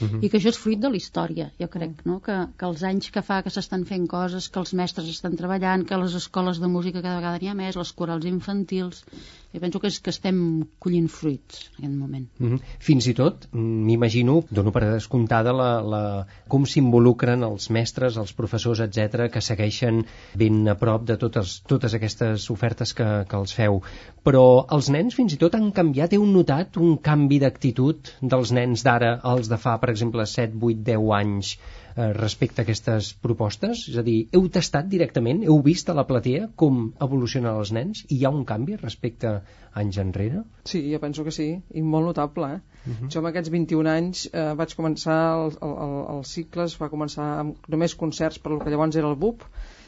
Uh 0.00 0.08
-huh. 0.08 0.24
i 0.24 0.28
que 0.28 0.38
això 0.38 0.48
és 0.48 0.58
fruit 0.58 0.80
de 0.80 0.88
la 0.88 0.96
història, 0.96 1.50
jo 1.60 1.68
crec, 1.68 2.04
no? 2.04 2.20
que, 2.20 2.36
que 2.56 2.66
els 2.66 2.82
anys 2.82 3.10
que 3.10 3.22
fa 3.22 3.42
que 3.42 3.50
s'estan 3.50 3.84
fent 3.84 4.06
coses, 4.06 4.48
que 4.48 4.58
els 4.58 4.74
mestres 4.74 5.08
estan 5.08 5.36
treballant, 5.36 5.84
que 5.84 5.96
les 5.96 6.14
escoles 6.14 6.60
de 6.60 6.68
música 6.68 7.02
cada 7.02 7.16
vegada 7.16 7.38
n'hi 7.38 7.48
ha 7.48 7.54
més, 7.54 7.76
les 7.76 7.92
corals 7.92 8.24
infantils, 8.24 9.04
jo 9.52 9.60
penso 9.60 9.80
que 9.80 9.88
és 9.88 10.00
que 10.00 10.10
estem 10.10 10.64
collint 10.78 11.08
fruits 11.12 11.68
en 11.78 11.84
aquest 11.84 11.98
moment. 11.98 12.26
Mm 12.38 12.52
-hmm. 12.52 12.60
Fins 12.78 13.06
i 13.06 13.14
tot, 13.14 13.48
m'imagino, 13.52 14.44
dono 14.50 14.72
per 14.72 14.82
descomptada 14.92 15.52
la, 15.52 15.82
la, 15.82 16.26
com 16.48 16.64
s'involucren 16.64 17.42
els 17.42 17.70
mestres, 17.70 18.16
els 18.16 18.32
professors, 18.32 18.80
etc 18.80 19.28
que 19.30 19.40
segueixen 19.40 20.04
ben 20.34 20.68
a 20.68 20.74
prop 20.74 21.04
de 21.04 21.16
totes, 21.16 21.60
totes 21.68 21.94
aquestes 21.94 22.50
ofertes 22.50 22.94
que, 22.94 23.24
que 23.28 23.36
els 23.36 23.52
feu. 23.52 23.82
Però 24.24 24.66
els 24.70 24.88
nens 24.88 25.14
fins 25.14 25.34
i 25.34 25.36
tot 25.36 25.54
han 25.54 25.70
canviat, 25.72 26.12
heu 26.12 26.24
notat 26.26 26.76
un 26.76 26.96
canvi 26.96 27.38
d'actitud 27.38 28.12
dels 28.22 28.52
nens 28.52 28.82
d'ara 28.82 29.20
als 29.22 29.48
de 29.48 29.58
fa, 29.58 29.78
per 29.82 29.90
exemple, 29.92 30.26
7, 30.32 30.58
8, 30.70 30.82
10 30.88 31.08
anys 31.18 31.52
eh, 31.56 32.12
respecte 32.16 32.62
a 32.62 32.66
aquestes 32.66 33.12
propostes? 33.26 33.86
És 33.92 33.98
a 33.98 34.04
dir, 34.06 34.16
heu 34.36 34.46
tastat 34.56 34.88
directament, 34.92 35.42
heu 35.48 35.58
vist 35.66 35.90
a 35.90 35.96
la 35.98 36.06
platea 36.08 36.48
com 36.62 36.84
evolucionen 37.06 37.52
els 37.52 37.74
nens 37.76 38.04
i 38.08 38.20
hi 38.20 38.24
ha 38.24 38.32
un 38.34 38.46
canvi 38.48 38.78
respecte 38.80 39.32
a 39.32 39.36
anys 39.82 39.98
enrere? 40.02 40.44
Sí, 40.68 40.84
jo 40.92 41.00
penso 41.02 41.24
que 41.26 41.34
sí, 41.34 41.48
i 41.74 41.82
molt 41.82 42.10
notable. 42.12 42.54
Eh? 42.54 42.60
Uh 42.86 42.90
mhm. 42.90 42.96
-huh. 43.00 43.12
Jo 43.12 43.20
amb 43.20 43.28
aquests 43.28 43.50
21 43.50 43.90
anys 43.96 44.26
eh, 44.32 44.54
vaig 44.62 44.76
començar 44.76 45.20
el, 45.36 45.54
el, 45.68 45.76
el, 45.86 45.94
el 46.16 46.24
cicle, 46.24 46.66
va 46.80 46.90
començar 46.90 47.28
amb 47.40 47.68
només 47.68 47.94
concerts 47.94 48.38
per 48.38 48.52
lo 48.52 48.58
que 48.58 48.70
llavors 48.70 48.96
era 48.96 49.08
el 49.08 49.16
BUP, 49.16 49.42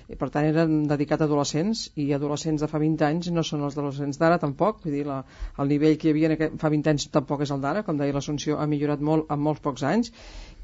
i 0.08 0.16
per 0.20 0.28
tant 0.32 0.46
eren 0.48 0.82
dedicat 0.90 1.22
a 1.22 1.28
adolescents 1.28 1.86
i 2.00 2.10
adolescents 2.16 2.64
de 2.64 2.68
fa 2.70 2.80
20 2.82 3.06
anys 3.08 3.30
no 3.32 3.44
són 3.46 3.64
els 3.64 3.78
adolescents 3.78 4.20
d'ara 4.20 4.40
tampoc 4.42 4.82
vull 4.84 4.96
dir, 4.98 5.04
la, 5.08 5.22
el 5.58 5.70
nivell 5.72 5.96
que 6.00 6.08
hi 6.08 6.14
havia 6.14 6.32
aquest, 6.34 6.58
fa 6.60 6.72
20 6.74 6.92
anys 6.94 7.08
tampoc 7.14 7.44
és 7.46 7.54
el 7.54 7.62
d'ara, 7.64 7.84
com 7.86 8.00
deia 8.00 8.16
l'Assumpció 8.16 8.58
ha 8.60 8.68
millorat 8.70 9.00
molt 9.00 9.32
en 9.32 9.40
molts 9.40 9.64
pocs 9.64 9.86
anys 9.88 10.12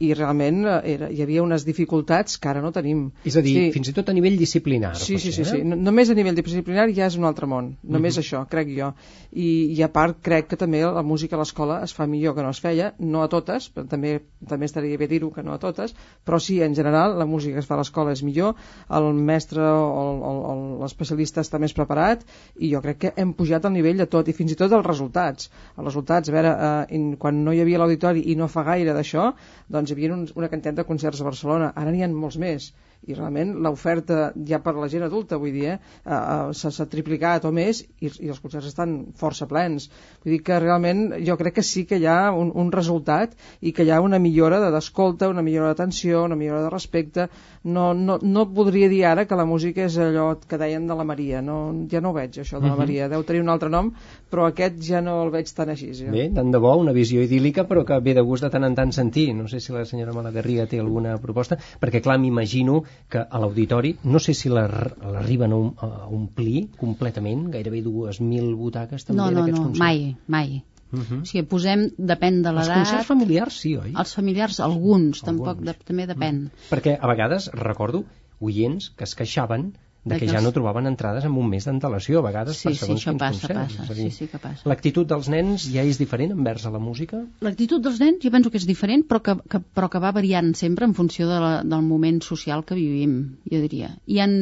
i 0.01 0.15
realment 0.17 0.63
eh, 0.65 0.79
era, 0.95 1.09
hi 1.13 1.21
havia 1.23 1.43
unes 1.45 1.65
dificultats 1.69 2.39
que 2.41 2.49
ara 2.49 2.63
no 2.65 2.73
tenim. 2.73 3.03
És 3.29 3.37
a 3.37 3.43
dir, 3.45 3.53
sí. 3.57 3.65
fins 3.75 3.91
i 3.91 3.95
tot 3.97 4.09
a 4.09 4.15
nivell 4.17 4.39
disciplinar. 4.41 4.95
Sí, 4.97 5.19
sí, 5.21 5.33
sí, 5.37 5.45
sí. 5.45 5.61
només 5.69 6.11
a 6.11 6.17
nivell 6.17 6.39
disciplinar 6.39 6.87
ja 6.97 7.11
és 7.11 7.19
un 7.21 7.29
altre 7.29 7.49
món, 7.51 7.75
només 7.83 8.17
uh. 8.17 8.21
-huh. 8.21 8.25
això, 8.25 8.41
crec 8.49 8.73
jo. 8.77 8.93
I, 9.33 9.49
I 9.77 9.83
a 9.85 9.91
part 9.93 10.23
crec 10.23 10.49
que 10.49 10.57
també 10.57 10.81
la 10.81 11.03
música 11.03 11.37
a 11.37 11.41
l'escola 11.41 11.83
es 11.85 11.93
fa 11.93 12.07
millor 12.07 12.35
que 12.35 12.43
no 12.43 12.51
es 12.51 12.61
feia, 12.61 12.95
no 12.99 13.23
a 13.23 13.29
totes, 13.29 13.71
però 13.75 13.87
també, 13.89 14.21
també 14.49 14.65
estaria 14.65 14.97
bé 14.99 15.07
dir-ho 15.07 15.31
que 15.31 15.43
no 15.43 15.53
a 15.53 15.59
totes, 15.59 15.95
però 16.25 16.41
sí, 16.41 16.63
en 16.63 16.75
general, 16.75 17.19
la 17.19 17.27
música 17.27 17.55
que 17.55 17.61
es 17.61 17.67
fa 17.67 17.75
a 17.75 17.79
l'escola 17.79 18.13
és 18.13 18.23
millor, 18.23 18.55
el 18.89 19.13
mestre 19.31 19.63
o 19.63 20.57
l'especialista 20.83 21.45
està 21.47 21.61
més 21.63 21.75
preparat 21.77 22.27
i 22.59 22.73
jo 22.75 22.83
crec 22.85 23.01
que 23.05 23.15
hem 23.23 23.33
pujat 23.39 23.67
el 23.71 23.77
nivell 23.79 24.03
de 24.03 24.09
tot 24.15 24.29
i 24.29 24.37
fins 24.37 24.55
i 24.55 24.59
tot 24.61 24.75
els 24.77 24.87
resultats. 24.87 25.51
Els 25.77 25.87
resultats, 25.87 26.29
a 26.31 26.37
veure, 26.37 26.53
eh, 26.69 27.01
quan 27.23 27.43
no 27.47 27.55
hi 27.55 27.65
havia 27.65 27.81
l'auditori 27.83 28.27
i 28.33 28.37
no 28.37 28.51
fa 28.51 28.67
gaire 28.69 28.97
d'això, 28.97 29.31
doncs 29.69 29.91
hi 29.91 29.99
havia 29.99 30.15
un, 30.19 30.29
una 30.35 30.53
quantitat 30.53 30.83
de 30.83 30.89
concerts 30.93 31.23
a 31.23 31.29
Barcelona, 31.31 31.73
ara 31.75 31.95
n'hi 31.95 32.05
ha 32.05 32.13
molts 32.13 32.41
més 32.43 32.73
i 33.09 33.15
realment 33.17 33.55
l'oferta 33.65 34.31
ja 34.47 34.61
per 34.65 34.75
la 34.77 34.89
gent 34.93 35.05
adulta, 35.07 35.39
vull 35.41 35.55
dir, 35.55 35.77
eh, 35.77 36.19
s'ha 36.53 36.87
triplicat 36.93 37.47
o 37.49 37.53
més 37.55 37.83
i, 37.83 38.11
i 38.11 38.29
els 38.29 38.41
concerts 38.43 38.69
estan 38.69 38.97
força 39.17 39.49
plens. 39.51 39.89
Vull 40.25 40.35
dir 40.37 40.41
que 40.45 40.59
realment 40.61 41.07
jo 41.27 41.37
crec 41.41 41.59
que 41.59 41.67
sí 41.67 41.87
que 41.89 42.01
hi 42.01 42.07
ha 42.11 42.33
un, 42.37 42.53
un 42.53 42.73
resultat 42.75 43.37
i 43.61 43.73
que 43.73 43.87
hi 43.87 43.93
ha 43.95 44.01
una 44.05 44.21
millora 44.21 44.61
d'escolta, 44.71 45.31
una 45.33 45.45
millora 45.47 45.73
d'atenció, 45.73 46.25
una 46.29 46.37
millora 46.37 46.67
de 46.67 46.75
respecte. 46.75 47.29
No, 47.65 47.91
no, 47.95 48.19
no 48.23 48.47
podria 48.55 48.89
dir 48.93 49.05
ara 49.09 49.27
que 49.29 49.39
la 49.39 49.49
música 49.49 49.87
és 49.87 49.97
allò 50.01 50.33
que 50.49 50.61
dèiem 50.61 50.87
de 50.89 50.97
la 50.97 51.05
Maria, 51.09 51.41
no, 51.45 51.59
ja 51.91 52.01
no 52.01 52.13
ho 52.13 52.17
veig 52.17 52.41
això 52.41 52.61
de 52.61 52.69
la 52.69 52.79
Maria, 52.79 53.09
deu 53.13 53.25
tenir 53.29 53.43
un 53.45 53.53
altre 53.53 53.69
nom, 53.73 53.93
però 54.31 54.47
aquest 54.49 54.79
ja 54.87 55.01
no 55.05 55.17
el 55.25 55.33
veig 55.35 55.51
tan 55.57 55.73
així. 55.73 55.91
Ja. 55.99 56.11
Bé, 56.15 56.29
tant 56.37 56.53
de 56.55 56.61
bo, 56.63 56.73
una 56.81 56.95
visió 56.97 57.23
idíl·lica, 57.25 57.67
però 57.69 57.85
que 57.89 57.99
ve 58.05 58.15
de 58.17 58.25
gust 58.27 58.47
de 58.47 58.51
tant 58.55 58.67
en 58.67 58.77
tant 58.79 58.95
sentir. 58.97 59.29
No 59.37 59.49
sé 59.51 59.61
si 59.61 59.75
la 59.75 59.85
senyora 59.89 60.15
Malagarriga 60.17 60.69
té 60.71 60.81
alguna 60.81 61.17
proposta, 61.23 61.59
perquè 61.83 62.03
clar, 62.05 62.19
m'imagino 62.23 62.81
que 63.11 63.25
a 63.25 63.43
l'auditori, 63.43 63.97
no 64.05 64.23
sé 64.23 64.35
si 64.39 64.53
l'arriben 64.53 65.57
a, 65.57 65.61
a 65.87 65.91
omplir 66.09 66.69
completament, 66.81 67.49
gairebé 67.55 67.83
dues 67.87 68.21
mil 68.21 68.55
butaques 68.55 69.07
també 69.07 69.21
no, 69.23 69.31
no, 69.31 69.39
en 69.39 69.43
aquests 69.45 69.59
no, 69.59 69.67
concerts. 69.69 69.85
mai, 69.85 70.17
mai. 70.27 70.63
Uh 70.91 70.99
-huh. 71.01 71.21
O 71.23 71.25
sigui, 71.25 71.45
posem, 71.47 71.91
depèn 71.97 72.43
de 72.43 72.51
l'edat... 72.51 72.79
Els 72.79 72.89
concerts 72.89 73.07
familiars 73.07 73.61
sí, 73.63 73.77
oi? 73.77 73.93
Els 73.95 74.15
familiars, 74.15 74.61
alguns, 74.61 75.23
alguns. 75.23 75.23
tampoc, 75.23 75.61
de, 75.63 75.75
també 75.85 76.07
depèn. 76.07 76.37
Uh 76.37 76.51
-huh. 76.51 76.71
Perquè 76.73 76.99
a 77.01 77.07
vegades, 77.07 77.51
recordo, 77.53 78.05
oients 78.41 78.91
que 78.97 79.05
es 79.05 79.15
queixaven 79.15 79.73
de 80.05 80.19
que 80.19 80.29
ja 80.29 80.41
no 80.41 80.53
trobaven 80.53 80.89
entrades 80.89 81.27
en 81.29 81.35
un 81.37 81.49
mes 81.51 81.67
d'antelació, 81.69 82.21
a 82.21 82.25
vegades 82.25 82.57
sí, 82.57 82.71
per 82.71 82.77
segons 82.79 83.03
sí, 83.03 83.11
quins 83.11 83.21
passa, 83.21 83.49
concerts. 83.49 83.77
Passa, 83.83 83.97
sí, 83.99 84.09
sí 84.15 84.29
que 84.33 84.41
passa. 84.41 84.65
L'actitud 84.71 85.09
dels 85.11 85.29
nens 85.33 85.67
ja 85.69 85.85
és 85.85 86.01
diferent 86.01 86.33
envers 86.37 86.65
a 86.65 86.73
la 86.73 86.81
música? 86.81 87.21
L'actitud 87.45 87.85
dels 87.85 88.01
nens 88.01 88.25
jo 88.25 88.33
penso 88.33 88.53
que 88.53 88.61
és 88.63 88.67
diferent, 88.69 89.05
però 89.11 89.21
que, 89.27 89.37
que, 89.53 89.61
però 89.77 89.91
que 89.93 90.01
va 90.01 90.15
variant 90.17 90.55
sempre 90.57 90.89
en 90.89 90.97
funció 90.97 91.29
de 91.29 91.39
la, 91.45 91.53
del 91.63 91.85
moment 91.85 92.23
social 92.25 92.65
que 92.65 92.79
vivim, 92.79 93.21
jo 93.53 93.61
diria. 93.61 93.93
Hi 94.09 94.25
han 94.25 94.35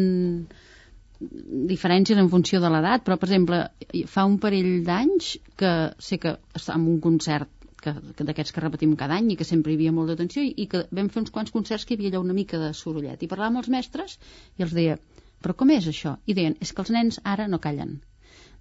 diferències 1.18 2.18
en 2.22 2.30
funció 2.30 2.62
de 2.62 2.70
l'edat, 2.70 3.02
però, 3.02 3.18
per 3.18 3.26
exemple, 3.26 3.62
fa 4.06 4.24
un 4.28 4.38
parell 4.38 4.84
d'anys 4.86 5.34
que 5.58 5.72
sé 5.98 6.20
que 6.22 6.36
està 6.54 6.78
en 6.78 6.86
un 6.86 7.00
concert 7.02 7.50
que, 7.82 7.94
que 8.14 8.26
d'aquests 8.26 8.54
que 8.54 8.62
repetim 8.62 8.94
cada 8.98 9.18
any 9.18 9.32
i 9.32 9.38
que 9.38 9.46
sempre 9.46 9.72
hi 9.72 9.78
havia 9.78 9.94
molta 9.94 10.14
atenció 10.14 10.42
i, 10.42 10.52
i 10.54 10.66
que 10.70 10.84
vam 10.94 11.10
fer 11.10 11.24
uns 11.24 11.34
quants 11.34 11.54
concerts 11.54 11.86
que 11.86 11.94
hi 11.94 11.98
havia 11.98 12.12
allà 12.12 12.22
una 12.22 12.36
mica 12.38 12.58
de 12.62 12.70
sorollet 12.74 13.22
i 13.22 13.30
parlàvem 13.30 13.58
amb 13.58 13.64
els 13.64 13.70
mestres 13.74 14.18
i 14.58 14.66
els 14.66 14.74
deia 14.74 14.98
però 15.42 15.54
com 15.58 15.70
és 15.74 15.86
això? 15.90 16.16
I 16.26 16.34
deien, 16.38 16.56
és 16.64 16.72
que 16.72 16.84
els 16.84 16.92
nens 16.94 17.20
ara 17.24 17.48
no 17.48 17.60
callen. 17.64 17.98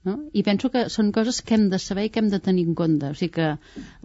No? 0.07 0.13
I 0.39 0.43
penso 0.47 0.69
que 0.71 0.85
són 0.93 1.09
coses 1.11 1.41
que 1.43 1.55
hem 1.57 1.65
de 1.71 1.79
saber 1.83 2.05
i 2.07 2.11
que 2.13 2.21
hem 2.21 2.29
de 2.31 2.39
tenir 2.43 2.63
en 2.69 2.75
compte. 2.79 3.09
O 3.11 3.17
sigui 3.17 3.33
que 3.39 3.47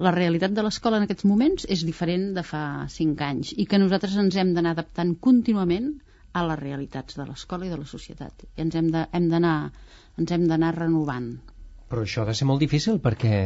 la 0.07 0.13
realitat 0.15 0.55
de 0.57 0.65
l'escola 0.67 0.99
en 0.99 1.05
aquests 1.07 1.27
moments 1.29 1.67
és 1.77 1.85
diferent 1.87 2.33
de 2.39 2.43
fa 2.49 2.63
5 2.95 3.27
anys 3.29 3.53
i 3.55 3.69
que 3.71 3.79
nosaltres 3.83 4.17
ens 4.23 4.39
hem 4.41 4.55
d'anar 4.57 4.73
adaptant 4.75 5.13
contínuament 5.29 5.93
a 6.33 6.47
les 6.49 6.59
realitats 6.59 7.19
de 7.21 7.29
l'escola 7.29 7.69
i 7.69 7.71
de 7.71 7.79
la 7.79 7.87
societat. 7.87 8.47
I 8.57 8.65
ens 8.65 8.75
hem 8.81 10.49
d'anar 10.49 10.73
renovant. 10.79 11.29
Però 11.93 12.03
això 12.03 12.25
ha 12.25 12.31
de 12.33 12.35
ser 12.35 12.49
molt 12.49 12.65
difícil 12.65 12.99
perquè 13.05 13.43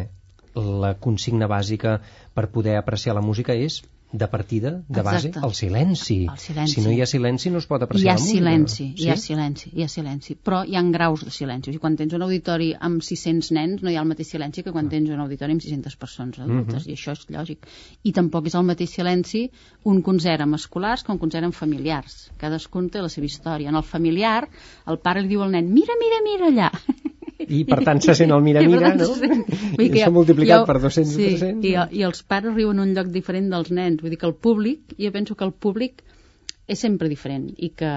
la 0.54 0.94
consigna 1.02 1.50
bàsica 1.50 1.98
per 2.32 2.46
poder 2.54 2.78
apreciar 2.78 3.18
la 3.18 3.26
música 3.26 3.52
és 3.52 3.82
de 4.16 4.26
partida, 4.28 4.70
de 4.88 5.02
base, 5.02 5.28
Exacte. 5.28 5.46
el 5.48 5.54
silenci. 5.54 6.16
El 6.32 6.38
silenci. 6.38 6.74
Si 6.74 6.80
no 6.86 6.90
hi 6.92 7.00
ha 7.02 7.06
silenci 7.06 7.50
no 7.50 7.58
es 7.58 7.66
pot 7.66 7.82
Hi 7.82 7.84
apreciar 7.84 8.12
ha 8.14 8.16
la 8.16 8.20
música. 8.22 8.38
silenci, 8.38 8.76
sí? 8.96 9.04
hi 9.04 9.08
ha 9.10 9.16
silenci, 9.16 9.70
hi 9.74 9.82
ha 9.82 9.88
silenci, 9.88 10.36
però 10.36 10.62
hi 10.66 10.76
ha 10.76 10.82
graus 10.82 11.24
de 11.24 11.30
silenci. 11.30 11.70
O 11.70 11.72
sigui, 11.72 11.80
quan 11.82 11.96
tens 11.96 12.14
un 12.16 12.22
auditori 12.22 12.70
amb 12.78 13.02
600 13.02 13.50
nens 13.52 13.82
no 13.82 13.90
hi 13.90 13.96
ha 13.96 14.02
el 14.02 14.08
mateix 14.08 14.28
silenci 14.32 14.62
que 14.62 14.72
quan 14.72 14.88
tens 14.88 15.10
un 15.10 15.20
auditori 15.20 15.52
amb 15.52 15.60
600 15.62 15.96
persones 15.96 16.38
adultes, 16.38 16.86
Mhm. 16.86 16.90
i 16.90 16.94
això 16.96 17.12
és 17.12 17.26
lògic. 17.28 17.58
I 18.04 18.12
tampoc 18.12 18.46
és 18.46 18.54
el 18.54 18.64
mateix 18.64 18.90
silenci 18.90 19.50
un 19.84 20.00
concert 20.02 20.40
amb 20.42 20.54
escolars 20.54 21.02
que 21.04 21.12
un 21.12 21.18
concert 21.18 21.44
amb 21.44 21.54
familiars. 21.54 22.30
Cadascun 22.38 22.88
té 22.90 23.02
la 23.02 23.08
seva 23.08 23.26
història. 23.26 23.68
En 23.68 23.76
el 23.76 23.82
familiar, 23.82 24.48
el 24.86 24.98
pare 24.98 25.22
li 25.22 25.28
diu 25.28 25.42
al 25.42 25.50
nen, 25.50 25.72
mira, 25.72 25.92
mira, 26.00 26.22
mira 26.24 26.46
allà. 26.52 26.70
I 27.38 27.64
per 27.68 27.82
tant 27.84 28.00
se 28.00 28.14
sent 28.16 28.32
el 28.32 28.40
I 28.40 28.46
mira-mira, 28.48 28.94
no? 28.96 29.08
Vull 29.12 29.84
I 29.84 29.90
això 29.90 30.06
jo- 30.06 30.12
multiplicat 30.16 30.62
jo- 30.62 30.66
per 30.66 30.78
200 30.80 31.14
sí, 31.14 31.26
300. 31.36 31.64
I, 31.68 32.00
I 32.00 32.04
els 32.08 32.22
pares 32.22 32.54
riuen 32.54 32.78
en 32.80 32.88
un 32.88 32.94
lloc 32.96 33.10
diferent 33.12 33.50
dels 33.52 33.70
nens. 33.70 34.00
Vull 34.02 34.10
dir 34.14 34.18
que 34.18 34.26
el 34.30 34.34
públic, 34.34 34.94
jo 34.98 35.12
penso 35.12 35.36
que 35.36 35.44
el 35.44 35.52
públic 35.52 36.02
és 36.66 36.80
sempre 36.82 37.08
diferent 37.08 37.50
i 37.62 37.68
que, 37.78 37.90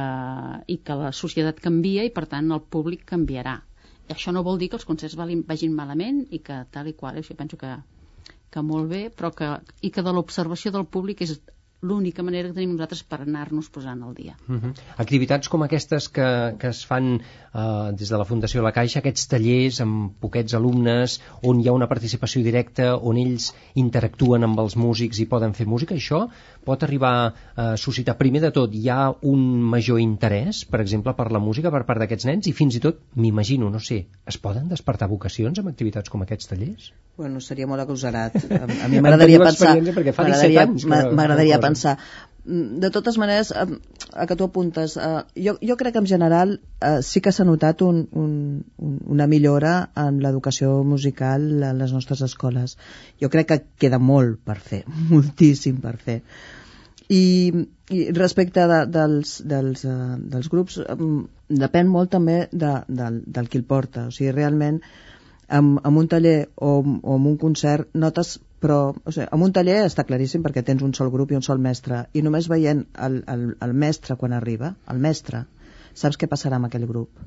i 0.67 0.77
que 0.85 0.97
la 0.99 1.11
societat 1.11 1.59
canvia 1.63 2.03
i 2.05 2.11
per 2.13 2.25
tant 2.29 2.51
el 2.51 2.61
públic 2.61 3.05
canviarà. 3.13 3.55
I 4.09 4.13
això 4.13 4.33
no 4.33 4.43
vol 4.43 4.59
dir 4.61 4.69
que 4.69 4.77
els 4.77 4.85
concerts 4.89 5.15
valin, 5.17 5.43
vagin 5.47 5.73
malament 5.73 6.25
i 6.31 6.39
que 6.45 6.63
tal 6.73 6.89
i 6.89 6.93
qual, 6.97 7.17
això 7.21 7.35
penso 7.37 7.57
que, 7.57 7.71
que 8.51 8.61
molt 8.65 8.89
bé, 8.89 9.07
però 9.15 9.31
que, 9.33 9.49
i 9.81 9.89
que 9.93 10.03
de 10.05 10.13
l'observació 10.13 10.71
del 10.75 10.85
públic 10.85 11.21
és 11.25 11.39
l'única 11.81 12.23
manera 12.27 12.49
que 12.49 12.57
tenim 12.57 12.73
nosaltres 12.73 13.03
per 13.07 13.21
anar-nos 13.23 13.69
posant 13.71 14.01
al 14.03 14.13
dia. 14.15 14.35
Uh 14.49 14.55
-huh. 14.55 14.73
Activitats 14.97 15.47
com 15.49 15.63
aquestes 15.63 16.09
que, 16.09 16.55
que 16.59 16.67
es 16.67 16.85
fan 16.85 17.21
eh, 17.53 17.91
des 17.97 18.09
de 18.09 18.17
la 18.17 18.25
Fundació 18.25 18.61
La 18.65 18.73
Caixa, 18.75 18.99
aquests 18.99 19.27
tallers 19.31 19.81
amb 19.85 20.13
poquets 20.21 20.53
alumnes, 20.57 21.19
on 21.43 21.59
hi 21.61 21.67
ha 21.69 21.75
una 21.75 21.87
participació 21.91 22.43
directa, 22.45 22.95
on 22.97 23.17
ells 23.17 23.51
interactuen 23.75 24.43
amb 24.47 24.59
els 24.59 24.75
músics 24.77 25.19
i 25.19 25.27
poden 25.29 25.53
fer 25.57 25.67
música, 25.67 25.95
això 25.95 26.25
pot 26.65 26.83
arribar 26.85 27.13
a 27.55 27.75
suscitar, 27.77 28.17
primer 28.19 28.41
de 28.43 28.51
tot, 28.55 28.73
hi 28.75 28.89
ha 28.89 29.09
un 29.25 29.45
major 29.73 29.99
interès, 29.99 30.63
per 30.69 30.81
exemple, 30.83 31.13
per 31.17 31.29
la 31.31 31.39
música 31.41 31.71
per 31.73 31.83
part 31.87 32.03
d'aquests 32.03 32.27
nens, 32.29 32.49
i 32.51 32.53
fins 32.53 32.75
i 32.77 32.83
tot, 32.83 32.99
m'imagino, 33.15 33.69
no 33.73 33.79
sé, 33.79 34.03
es 34.29 34.37
poden 34.37 34.67
despertar 34.69 35.09
vocacions 35.09 35.59
amb 35.59 35.71
activitats 35.71 36.09
com 36.09 36.21
aquests 36.25 36.51
tallers? 36.51 36.91
Bueno, 37.19 37.41
seria 37.43 37.67
molt 37.67 37.81
agosarat. 37.83 38.35
A, 38.47 38.61
a 38.85 38.87
mi 38.87 39.01
m'agradaria 39.01 39.39
pensar... 39.41 39.73
experiència 39.73 39.95
perquè 39.97 40.13
fa 40.15 40.27
17 40.29 40.87
m'agradaria- 40.87 41.59
pensar. 41.63 41.97
De 42.45 42.89
totes 42.89 43.17
maneres, 43.19 43.51
a, 43.51 43.65
a 44.13 44.25
que 44.25 44.35
tu 44.35 44.45
apuntes, 44.47 44.95
eh, 44.97 45.23
jo, 45.45 45.57
jo 45.61 45.75
crec 45.77 45.93
que 45.93 46.01
en 46.03 46.07
general 46.07 46.53
eh, 46.81 47.01
sí 47.05 47.21
que 47.21 47.33
s'ha 47.35 47.45
notat 47.45 47.81
un, 47.85 48.05
un, 48.11 48.31
una 49.05 49.27
millora 49.27 49.73
en 49.99 50.21
l'educació 50.23 50.83
musical 50.83 51.49
a 51.63 51.73
les 51.77 51.93
nostres 51.93 52.23
escoles. 52.25 52.77
Jo 53.21 53.29
crec 53.29 53.51
que 53.51 53.59
queda 53.85 53.99
molt 53.99 54.39
per 54.45 54.57
fer, 54.57 54.83
moltíssim 55.11 55.81
per 55.83 55.97
fer. 55.97 56.21
I, 57.09 57.23
i 57.89 58.01
respecte 58.13 58.65
de, 58.69 58.81
dels, 58.93 59.39
dels, 59.49 59.85
uh, 59.89 60.17
dels 60.33 60.49
grups, 60.49 60.77
um, 60.93 61.23
depèn 61.49 61.89
molt 61.89 62.11
també 62.13 62.43
de, 62.51 62.75
del, 62.87 63.23
del 63.25 63.49
qui 63.49 63.57
el 63.57 63.65
porta. 63.65 64.07
O 64.09 64.13
sigui, 64.13 64.31
realment, 64.35 64.77
amb, 65.49 65.79
amb 65.83 66.03
un 66.03 66.07
taller 66.11 66.37
o, 66.55 66.77
o 66.79 67.15
amb 67.17 67.31
un 67.33 67.39
concert 67.41 67.89
notes 67.97 68.37
però 68.63 68.79
o 68.91 69.11
sigui, 69.11 69.27
amb 69.31 69.45
un 69.45 69.55
taller 69.55 69.79
està 69.85 70.05
claríssim 70.07 70.43
perquè 70.45 70.63
tens 70.67 70.83
un 70.85 70.93
sol 70.97 71.11
grup 71.13 71.31
i 71.31 71.39
un 71.39 71.45
sol 71.45 71.61
mestre. 71.63 72.03
I 72.13 72.23
només 72.25 72.49
veient 72.51 72.85
el, 73.07 73.21
el, 73.33 73.45
el 73.65 73.75
mestre 73.85 74.17
quan 74.19 74.35
arriba 74.35 74.73
el 74.93 75.01
mestre, 75.05 75.45
saps 76.03 76.19
què 76.19 76.29
passarà 76.31 76.59
amb 76.59 76.69
aquell 76.69 76.87
grup? 76.89 77.23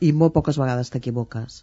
I 0.00 0.12
molt 0.16 0.32
poques 0.36 0.58
vegades 0.60 0.92
t'equivoques 0.92 1.62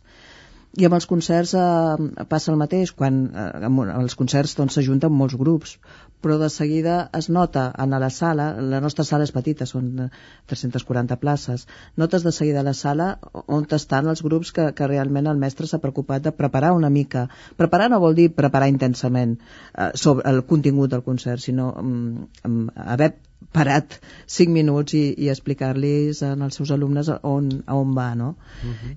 i 0.78 0.86
amb 0.86 0.98
els 0.98 1.08
concerts 1.10 1.54
eh, 1.58 2.26
passa 2.30 2.52
el 2.52 2.60
mateix 2.60 2.92
quan 2.98 3.24
eh, 3.32 3.48
amb 3.70 3.86
els 3.88 4.18
concerts 4.20 4.58
doncs, 4.58 4.78
s'ajunten 4.78 5.14
molts 5.14 5.38
grups 5.40 5.78
però 6.22 6.38
de 6.42 6.50
seguida 6.50 6.96
es 7.18 7.30
nota 7.30 7.68
en 7.78 7.94
la 7.94 8.10
sala, 8.10 8.48
la 8.60 8.80
nostra 8.82 9.06
sala 9.06 9.28
és 9.28 9.34
petita 9.36 9.68
són 9.70 10.08
eh, 10.08 10.10
340 10.50 11.18
places 11.22 11.68
notes 11.96 12.26
de 12.26 12.34
seguida 12.36 12.62
a 12.62 12.68
la 12.68 12.74
sala 12.74 13.10
on 13.46 13.68
estan 13.78 14.10
els 14.12 14.24
grups 14.26 14.52
que, 14.52 14.72
que 14.74 14.90
realment 14.90 15.30
el 15.30 15.38
mestre 15.38 15.68
s'ha 15.68 15.82
preocupat 15.84 16.24
de 16.24 16.32
preparar 16.32 16.74
una 16.74 16.90
mica. 16.90 17.28
Preparar 17.58 17.90
no 17.92 18.00
vol 18.04 18.16
dir 18.18 18.30
preparar 18.34 18.70
intensament 18.72 19.38
eh, 19.38 19.92
sobre 19.96 20.30
el 20.30 20.44
contingut 20.46 20.92
del 20.92 21.04
concert 21.04 21.44
sinó 21.44 21.72
mm, 21.74 22.28
mm, 22.44 22.70
haver 22.96 23.14
parat 23.54 23.98
5 24.28 24.54
minuts 24.54 24.94
i, 24.98 25.04
i 25.24 25.30
explicar-los 25.32 26.22
als 26.26 26.58
seus 26.60 26.72
alumnes 26.74 27.10
on, 27.22 27.50
a 27.66 27.78
on 27.78 27.94
va, 27.98 28.08
no? 28.18 28.30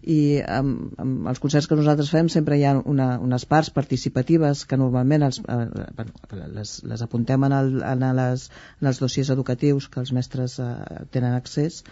I 0.02 0.40
amb, 0.58 0.96
amb 1.04 1.28
els 1.32 1.42
concerts 1.42 1.68
que 1.68 1.78
nosaltres 1.78 2.10
fem 2.14 2.28
sempre 2.32 2.58
hi 2.58 2.64
ha 2.68 2.74
una, 2.94 3.10
unes 3.20 3.46
parts 3.50 3.70
participatives 3.76 4.64
que 4.66 4.80
normalment 4.80 5.28
els, 5.28 5.40
eh, 5.44 6.46
les, 6.56 6.74
les 6.92 7.04
apuntem 7.06 7.46
en, 7.48 7.56
el, 7.60 7.70
en, 7.92 8.06
les, 8.16 8.48
en 8.80 8.92
els 8.92 9.00
dossiers 9.04 9.30
educatius 9.36 9.88
que 9.88 10.02
els 10.04 10.12
mestres 10.16 10.58
eh, 10.58 10.72
tenen 11.12 11.36
accés. 11.36 11.84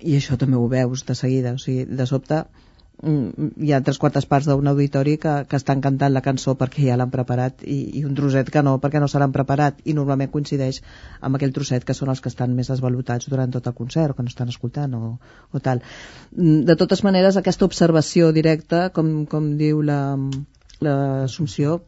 I 0.00 0.16
això 0.16 0.38
també 0.40 0.56
ho 0.56 0.68
veus 0.72 1.04
de 1.06 1.14
seguida, 1.14 1.54
o 1.54 1.60
sigui, 1.60 1.84
de 1.84 2.06
sobte 2.08 2.44
hi 3.02 3.72
ha 3.72 3.80
tres 3.80 3.96
quartes 3.98 4.26
parts 4.28 4.46
d'un 4.50 4.66
auditori 4.68 5.14
que, 5.18 5.32
que 5.48 5.56
estan 5.56 5.80
cantant 5.80 6.12
la 6.12 6.20
cançó 6.20 6.52
perquè 6.60 6.84
ja 6.90 6.96
l'han 7.00 7.10
preparat 7.12 7.62
i, 7.64 7.78
i 8.00 8.04
un 8.04 8.14
trosset 8.18 8.50
que 8.52 8.62
no, 8.62 8.74
perquè 8.82 9.00
no 9.00 9.08
se 9.08 9.18
l'han 9.22 9.32
preparat 9.32 9.78
i 9.88 9.94
normalment 9.96 10.30
coincideix 10.34 10.82
amb 11.20 11.38
aquell 11.38 11.54
trosset 11.56 11.86
que 11.88 11.96
són 11.96 12.12
els 12.12 12.20
que 12.20 12.28
estan 12.28 12.52
més 12.58 12.68
desvalutats 12.68 13.30
durant 13.32 13.50
tot 13.54 13.66
el 13.70 13.76
concert 13.78 14.12
o 14.12 14.18
que 14.18 14.26
no 14.26 14.32
estan 14.32 14.52
escoltant 14.52 14.94
o, 14.98 15.14
o 15.52 15.60
tal. 15.64 15.80
Mm, 16.36 16.60
De 16.68 16.76
totes 16.76 17.04
maneres, 17.06 17.36
aquesta 17.40 17.64
observació 17.64 18.32
directa, 18.36 18.90
com, 18.90 19.24
com 19.26 19.54
diu 19.56 19.80
la- 19.82 20.18
l'Assumpció, 20.84 21.80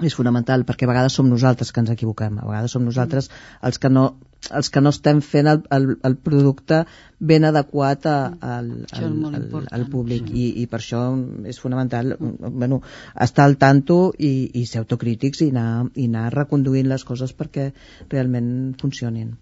és 0.00 0.14
fonamental 0.16 0.64
perquè 0.64 0.86
a 0.88 0.90
vegades 0.94 1.12
som 1.12 1.28
nosaltres 1.28 1.72
que 1.72 1.80
ens 1.84 1.90
equivoquem 1.92 2.38
a 2.40 2.46
vegades 2.48 2.72
som 2.72 2.84
nosaltres 2.88 3.28
els 3.68 3.78
que 3.78 3.90
no, 3.92 4.14
els 4.48 4.70
que 4.72 4.80
no 4.80 4.92
estem 4.94 5.20
fent 5.24 5.48
el, 5.50 5.62
el, 5.76 5.86
el 6.08 6.16
producte 6.16 6.84
ben 7.20 7.44
adequat 7.44 8.06
a, 8.08 8.16
al, 8.40 8.70
és 8.86 8.96
al, 8.98 9.04
al, 9.28 9.36
important, 9.42 9.68
al 9.76 9.86
públic 9.92 10.30
i, 10.32 10.46
i 10.62 10.66
per 10.70 10.80
això 10.80 11.02
és 11.50 11.60
fonamental 11.60 12.14
bueno, 12.18 12.80
estar 13.26 13.44
al 13.44 13.58
tanto 13.60 14.00
i, 14.16 14.32
i 14.56 14.64
ser 14.70 14.80
autocrítics 14.82 15.44
i 15.44 15.50
anar, 15.52 15.90
i 15.94 16.08
anar 16.08 16.30
reconduint 16.34 16.88
les 16.88 17.04
coses 17.04 17.36
perquè 17.36 17.70
realment 18.08 18.50
funcionin 18.80 19.34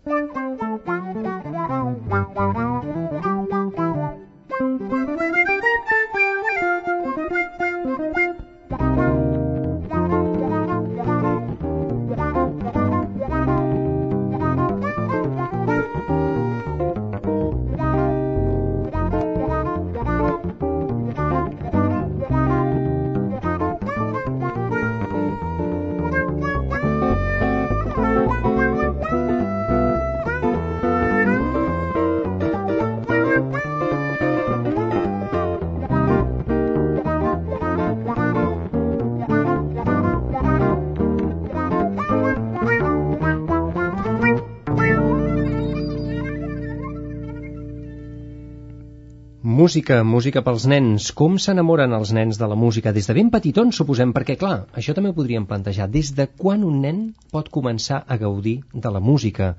Música, 49.69 49.97
música 50.03 50.41
pels 50.41 50.65
nens. 50.73 51.07
Com 51.13 51.35
s'enamoren 51.45 51.93
els 51.93 52.09
nens 52.17 52.39
de 52.41 52.47
la 52.49 52.57
música? 52.57 52.89
Des 52.97 53.05
de 53.05 53.15
ben 53.19 53.29
petitons, 53.35 53.77
suposem, 53.77 54.15
perquè, 54.17 54.39
clar, 54.41 54.63
això 54.81 54.95
també 54.97 55.11
ho 55.13 55.17
podríem 55.19 55.45
plantejar. 55.51 55.91
Des 55.97 56.15
de 56.17 56.25
quan 56.45 56.65
un 56.65 56.79
nen 56.85 57.03
pot 57.37 57.51
començar 57.57 57.99
a 58.01 58.17
gaudir 58.23 58.55
de 58.73 58.93
la 58.95 59.03
música? 59.11 59.51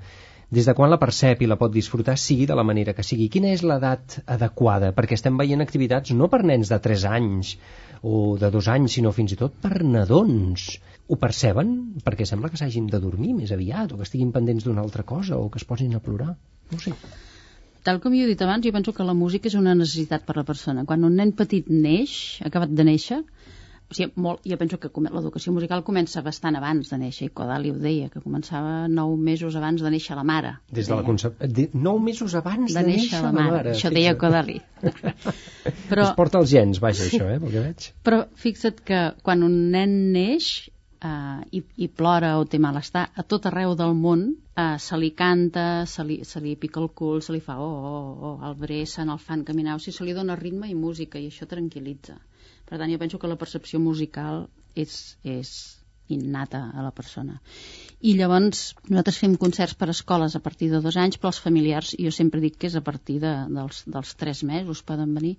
Des 0.58 0.66
de 0.66 0.74
quan 0.74 0.90
la 0.90 0.98
percep 0.98 1.46
i 1.46 1.50
la 1.52 1.60
pot 1.62 1.70
disfrutar, 1.70 2.18
sigui 2.18 2.50
de 2.50 2.58
la 2.58 2.66
manera 2.72 2.96
que 2.98 3.06
sigui? 3.06 3.30
Quina 3.30 3.54
és 3.54 3.62
l'edat 3.62 4.18
adequada? 4.26 4.90
Perquè 4.98 5.14
estem 5.20 5.38
veient 5.38 5.62
activitats 5.62 6.10
no 6.18 6.26
per 6.34 6.42
nens 6.42 6.74
de 6.74 6.82
3 6.90 7.06
anys 7.12 7.54
o 8.02 8.34
de 8.42 8.50
2 8.58 8.74
anys, 8.74 8.98
sinó 8.98 9.14
fins 9.14 9.38
i 9.38 9.42
tot 9.46 9.62
per 9.62 9.84
nadons. 9.94 10.72
Ho 11.06 11.22
perceben? 11.22 11.76
Perquè 12.02 12.26
sembla 12.26 12.50
que 12.50 12.58
s'hagin 12.58 12.90
de 12.90 12.98
dormir 12.98 13.36
més 13.38 13.54
aviat, 13.54 13.94
o 13.94 14.02
que 14.02 14.10
estiguin 14.10 14.34
pendents 14.34 14.66
d'una 14.66 14.82
altra 14.82 15.06
cosa, 15.06 15.38
o 15.38 15.46
que 15.46 15.62
es 15.62 15.70
posin 15.70 15.94
a 15.94 16.02
plorar. 16.02 16.34
No 16.74 16.82
sé. 16.82 16.98
Tal 17.86 18.00
com 18.00 18.14
jo 18.16 18.24
he 18.24 18.28
dit 18.28 18.42
abans, 18.44 18.64
jo 18.66 18.72
penso 18.74 18.92
que 18.96 19.06
la 19.06 19.16
música 19.16 19.48
és 19.48 19.56
una 19.58 19.74
necessitat 19.74 20.26
per 20.26 20.36
a 20.36 20.40
la 20.42 20.48
persona. 20.48 20.84
Quan 20.88 21.06
un 21.08 21.16
nen 21.16 21.32
petit 21.36 21.68
neix, 21.72 22.12
acabat 22.44 22.72
de 22.76 22.84
néixer, 22.84 23.22
o 23.90 23.94
sigui, 23.96 24.12
molt, 24.22 24.44
jo 24.46 24.54
penso 24.60 24.78
que 24.78 24.88
l'educació 25.10 25.50
musical 25.50 25.80
comença 25.82 26.22
bastant 26.22 26.54
abans 26.58 26.92
de 26.92 26.98
néixer, 27.00 27.26
i 27.26 27.32
Kodali 27.34 27.72
ho 27.72 27.78
deia, 27.82 28.10
que 28.12 28.22
començava 28.22 28.86
nou 28.88 29.16
mesos 29.18 29.56
abans 29.58 29.82
de 29.82 29.90
néixer 29.90 30.18
la 30.18 30.22
mare. 30.28 30.52
Des 30.70 30.86
de 30.86 30.94
la 30.94 31.02
concep... 31.06 31.40
de... 31.42 31.66
Nou 31.74 31.98
mesos 31.98 32.36
abans 32.38 32.70
de, 32.70 32.76
de 32.78 32.84
néixer 32.86 33.22
la 33.24 33.32
mare. 33.34 33.56
mare. 33.56 33.72
Això 33.74 33.90
deia 33.90 34.14
Kodali. 34.20 34.60
Però... 34.84 36.04
Es 36.06 36.14
porta 36.20 36.38
els 36.38 36.52
gens, 36.52 36.78
vaja, 36.84 37.08
això, 37.08 37.26
eh, 37.26 37.40
pel 37.42 37.56
que 37.56 37.64
veig. 37.64 37.88
Però 38.06 38.20
fixa't 38.44 38.78
que 38.86 39.02
quan 39.26 39.42
un 39.46 39.58
nen 39.74 39.96
neix, 40.14 40.52
eh, 41.02 41.40
i, 41.58 41.62
i 41.84 41.88
plora 41.88 42.36
o 42.38 42.44
té 42.44 42.60
malestar, 42.62 43.06
a 43.14 43.24
tot 43.32 43.48
arreu 43.50 43.74
del 43.78 43.94
món 43.98 44.26
eh, 44.30 44.76
se 44.78 44.98
li 45.00 45.10
canta, 45.16 45.86
se 45.86 46.04
li, 46.04 46.20
se 46.24 46.42
li 46.44 46.56
pica 46.60 46.80
el 46.82 46.90
cul, 47.00 47.22
se 47.24 47.34
li 47.34 47.42
fa 47.44 47.58
oh, 47.60 47.90
oh, 47.90 48.12
oh, 48.30 48.36
el 48.48 48.56
bressen, 48.60 49.12
el 49.12 49.22
fan 49.22 49.44
caminar, 49.48 49.76
o 49.76 49.82
sigui, 49.82 49.96
se 49.96 50.08
li 50.08 50.16
dona 50.16 50.38
ritme 50.40 50.70
i 50.70 50.78
música 50.78 51.20
i 51.20 51.28
això 51.30 51.48
tranquil·litza. 51.50 52.18
Per 52.68 52.78
tant, 52.78 52.90
jo 52.92 53.00
penso 53.02 53.18
que 53.18 53.30
la 53.30 53.38
percepció 53.40 53.80
musical 53.82 54.46
és, 54.78 55.16
és, 55.26 55.54
innata 56.14 56.62
a 56.74 56.84
la 56.84 56.92
persona. 56.96 57.38
I 58.00 58.14
llavors 58.18 58.62
nosaltres 58.88 59.20
fem 59.20 59.36
concerts 59.40 59.76
per 59.80 59.90
a 59.90 59.94
escoles 59.94 60.36
a 60.36 60.42
partir 60.44 60.70
de 60.72 60.80
dos 60.84 60.96
anys, 61.00 61.20
però 61.20 61.32
els 61.34 61.42
familiars 61.44 61.94
jo 61.98 62.12
sempre 62.16 62.40
dic 62.44 62.58
que 62.58 62.70
és 62.70 62.78
a 62.78 62.84
partir 62.86 63.18
de, 63.24 63.34
dels, 63.56 63.84
dels 63.96 64.16
tres 64.22 64.42
mesos 64.50 64.82
poden 64.90 65.14
venir 65.18 65.36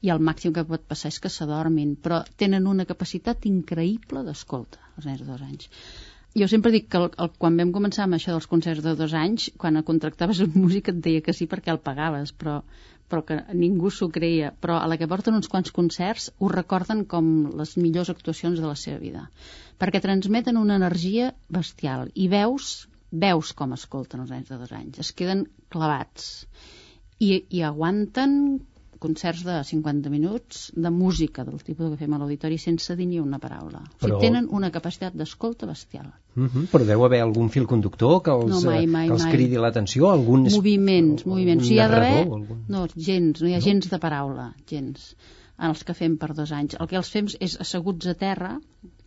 i 0.00 0.14
el 0.14 0.22
màxim 0.30 0.54
que 0.54 0.66
pot 0.68 0.86
passar 0.88 1.12
és 1.14 1.20
que 1.20 1.32
s'adormin, 1.32 1.96
però 1.96 2.22
tenen 2.40 2.70
una 2.70 2.88
capacitat 2.88 3.46
increïble 3.50 4.24
d'escolta, 4.26 4.82
els 4.96 5.10
nens 5.10 5.24
de 5.24 5.30
dos 5.32 5.46
anys 5.46 5.70
jo 6.34 6.48
sempre 6.50 6.72
dic 6.74 6.88
que 6.90 6.98
el, 6.98 7.04
el, 7.22 7.30
quan 7.38 7.58
vam 7.60 7.70
començar 7.74 8.04
amb 8.04 8.16
això 8.16 8.32
dels 8.34 8.48
concerts 8.50 8.82
de 8.82 8.94
dos 8.98 9.12
anys, 9.14 9.52
quan 9.60 9.78
contractaves 9.86 10.40
un 10.42 10.56
músic 10.58 10.90
et 10.90 10.98
deia 11.04 11.22
que 11.22 11.34
sí 11.36 11.46
perquè 11.50 11.70
el 11.70 11.82
pagaves, 11.84 12.32
però 12.34 12.56
però 13.08 13.22
que 13.28 13.36
ningú 13.52 13.90
s'ho 13.92 14.08
creia, 14.12 14.50
però 14.60 14.78
a 14.80 14.88
la 14.90 14.98
que 15.00 15.08
porten 15.10 15.36
uns 15.36 15.50
quants 15.52 15.72
concerts 15.74 16.30
ho 16.38 16.50
recorden 16.52 17.04
com 17.10 17.30
les 17.60 17.76
millors 17.80 18.10
actuacions 18.12 18.60
de 18.60 18.66
la 18.66 18.78
seva 18.80 19.00
vida, 19.02 19.26
perquè 19.78 20.00
transmeten 20.04 20.60
una 20.60 20.78
energia 20.80 21.32
bestial 21.58 22.08
i 22.14 22.28
veus, 22.32 22.88
veus 23.10 23.52
com 23.58 23.76
escolten 23.76 24.24
els 24.24 24.32
anys 24.34 24.50
de 24.52 24.60
dos 24.62 24.72
anys, 24.72 25.02
es 25.04 25.12
queden 25.12 25.46
clavats 25.74 26.46
i, 27.20 27.44
i 27.50 27.62
aguanten 27.62 28.38
concerts 29.04 29.44
de 29.46 29.58
50 29.68 30.10
minuts 30.12 30.64
de 30.86 30.90
música 30.90 31.44
del 31.44 31.60
tipus 31.66 31.92
que 31.92 32.00
fem 32.00 32.16
a 32.16 32.20
l'auditori 32.20 32.58
sense 32.62 32.96
dir 32.98 33.06
ni 33.10 33.20
una 33.20 33.40
paraula. 33.42 33.82
Però... 34.00 34.16
O 34.16 34.20
sigui, 34.20 34.22
tenen 34.24 34.48
una 34.58 34.70
capacitat 34.74 35.16
d'escolta 35.20 35.68
bestial. 35.70 36.08
Uh 36.34 36.40
mhm, 36.40 36.50
-huh. 36.54 36.66
Però 36.72 36.88
deu 36.88 37.04
haver 37.04 37.20
algun 37.22 37.50
fil 37.50 37.66
conductor 37.66 38.22
que 38.22 38.32
els, 38.32 38.50
no, 38.50 38.60
mai, 38.70 38.86
mai, 38.86 39.06
que 39.08 39.14
els 39.18 39.28
cridi 39.36 39.60
l'atenció? 39.60 40.10
Algun... 40.10 40.48
Moviments, 40.56 41.26
moviments. 41.26 41.64
O 41.64 41.66
sigui, 41.66 41.76
hi 41.76 41.80
ha 41.84 41.88
d'haver... 41.88 42.18
Algun... 42.24 42.64
No, 42.68 42.86
gens, 42.96 43.40
no 43.40 43.48
hi 43.48 43.54
ha 43.54 43.62
no? 43.62 43.68
gens 43.68 43.90
de 43.90 43.98
paraula, 43.98 44.54
gens 44.66 45.14
en 45.58 45.68
els 45.70 45.84
que 45.84 45.94
fem 45.94 46.18
per 46.18 46.34
dos 46.34 46.50
anys. 46.52 46.76
El 46.80 46.88
que 46.88 46.96
els 46.96 47.10
fem 47.10 47.26
és 47.40 47.60
asseguts 47.60 48.06
a 48.06 48.14
terra, 48.14 48.58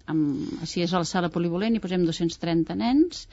amb, 0.06 0.64
si 0.64 0.82
és 0.82 0.94
a 0.94 1.04
la 1.04 1.06
sala 1.06 1.30
polivalent, 1.30 1.76
hi 1.76 1.84
posem 1.84 2.06
230 2.06 2.76
nens, 2.76 3.28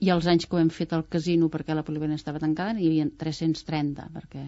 i 0.00 0.10
els 0.14 0.28
anys 0.30 0.46
que 0.46 0.56
ho 0.56 0.60
hem 0.62 0.70
fet 0.70 0.92
al 0.94 1.04
casino 1.10 1.48
perquè 1.52 1.74
la 1.74 1.84
polivalent 1.86 2.18
estava 2.18 2.42
tancada 2.42 2.76
n'hi 2.76 2.86
havia 2.90 3.08
330 3.22 4.06
perquè 4.14 4.44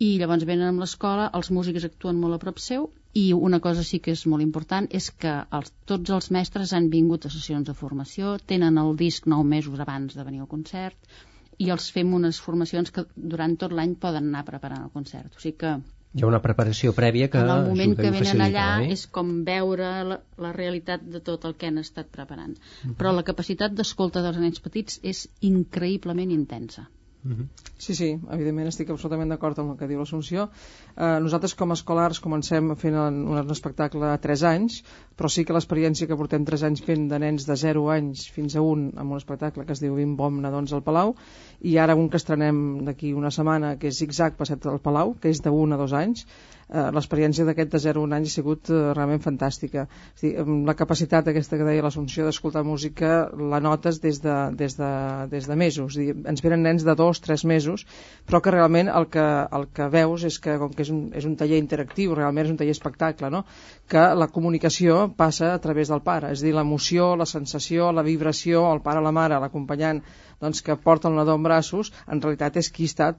i 0.00 0.14
llavors 0.20 0.46
venen 0.48 0.70
amb 0.72 0.82
l'escola, 0.82 1.28
els 1.36 1.50
músics 1.52 1.84
actuen 1.88 2.20
molt 2.20 2.38
a 2.38 2.40
prop 2.42 2.60
seu 2.64 2.88
i 3.20 3.24
una 3.36 3.58
cosa 3.60 3.82
sí 3.84 3.98
que 4.04 4.14
és 4.16 4.22
molt 4.32 4.44
important 4.44 4.86
és 4.98 5.10
que 5.22 5.32
els, 5.58 5.72
tots 5.90 6.12
els 6.16 6.30
mestres 6.36 6.72
han 6.76 6.88
vingut 6.94 7.26
a 7.26 7.32
sessions 7.34 7.68
de 7.68 7.74
formació, 7.74 8.36
tenen 8.52 8.78
el 8.80 8.94
disc 8.96 9.26
nou 9.32 9.44
mesos 9.54 9.82
abans 9.84 10.16
de 10.16 10.24
venir 10.24 10.40
al 10.44 10.50
concert 10.52 11.16
i 11.60 11.68
els 11.74 11.90
fem 11.92 12.12
unes 12.16 12.40
formacions 12.40 12.92
que 12.96 13.04
durant 13.34 13.56
tot 13.60 13.74
l'any 13.76 13.96
poden 14.04 14.30
anar 14.30 14.46
preparant 14.46 14.86
el 14.86 14.94
concert. 14.94 15.34
O 15.36 15.42
sigui 15.42 15.58
que 15.64 15.74
hi 16.10 16.24
ha 16.24 16.28
una 16.30 16.40
preparació 16.42 16.90
prèvia 16.96 17.28
que 17.32 17.38
en 17.38 17.50
el 17.54 17.66
moment 17.68 17.92
que 17.98 18.08
venen 18.08 18.24
facilita, 18.24 18.46
allà 18.46 18.86
eh? 18.86 18.94
és 18.96 19.04
com 19.16 19.34
veure 19.46 19.90
la, 20.08 20.16
la 20.44 20.54
realitat 20.56 21.04
de 21.16 21.20
tot 21.28 21.44
el 21.46 21.54
que 21.60 21.68
han 21.68 21.78
estat 21.82 22.08
preparant. 22.16 22.56
Uh 22.56 22.88
-huh. 22.88 22.94
Però 22.98 23.12
la 23.14 23.26
capacitat 23.28 23.76
d'escolta 23.76 24.22
dels 24.24 24.40
nens 24.46 24.64
petits 24.64 24.98
és 25.12 25.28
increïblement 25.52 26.32
intensa. 26.38 26.88
-huh. 27.24 27.46
Sí, 27.76 27.94
sí, 27.94 28.08
evidentment 28.32 28.68
estic 28.68 28.90
absolutament 28.90 29.30
d'acord 29.32 29.58
amb 29.58 29.72
el 29.72 29.76
que 29.80 29.86
diu 29.88 29.98
l'Assumpció. 30.00 30.48
Eh, 30.96 31.18
nosaltres 31.20 31.54
com 31.54 31.70
a 31.70 31.76
escolars 31.78 32.20
comencem 32.20 32.74
fent 32.76 32.96
un, 32.96 33.50
espectacle 33.50 34.06
a 34.06 34.18
3 34.18 34.42
anys, 34.42 34.82
però 35.16 35.28
sí 35.28 35.44
que 35.44 35.52
l'experiència 35.52 36.06
que 36.06 36.16
portem 36.16 36.44
3 36.44 36.62
anys 36.68 36.82
fent 36.82 37.08
de 37.08 37.18
nens 37.18 37.46
de 37.46 37.56
0 37.56 37.88
anys 37.96 38.28
fins 38.36 38.56
a 38.56 38.60
un 38.60 38.92
amb 38.96 39.10
un 39.12 39.16
espectacle 39.16 39.64
que 39.64 39.72
es 39.72 39.80
diu 39.80 39.94
Bim 39.94 40.16
Bom 40.16 40.40
Nadons 40.40 40.72
al 40.72 40.82
Palau, 40.82 41.14
i 41.60 41.76
ara 41.78 41.96
un 41.96 42.08
que 42.08 42.16
estrenem 42.16 42.84
d'aquí 42.84 43.12
una 43.12 43.30
setmana, 43.30 43.76
que 43.76 43.88
és 43.88 43.98
Zigzag 43.98 44.36
Passet 44.36 44.66
al 44.66 44.80
Palau, 44.80 45.14
que 45.14 45.28
és 45.28 45.40
de 45.40 45.50
1 45.50 45.74
a 45.74 45.78
2 45.78 45.92
anys, 45.92 46.26
l'experiència 46.70 47.44
d'aquest 47.46 47.72
de 47.74 47.80
0 47.82 48.00
a 48.00 48.06
1 48.06 48.16
any 48.16 48.26
ha 48.28 48.32
sigut 48.32 48.70
eh, 48.70 48.80
realment 48.94 49.22
fantàstica. 49.24 49.86
És 50.14 50.22
dir, 50.22 50.32
la 50.68 50.76
capacitat 50.78 51.30
aquesta 51.32 51.58
que 51.58 51.66
deia 51.66 51.82
l'Assumpció 51.82 52.26
d'escoltar 52.26 52.62
música 52.66 53.30
la 53.52 53.60
notes 53.64 54.00
des 54.04 54.20
de, 54.22 54.36
des 54.60 54.76
de, 54.78 54.90
des 55.32 55.48
de 55.50 55.56
mesos. 55.58 55.96
És 55.96 55.98
dir, 55.98 56.14
ens 56.30 56.44
venen 56.44 56.62
nens 56.66 56.86
de 56.86 56.94
2, 56.94 57.22
3 57.26 57.44
mesos, 57.50 57.86
però 58.26 58.42
que 58.44 58.54
realment 58.54 58.92
el 58.92 59.08
que, 59.10 59.26
el 59.58 59.66
que 59.74 59.90
veus 59.90 60.26
és 60.30 60.38
que, 60.38 60.56
com 60.62 60.70
que 60.70 60.86
és 60.86 60.94
un, 60.94 61.08
és 61.16 61.26
un 61.26 61.36
taller 61.40 61.58
interactiu, 61.58 62.14
realment 62.14 62.46
és 62.46 62.54
un 62.54 62.60
taller 62.62 62.76
espectacle, 62.76 63.32
no? 63.34 63.44
que 63.90 64.06
la 64.14 64.30
comunicació 64.30 65.08
passa 65.18 65.54
a 65.54 65.60
través 65.62 65.90
del 65.90 66.04
pare, 66.06 66.30
és 66.36 66.44
dir, 66.44 66.54
l'emoció, 66.54 67.16
la 67.18 67.26
sensació, 67.26 67.90
la 67.90 68.06
vibració, 68.06 68.68
el 68.70 68.84
pare, 68.84 69.02
la 69.02 69.10
mare, 69.10 69.40
l'acompanyant, 69.42 70.04
doncs, 70.40 70.62
que 70.66 70.76
porta 70.76 71.10
el 71.10 71.18
nadó 71.18 71.36
en 71.38 71.44
braços, 71.46 71.92
en 72.08 72.22
realitat 72.24 72.56
és 72.60 72.70
qui 72.72 72.88
està 72.90 73.12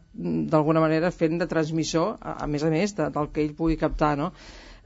d'alguna 0.56 0.84
manera 0.84 1.14
fent 1.16 1.38
de 1.42 1.48
transmissor, 1.52 2.18
a, 2.20 2.38
a 2.46 2.50
més 2.50 2.66
a 2.66 2.74
més, 2.74 2.96
de, 2.98 3.10
del 3.14 3.32
que 3.34 3.46
ell 3.46 3.56
pugui 3.58 3.80
captar, 3.82 4.16
no? 4.20 4.32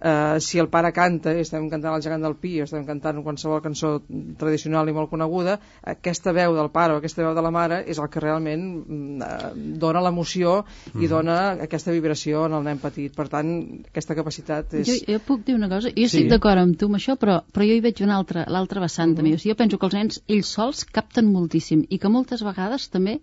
Eh, 0.06 0.40
si 0.40 0.60
el 0.62 0.70
pare 0.70 0.92
canta 0.94 1.34
i 1.34 1.42
estem 1.42 1.68
cantant 1.72 1.96
el 1.98 2.04
gegant 2.06 2.26
del 2.26 2.38
Pi 2.42 2.60
o 2.62 2.68
estem 2.68 2.86
cantant 2.88 3.22
qualsevol 3.26 3.64
cançó 3.64 3.96
tradicional 4.40 4.90
i 4.90 4.96
molt 4.96 5.10
coneguda 5.10 5.58
aquesta 5.96 6.34
veu 6.36 6.56
del 6.58 6.70
pare 6.74 6.96
o 6.96 7.02
aquesta 7.02 7.24
veu 7.26 7.34
de 7.38 7.46
la 7.46 7.54
mare 7.54 7.82
és 7.90 8.00
el 8.02 8.10
que 8.14 8.24
realment 8.24 8.66
mm, 8.66 9.26
eh, 9.26 9.52
dona 9.82 10.04
l'emoció 10.06 10.60
mm. 10.62 11.02
i 11.02 11.10
dona 11.12 11.38
aquesta 11.66 11.96
vibració 11.96 12.46
en 12.50 12.60
el 12.60 12.68
nen 12.70 12.82
petit 12.84 13.16
per 13.16 13.28
tant 13.32 13.52
aquesta 13.90 14.18
capacitat 14.18 14.78
és... 14.82 14.92
Jo, 14.92 15.00
jo 15.16 15.24
puc 15.26 15.46
dir 15.48 15.58
una 15.58 15.72
cosa, 15.72 15.90
jo 15.90 16.08
estic 16.10 16.28
sí. 16.28 16.32
d'acord 16.32 16.62
amb 16.62 16.78
tu 16.80 16.92
amb 16.92 17.00
això 17.00 17.18
però, 17.20 17.40
però 17.52 17.66
jo 17.66 17.80
hi 17.80 17.84
veig 17.86 18.04
una 18.06 18.20
altra, 18.20 18.46
l'altra 18.52 18.84
vessant 18.84 19.10
mm 19.10 19.14
-hmm. 19.14 19.18
també, 19.18 19.36
o 19.36 19.42
sigui, 19.42 19.54
jo 19.56 19.60
penso 19.64 19.80
que 19.80 19.86
els 19.90 19.98
nens 19.98 20.22
ells 20.28 20.54
sols 20.60 20.86
capten 20.86 21.32
moltíssim 21.32 21.86
i 21.90 21.98
que 21.98 22.10
moltes 22.10 22.44
vegades 22.44 22.90
també 22.90 23.20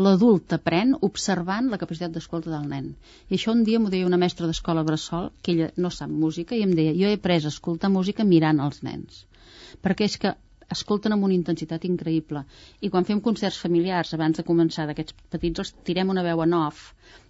l'adult 0.00 0.52
aprèn 0.56 0.94
observant 1.06 1.66
la 1.70 1.78
capacitat 1.80 2.12
d'escolta 2.12 2.50
del 2.52 2.68
nen. 2.68 2.86
I 3.28 3.36
això 3.36 3.52
un 3.52 3.64
dia 3.64 3.80
m'ho 3.80 3.90
deia 3.92 4.06
una 4.08 4.20
mestra 4.22 4.46
d'escola 4.48 4.84
Bressol, 4.88 5.26
que 5.42 5.52
ella 5.52 5.66
no 5.76 5.90
sap 5.96 6.14
música, 6.22 6.56
i 6.56 6.62
em 6.66 6.72
deia, 6.78 6.94
jo 6.96 7.10
he 7.10 7.18
après 7.18 7.44
a 7.44 7.52
escoltar 7.52 7.90
música 7.92 8.24
mirant 8.24 8.62
els 8.66 8.80
nens. 8.86 9.26
Perquè 9.84 10.08
és 10.08 10.16
que 10.22 10.32
escolten 10.76 11.12
amb 11.12 11.26
una 11.28 11.36
intensitat 11.36 11.84
increïble. 11.84 12.44
I 12.80 12.88
quan 12.94 13.04
fem 13.04 13.20
concerts 13.26 13.58
familiars, 13.64 14.14
abans 14.16 14.40
de 14.40 14.46
començar 14.50 14.86
d'aquests 14.88 15.18
petits, 15.34 15.60
els 15.60 15.74
tirem 15.88 16.14
una 16.14 16.24
veu 16.24 16.40
en 16.46 16.56
off 16.56 16.86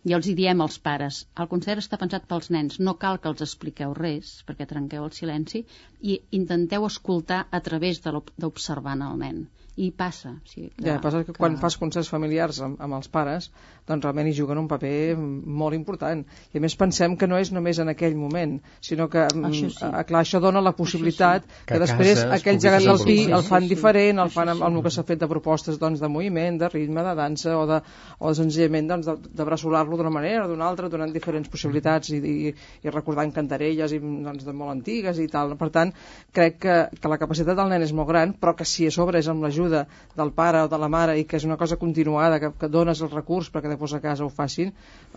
i 0.07 0.15
els 0.19 0.29
hi 0.31 0.37
diem 0.39 0.63
als 0.63 0.79
pares, 0.79 1.25
el 1.43 1.51
concert 1.51 1.83
està 1.83 1.99
pensat 1.99 2.29
pels 2.31 2.53
nens, 2.55 2.79
no 2.79 2.95
cal 2.95 3.19
que 3.19 3.33
els 3.33 3.43
expliqueu 3.49 3.97
res, 3.99 4.37
perquè 4.47 4.69
trenqueu 4.71 5.09
el 5.09 5.17
silenci, 5.19 5.65
i 6.01 6.21
intenteu 6.39 6.87
escoltar 6.87 7.47
a 7.51 7.63
través 7.71 8.03
d'observant 8.07 9.03
el 9.09 9.19
nen 9.27 9.43
i 9.77 9.89
passa. 9.97 10.35
O 10.37 10.49
sigui, 10.49 10.69
que, 10.77 10.85
ja, 10.85 10.99
passa 11.01 11.23
que, 11.23 11.33
que 11.33 11.39
quan 11.41 11.57
fas 11.61 11.79
concerts 11.81 12.11
familiars 12.13 12.59
amb, 12.65 12.81
amb 12.83 12.99
els 12.99 13.09
pares, 13.13 13.49
doncs 13.89 14.05
realment 14.05 14.29
hi 14.29 14.35
juguen 14.37 14.61
un 14.61 14.69
paper 14.69 15.17
molt 15.17 15.75
important. 15.77 16.23
I 16.53 16.61
a 16.61 16.63
més 16.63 16.77
pensem 16.79 17.17
que 17.17 17.27
no 17.31 17.39
és 17.41 17.51
només 17.57 17.81
en 17.83 17.89
aquell 17.93 18.15
moment, 18.19 18.59
sinó 18.85 19.09
que, 19.13 19.25
mm, 19.25 19.49
això 19.49 19.71
sí. 19.73 19.87
a, 19.89 20.03
clar, 20.09 20.23
això 20.27 20.43
dona 20.45 20.61
la 20.63 20.75
possibilitat 20.77 21.47
això 21.47 21.49
sí. 21.49 21.65
que, 21.65 21.73
que 21.73 21.81
després 21.83 22.23
aquell 22.39 22.61
gegant 22.61 22.89
del 22.91 23.01
pi 23.09 23.17
el 23.33 23.47
fan 23.47 23.67
sí, 23.67 23.73
diferent, 23.73 24.21
el 24.23 24.33
fan 24.35 24.53
amb, 24.53 24.67
amb 24.69 24.79
el 24.79 24.85
que 24.85 24.93
s'ha 24.95 25.07
fet 25.09 25.25
de 25.25 25.31
propostes 25.31 25.81
doncs, 25.81 26.03
de 26.05 26.13
moviment, 26.13 26.61
de 26.61 26.69
ritme, 26.69 27.07
de 27.09 27.17
dansa 27.19 27.57
o 27.57 27.65
de, 27.71 27.81
o 28.19 28.29
de 28.29 28.41
senzillament 28.43 28.93
doncs, 28.93 29.09
de, 29.09 29.33
de 29.41 29.49
bressolar-lo 29.49 29.97
d'una 29.97 30.13
manera 30.13 30.45
o 30.45 30.53
d'una 30.53 30.69
altra, 30.69 30.93
donant 30.93 31.17
diferents 31.17 31.49
possibilitats 31.49 32.13
i, 32.13 32.21
i, 32.21 32.55
i 32.85 32.93
recordant 32.93 33.33
cantarelles 33.33 33.97
i, 33.97 34.03
doncs, 34.03 34.45
de 34.45 34.53
molt 34.53 34.77
antigues 34.77 35.19
i 35.19 35.27
tal. 35.33 35.57
Per 35.59 35.73
tant, 35.75 35.91
crec 36.37 36.61
que, 36.63 36.79
que 37.01 37.11
la 37.11 37.19
capacitat 37.19 37.57
del 37.57 37.73
nen 37.73 37.83
és 37.83 37.97
molt 37.97 38.13
gran, 38.13 38.37
però 38.37 38.55
que 38.59 38.69
si 38.69 38.87
a 38.87 38.95
sobre 38.95 39.19
és 39.23 39.29
amb 39.33 39.43
l'ajuda 39.43 39.62
l'ajuda 39.63 39.87
del 40.17 40.31
pare 40.33 40.63
o 40.63 40.69
de 40.69 40.79
la 40.79 40.89
mare 40.89 41.17
i 41.19 41.25
que 41.25 41.37
és 41.37 41.45
una 41.45 41.57
cosa 41.57 41.77
continuada, 41.77 42.39
que, 42.41 42.51
que 42.59 42.69
dones 42.69 43.01
el 43.01 43.11
recurs 43.11 43.49
perquè 43.53 43.71
després 43.71 43.95
a 43.97 44.01
casa 44.03 44.25
ho 44.25 44.29
facin, 44.29 44.73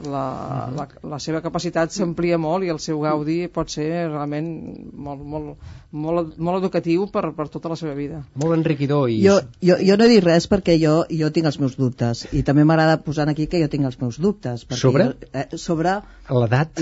la, 0.05 0.69
la, 0.75 0.87
la 1.03 1.19
seva 1.19 1.41
capacitat 1.41 1.91
s'amplia 1.91 2.37
molt 2.37 2.63
i 2.63 2.71
el 2.71 2.79
seu 2.79 3.01
gaudi 3.03 3.47
pot 3.51 3.71
ser 3.71 3.87
realment 4.07 4.47
molt, 4.93 5.21
molt, 5.21 5.73
molt, 5.91 6.37
molt 6.37 6.61
educatiu 6.61 7.07
per, 7.11 7.27
per 7.35 7.47
tota 7.51 7.73
la 7.73 7.79
seva 7.79 7.95
vida. 7.97 8.23
Molt 8.41 8.57
enriquidor 8.57 9.09
i... 9.11 9.19
Jo, 9.25 9.39
jo, 9.61 9.79
jo 9.83 9.97
no 9.97 10.07
he 10.07 10.13
dit 10.15 10.23
res 10.23 10.47
perquè 10.51 10.77
jo, 10.81 11.01
jo 11.11 11.31
tinc 11.35 11.51
els 11.51 11.59
meus 11.59 11.75
dubtes 11.79 12.25
i 12.31 12.45
també 12.47 12.63
m'agrada 12.63 13.01
posar 13.03 13.27
aquí 13.31 13.49
que 13.51 13.61
jo 13.63 13.71
tinc 13.71 13.89
els 13.89 13.99
meus 14.01 14.21
dubtes 14.21 14.63
perquè 14.63 14.81
Sobre? 14.85 15.09
Jo, 15.11 15.31
eh, 15.33 15.47
sobre 15.59 15.99
L'edat 16.26 16.80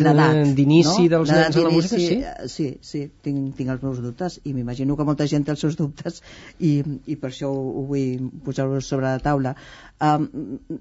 d'inici 0.55 1.03
no? 1.03 1.09
dels 1.17 1.31
nens 1.35 1.57
a 1.59 1.63
la 1.65 1.71
música, 1.73 1.99
sí? 1.99 2.19
sí, 2.47 2.67
sí, 2.81 3.01
tinc, 3.25 3.49
tinc 3.57 3.73
els 3.73 3.81
meus 3.83 3.99
dubtes 3.99 4.37
i 4.47 4.53
m'imagino 4.55 4.95
que 4.95 5.07
molta 5.07 5.27
gent 5.27 5.43
té 5.43 5.51
els 5.51 5.63
seus 5.65 5.75
dubtes 5.75 6.21
i, 6.59 6.77
i 7.11 7.17
per 7.19 7.31
això 7.33 7.49
ho, 7.51 7.63
ho 7.81 7.83
vull 7.89 8.29
posar-ho 8.45 8.79
sobre 8.79 9.09
la 9.09 9.19
taula 9.23 9.51
um, 9.99 10.29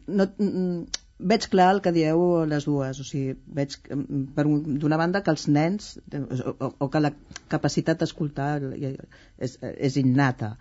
no, 0.07 0.29
mm, 0.29 1.01
veig 1.33 1.49
clar 1.51 1.73
el 1.75 1.83
que 1.83 1.95
dieu 1.97 2.23
les 2.51 2.69
dues 2.69 3.01
o 3.03 3.07
sigui, 3.09 3.35
veig 3.59 3.75
mm, 3.83 4.23
per 4.37 4.47
un- 4.47 4.79
d'una 4.79 5.01
banda 5.01 5.25
que 5.27 5.35
els 5.35 5.49
nens 5.51 5.97
o, 6.15 6.55
o, 6.55 6.71
o 6.87 6.89
que 6.93 7.03
la 7.03 7.11
capacitat 7.51 7.99
d'escoltar 7.99 8.53
és, 8.79 9.59
és 9.59 9.99
innata 9.99 10.55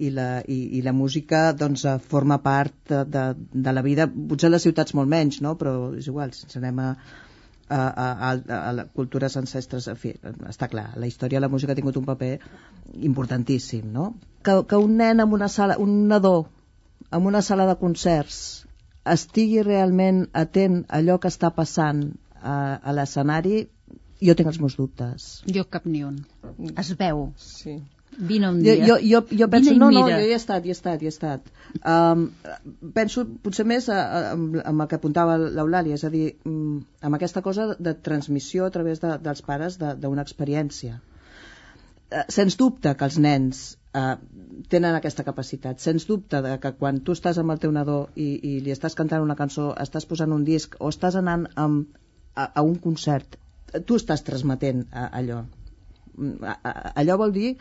i 0.00 0.08
la, 0.08 0.40
i, 0.48 0.78
i 0.78 0.80
la 0.80 0.94
música 0.96 1.50
doncs, 1.52 1.84
forma 2.08 2.38
part 2.40 2.72
de, 2.88 3.02
de, 3.04 3.26
de 3.36 3.76
la 3.76 3.84
vida 3.84 4.08
potser 4.08 4.48
a 4.48 4.54
les 4.56 4.64
ciutats 4.64 4.96
molt 4.96 5.12
menys 5.12 5.42
no? 5.44 5.52
però 5.60 5.92
és 5.98 6.08
igual, 6.08 6.32
si 6.32 6.48
ens 6.48 6.56
anem 6.62 6.80
a, 6.80 6.88
a, 7.72 7.80
a, 8.04 8.30
a, 8.30 8.58
a 8.58 8.72
les 8.78 8.90
cultures 8.96 9.36
ancestres 9.40 9.88
en 9.92 9.98
fi, 10.00 10.14
està 10.50 10.68
clar, 10.72 10.90
la 11.00 11.08
història 11.10 11.40
de 11.40 11.46
la 11.46 11.52
música 11.52 11.74
ha 11.74 11.78
tingut 11.78 11.98
un 12.00 12.08
paper 12.08 12.32
importantíssim 13.08 13.92
no? 13.94 14.12
que, 14.44 14.58
que 14.68 14.80
un 14.80 14.98
nen 15.00 15.24
amb 15.24 15.38
una 15.38 15.48
sala 15.52 15.78
un 15.82 15.94
nadó 16.12 16.36
en 17.10 17.28
una 17.28 17.42
sala 17.42 17.66
de 17.70 17.78
concerts 17.80 18.40
estigui 19.12 19.62
realment 19.66 20.26
atent 20.44 20.82
a 20.84 21.00
allò 21.00 21.18
que 21.22 21.32
està 21.32 21.52
passant 21.56 22.04
a, 22.40 22.56
a 22.78 22.94
l'escenari 22.96 23.64
jo 24.22 24.36
tinc 24.38 24.52
els 24.52 24.60
meus 24.62 24.76
dubtes 24.78 25.30
Jo 25.50 25.64
cap 25.66 25.86
ni 25.88 26.04
un. 26.06 26.20
Es 26.78 26.92
veu. 26.98 27.24
Sí. 27.42 27.80
Vine 28.18 28.48
un 28.50 28.58
dia. 28.62 28.74
jo, 28.86 28.96
jo, 29.00 29.20
jo 29.38 29.46
penso, 29.48 29.70
no, 29.78 29.90
no, 29.90 30.00
jo 30.08 30.18
hi 30.26 30.32
he 30.32 30.36
estat, 30.36 30.64
hi 30.64 30.68
he 30.68 30.72
estat, 30.76 31.00
hi 31.02 31.06
he 31.06 31.12
estat. 31.12 31.46
Um, 31.88 32.26
penso 32.94 33.24
potser 33.42 33.64
més 33.66 33.88
a, 33.88 34.00
a, 34.02 34.20
amb, 34.34 34.58
amb 34.64 34.84
el 34.84 34.88
que 34.90 34.98
apuntava 35.00 35.38
l'Eulàlia, 35.40 35.94
és 35.96 36.04
a 36.04 36.10
dir, 36.12 36.26
mm, 36.44 36.76
amb 37.08 37.14
aquesta 37.16 37.40
cosa 37.42 37.70
de 37.78 37.94
transmissió 37.94 38.66
a 38.66 38.70
través 38.74 39.00
de, 39.00 39.14
dels 39.24 39.40
pares 39.42 39.78
de- 39.80 39.94
d'una 39.96 40.22
experiència. 40.28 40.98
Eh, 42.12 42.24
sens 42.28 42.58
dubte 42.60 42.92
que 42.94 43.04
els 43.08 43.16
nens 43.18 43.62
eh, 43.96 44.16
tenen 44.68 44.94
aquesta 44.98 45.24
capacitat. 45.24 45.80
Sens 45.80 46.04
dubte 46.06 46.42
de 46.44 46.58
que 46.60 46.72
quan 46.76 47.00
tu 47.00 47.12
estàs 47.16 47.38
amb 47.40 47.50
el 47.56 47.58
teu 47.62 47.72
nadó 47.72 48.10
i, 48.14 48.28
i 48.42 48.58
li 48.60 48.70
estàs 48.74 48.94
cantant 48.98 49.24
una 49.24 49.36
cançó, 49.38 49.70
estàs 49.80 50.04
posant 50.10 50.32
un 50.36 50.44
disc 50.44 50.76
o 50.80 50.90
estàs 50.92 51.16
anant 51.16 51.48
amb, 51.56 51.88
a, 52.36 52.50
a 52.54 52.62
un 52.62 52.76
concert, 52.76 53.38
tu 53.88 53.96
estàs 53.96 54.22
transmetent 54.28 54.84
a, 54.92 55.08
allò. 55.22 55.40
A- 56.44 56.58
a- 56.68 56.92
Allò 57.00 57.16
vol 57.16 57.32
dir 57.32 57.54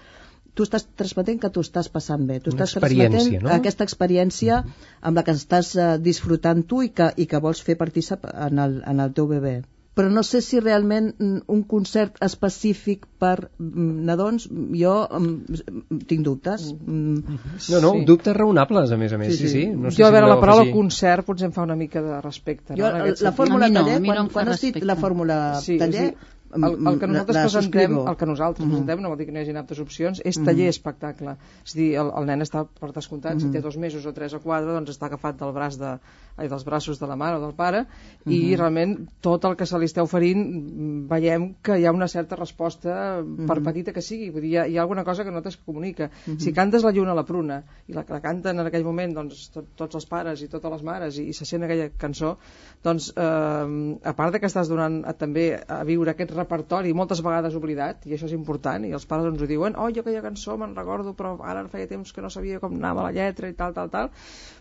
tu 0.54 0.64
estàs 0.68 0.86
transmetent 1.00 1.40
que 1.42 1.50
tu 1.50 1.62
estàs 1.64 1.88
passant 1.90 2.26
bé, 2.28 2.40
tu 2.44 2.52
Una 2.52 2.64
estàs 2.66 2.78
transmetent 2.80 3.44
no? 3.44 3.50
aquesta 3.56 3.86
experiència 3.88 4.64
amb 5.02 5.16
la 5.18 5.24
que 5.24 5.32
estàs 5.38 5.76
eh, 5.80 5.92
disfrutant 6.04 6.64
tu 6.68 6.82
i 6.84 6.90
que, 6.90 7.12
i 7.18 7.26
que 7.26 7.40
vols 7.40 7.62
fer 7.64 7.78
partícip 7.80 8.26
en 8.34 8.60
el, 8.60 8.82
en 8.88 9.00
el 9.00 9.14
teu 9.14 9.28
bebè 9.32 9.62
però 9.92 10.08
no 10.08 10.22
sé 10.24 10.40
si 10.40 10.60
realment 10.64 11.10
mm, 11.20 11.40
un 11.52 11.64
concert 11.68 12.16
específic 12.24 13.04
per 13.20 13.50
mm, 13.60 13.90
nadons, 14.08 14.46
jo 14.80 14.94
mm, 15.20 15.98
tinc 16.08 16.24
dubtes. 16.24 16.70
Mm. 16.80 17.36
No, 17.74 17.82
no, 17.84 17.92
Sí. 17.98 18.06
dubtes 18.08 18.34
raonables, 18.38 18.94
a 18.96 18.98
més 18.98 19.12
a 19.12 19.20
més, 19.20 19.34
sí, 19.36 19.42
Sí, 19.44 19.50
sí. 19.50 19.64
sí. 19.66 19.76
No 19.76 19.92
sé 19.92 20.00
jo, 20.02 20.06
a 20.08 20.08
si 20.08 20.14
veure, 20.16 20.28
la 20.30 20.36
voleu 20.38 20.40
paraula 20.46 20.62
afegir. 20.64 20.78
concert 20.80 21.26
potser 21.28 21.50
em 21.50 21.52
fa 21.58 21.66
una 21.68 21.76
mica 21.76 22.02
de 22.02 22.22
respecte. 22.24 22.74
Jo, 22.80 22.88
no? 22.88 23.04
La 23.04 23.16
sentit. 23.16 23.36
fórmula 23.42 23.68
no, 23.70 23.82
taller, 23.82 24.00
no 24.00 24.08
quan, 24.14 24.30
fa 24.30 24.34
quan 24.40 24.54
has 24.56 24.62
dit 24.64 24.80
la 24.82 24.96
fórmula 24.96 25.38
Sí, 25.60 25.78
taller, 25.78 26.08
sigui, 26.14 26.30
el, 26.54 26.88
el 26.88 27.00
que 27.00 27.08
nosaltres 27.08 27.36
la 27.36 27.44
presentem, 27.44 27.82
subscrivo. 27.92 28.10
el 28.10 28.18
que 28.18 28.26
nosaltres 28.26 28.66
Mhm. 28.66 28.72
presentem, 28.72 29.02
no 29.02 29.10
vol 29.10 29.18
dir 29.18 29.26
que 29.26 29.32
no 29.32 29.40
hi 29.40 29.42
hagi 29.44 29.56
altres 29.58 29.80
opcions, 29.80 30.22
és 30.26 30.38
taller 30.46 30.68
espectacle. 30.70 31.38
És 31.66 31.76
a 31.76 31.78
dir, 31.78 31.90
el, 31.96 32.12
el 32.18 32.26
nen 32.26 32.42
està 32.42 32.66
per 32.80 32.92
descomptat, 32.92 33.40
si 33.40 33.52
té 33.52 33.62
dos 33.62 33.78
mesos 33.78 34.06
o 34.06 34.14
tres 34.14 34.34
o 34.34 34.40
quatre, 34.40 34.72
doncs 34.72 34.90
està 34.92 35.06
agafat 35.08 35.38
del 35.40 35.54
braç 35.54 35.78
de, 35.78 35.98
ai, 36.38 36.48
dels 36.48 36.64
braços 36.66 37.00
de 37.00 37.08
la 37.08 37.16
mare 37.16 37.38
o 37.38 37.42
del 37.42 37.54
pare, 37.54 37.86
i 38.26 38.56
realment 38.56 39.08
tot 39.22 39.46
el 39.46 39.56
que 39.56 39.66
se 39.66 39.78
li 39.80 39.86
està 39.86 40.04
oferint 40.04 41.08
veiem 41.10 41.56
que 41.62 41.78
hi 41.80 41.86
ha 41.86 41.92
una 41.92 42.08
certa 42.08 42.36
resposta, 42.36 43.24
per 43.48 43.62
petita 43.64 43.94
que 43.94 44.02
sigui. 44.02 44.30
Vull 44.32 44.42
dir, 44.42 44.52
hi 44.52 44.58
ha, 44.58 44.68
hi 44.68 44.78
ha 44.78 44.82
alguna 44.82 45.04
cosa 45.04 45.24
que 45.24 45.32
no 45.32 45.42
es 45.46 45.58
comunica. 45.58 46.10
Si 46.38 46.54
cantes 46.54 46.84
la 46.84 46.92
lluna 46.92 47.12
a 47.12 47.16
la 47.16 47.24
pruna, 47.26 47.64
i 47.88 47.94
la, 47.94 48.06
la 48.08 48.20
canten 48.22 48.60
en 48.60 48.66
aquell 48.68 48.84
moment 48.84 49.14
doncs, 49.14 49.50
tot, 49.52 49.66
tots 49.76 49.96
els 49.96 50.06
pares 50.06 50.42
i 50.42 50.48
totes 50.48 50.72
les 50.72 50.84
mares, 50.84 51.18
i, 51.18 51.28
i 51.30 51.34
se 51.34 51.46
sent 51.46 51.64
aquella 51.64 51.90
cançó, 51.98 52.38
doncs, 52.84 53.12
eh, 53.16 53.98
a 54.04 54.14
part 54.14 54.34
de 54.34 54.40
que 54.40 54.48
estàs 54.48 54.70
donant 54.70 55.02
a, 55.06 55.14
també 55.14 55.60
a 55.68 55.84
viure 55.84 56.12
aquest 56.12 56.32
repertori 56.42 56.94
moltes 56.98 57.22
vegades 57.24 57.56
oblidat, 57.58 58.06
i 58.10 58.16
això 58.16 58.28
és 58.28 58.36
important, 58.36 58.84
i 58.88 58.94
els 58.98 59.08
pares 59.08 59.30
ens 59.30 59.42
ho 59.42 59.48
diuen, 59.50 59.78
oh, 59.80 59.88
jo 59.94 60.04
aquella 60.04 60.24
cançó 60.26 60.58
me'n 60.60 60.76
recordo, 60.78 61.14
però 61.18 61.36
ara 61.48 61.64
feia 61.72 61.90
temps 61.90 62.12
que 62.12 62.24
no 62.26 62.32
sabia 62.34 62.60
com 62.60 62.76
anava 62.78 63.06
la 63.08 63.14
lletra 63.16 63.50
i 63.50 63.56
tal, 63.58 63.76
tal, 63.78 63.92
tal, 63.94 64.12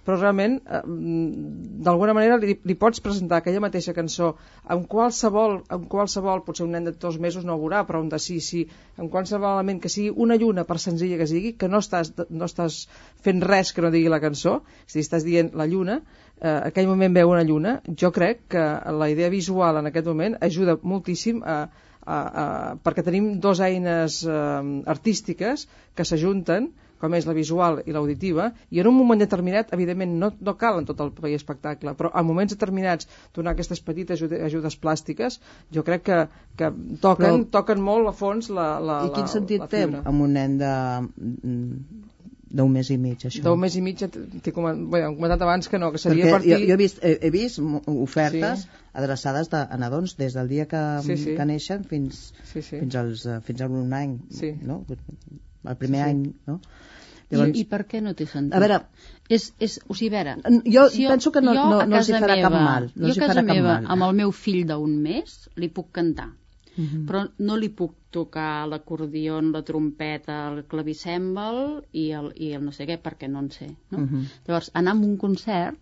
però 0.05 0.19
realment, 0.21 0.59
eh, 0.61 0.83
d'alguna 1.89 2.15
manera, 2.17 2.39
li, 2.43 2.57
li 2.65 2.77
pots 2.79 3.03
presentar 3.05 3.41
aquella 3.41 3.63
mateixa 3.65 3.97
cançó 3.97 4.35
amb 4.71 4.87
qualsevol, 4.91 5.61
amb 5.69 5.89
qualsevol, 5.91 6.45
potser 6.47 6.67
un 6.67 6.77
nen 6.77 6.89
de 6.89 6.95
dos 7.01 7.19
mesos 7.19 7.45
no 7.49 7.57
ho 7.57 7.63
veurà, 7.65 7.85
però 7.89 8.01
un 8.05 8.09
de 8.13 8.21
sí, 8.23 8.41
sí, 8.45 8.65
amb 8.97 9.11
qualsevol 9.13 9.59
element 9.59 9.83
que 9.83 9.93
sigui 9.93 10.15
una 10.17 10.39
lluna, 10.41 10.67
per 10.69 10.79
senzilla 10.79 11.19
que 11.21 11.29
sigui, 11.31 11.55
que 11.59 11.69
no 11.69 11.83
estàs, 11.85 12.15
no 12.29 12.49
estàs 12.49 12.85
fent 13.25 13.45
res 13.45 13.73
que 13.73 13.85
no 13.85 13.93
digui 13.95 14.13
la 14.13 14.23
cançó, 14.23 14.61
dir, 14.93 15.05
estàs 15.05 15.27
dient 15.27 15.53
la 15.57 15.69
lluna, 15.71 16.01
eh, 16.41 16.57
aquell 16.71 16.89
moment 16.91 17.15
veu 17.17 17.31
una 17.31 17.45
lluna, 17.47 17.77
jo 18.03 18.11
crec 18.17 18.47
que 18.57 18.67
la 19.03 19.11
idea 19.13 19.31
visual 19.33 19.81
en 19.81 19.91
aquest 19.91 20.07
moment 20.11 20.37
ajuda 20.41 20.79
moltíssim 20.83 21.43
a, 21.45 21.59
a, 22.01 22.17
a, 22.17 22.45
perquè 22.85 23.05
tenim 23.07 23.35
dues 23.41 23.61
eines 23.61 24.23
eh, 24.27 24.61
artístiques 24.97 25.69
que 25.95 26.05
s'ajunten 26.09 26.73
com 27.01 27.15
és 27.17 27.25
la 27.25 27.35
visual 27.37 27.79
i 27.89 27.95
l'auditiva, 27.97 28.51
i 28.77 28.81
en 28.83 28.89
un 28.91 28.97
moment 28.97 29.21
determinat, 29.21 29.73
evidentment, 29.73 30.13
no, 30.21 30.29
no 30.45 30.55
cal 30.61 30.83
en 30.83 30.89
tot 30.91 31.01
el 31.01 31.13
país 31.17 31.41
espectacle, 31.41 31.95
però 31.97 32.11
en 32.13 32.27
moments 32.29 32.53
determinats 32.53 33.09
donar 33.37 33.55
aquestes 33.55 33.81
petites 33.87 34.21
ajudes, 34.21 34.77
plàstiques, 34.85 35.41
jo 35.73 35.85
crec 35.87 36.05
que, 36.11 36.19
que 36.61 36.71
toquen, 37.01 37.47
Però- 37.47 37.51
toquen 37.57 37.81
molt 37.89 38.13
a 38.13 38.15
fons 38.21 38.53
la, 38.53 38.69
la, 38.85 39.01
I 39.09 39.15
quin 39.17 39.25
la, 39.31 39.33
sentit 39.33 39.65
la 39.65 39.71
té 39.73 39.87
amb 39.89 40.27
un 40.29 40.37
nen 40.37 40.61
de 40.61 40.75
d'un 42.51 42.71
mes 42.73 42.89
i 42.91 42.97
mig, 42.99 43.19
això? 43.29 43.43
D'un 43.45 43.59
mes 43.63 43.77
i 43.79 43.81
mig, 43.83 43.99
t'he 44.01 44.53
comen- 44.53 44.89
bé, 44.91 45.05
hem 45.07 45.15
comentat 45.17 45.43
abans 45.47 45.69
que 45.71 45.79
no, 45.79 45.93
que 45.95 45.99
seria 46.03 46.25
Perquè 46.25 46.31
a 46.31 46.37
partir... 46.39 46.53
jo, 46.57 46.59
jo 46.67 46.75
he 46.75 46.77
vist, 46.81 46.99
he, 47.05 47.13
he 47.23 47.31
vist 47.31 47.61
ofertes 47.87 48.65
Sí. 48.65 48.69
adreçades 48.93 49.51
de, 49.53 49.61
a 49.71 49.77
nadons 49.79 50.17
des 50.19 50.35
del 50.35 50.49
dia 50.51 50.67
que, 50.67 50.81
Sí, 51.07 51.17
sí. 51.17 51.37
que 51.37 51.45
neixen 51.47 51.85
fins, 51.85 52.33
Sí, 52.45 52.61
sí. 52.63 52.81
fins, 52.81 52.97
als, 52.97 53.27
eh, 53.27 53.41
fins 53.47 53.61
a 53.63 53.69
un 53.69 53.93
any, 53.95 54.19
Sí. 54.31 54.53
no? 54.63 54.85
el 55.65 55.77
primer 55.77 56.05
Sí, 56.05 56.11
sí. 56.11 56.11
any. 56.11 56.35
No? 56.47 56.61
I, 57.31 57.61
I 57.61 57.65
per 57.71 57.85
què 57.87 58.01
no 58.03 58.11
té 58.19 58.27
sentit? 58.27 58.55
a 58.55 58.59
veure, 58.59 58.81
És, 59.31 59.53
és, 59.61 59.79
o 59.87 59.95
sigui, 59.95 60.17
a 60.17 60.25
veure... 60.25 60.63
jo 60.67 60.89
penso 61.09 61.31
que 61.31 61.41
no, 61.41 61.53
jo 61.55 61.69
no, 61.71 61.87
no 61.87 61.97
els 62.01 62.09
hi 62.09 62.13
farà 62.17 62.35
cap 62.43 62.51
meva- 62.51 62.65
mal. 62.65 62.91
No 62.97 63.07
jo 63.07 63.13
a 63.13 63.21
casa 63.21 63.33
farà 63.37 63.45
cap 63.47 63.55
meva, 63.55 63.75
mal. 63.81 63.87
amb 63.95 64.03
el 64.09 64.17
meu 64.25 64.33
fill 64.33 64.65
d'un 64.67 64.97
mes, 65.05 65.37
li 65.55 65.69
puc 65.69 65.93
cantar. 65.93 66.33
Mhm. 66.77 67.05
Però 67.09 67.25
no 67.39 67.57
li 67.57 67.69
puc 67.69 67.95
tocar 68.11 68.67
l'acordió, 68.69 69.41
la 69.43 69.63
trompeta, 69.63 70.41
el 70.51 70.65
clavicèmbal 70.71 71.85
i 71.93 72.11
el, 72.17 72.33
i 72.37 72.53
el 72.57 72.65
no 72.65 72.73
sé 72.73 72.87
què, 72.87 72.99
perquè 73.03 73.29
no 73.29 73.45
en 73.45 73.51
sé. 73.51 73.71
No? 73.91 73.99
Mhm. 73.99 74.27
Llavors, 74.47 74.71
anar 74.75 74.97
a 74.97 75.07
un 75.11 75.17
concert 75.17 75.79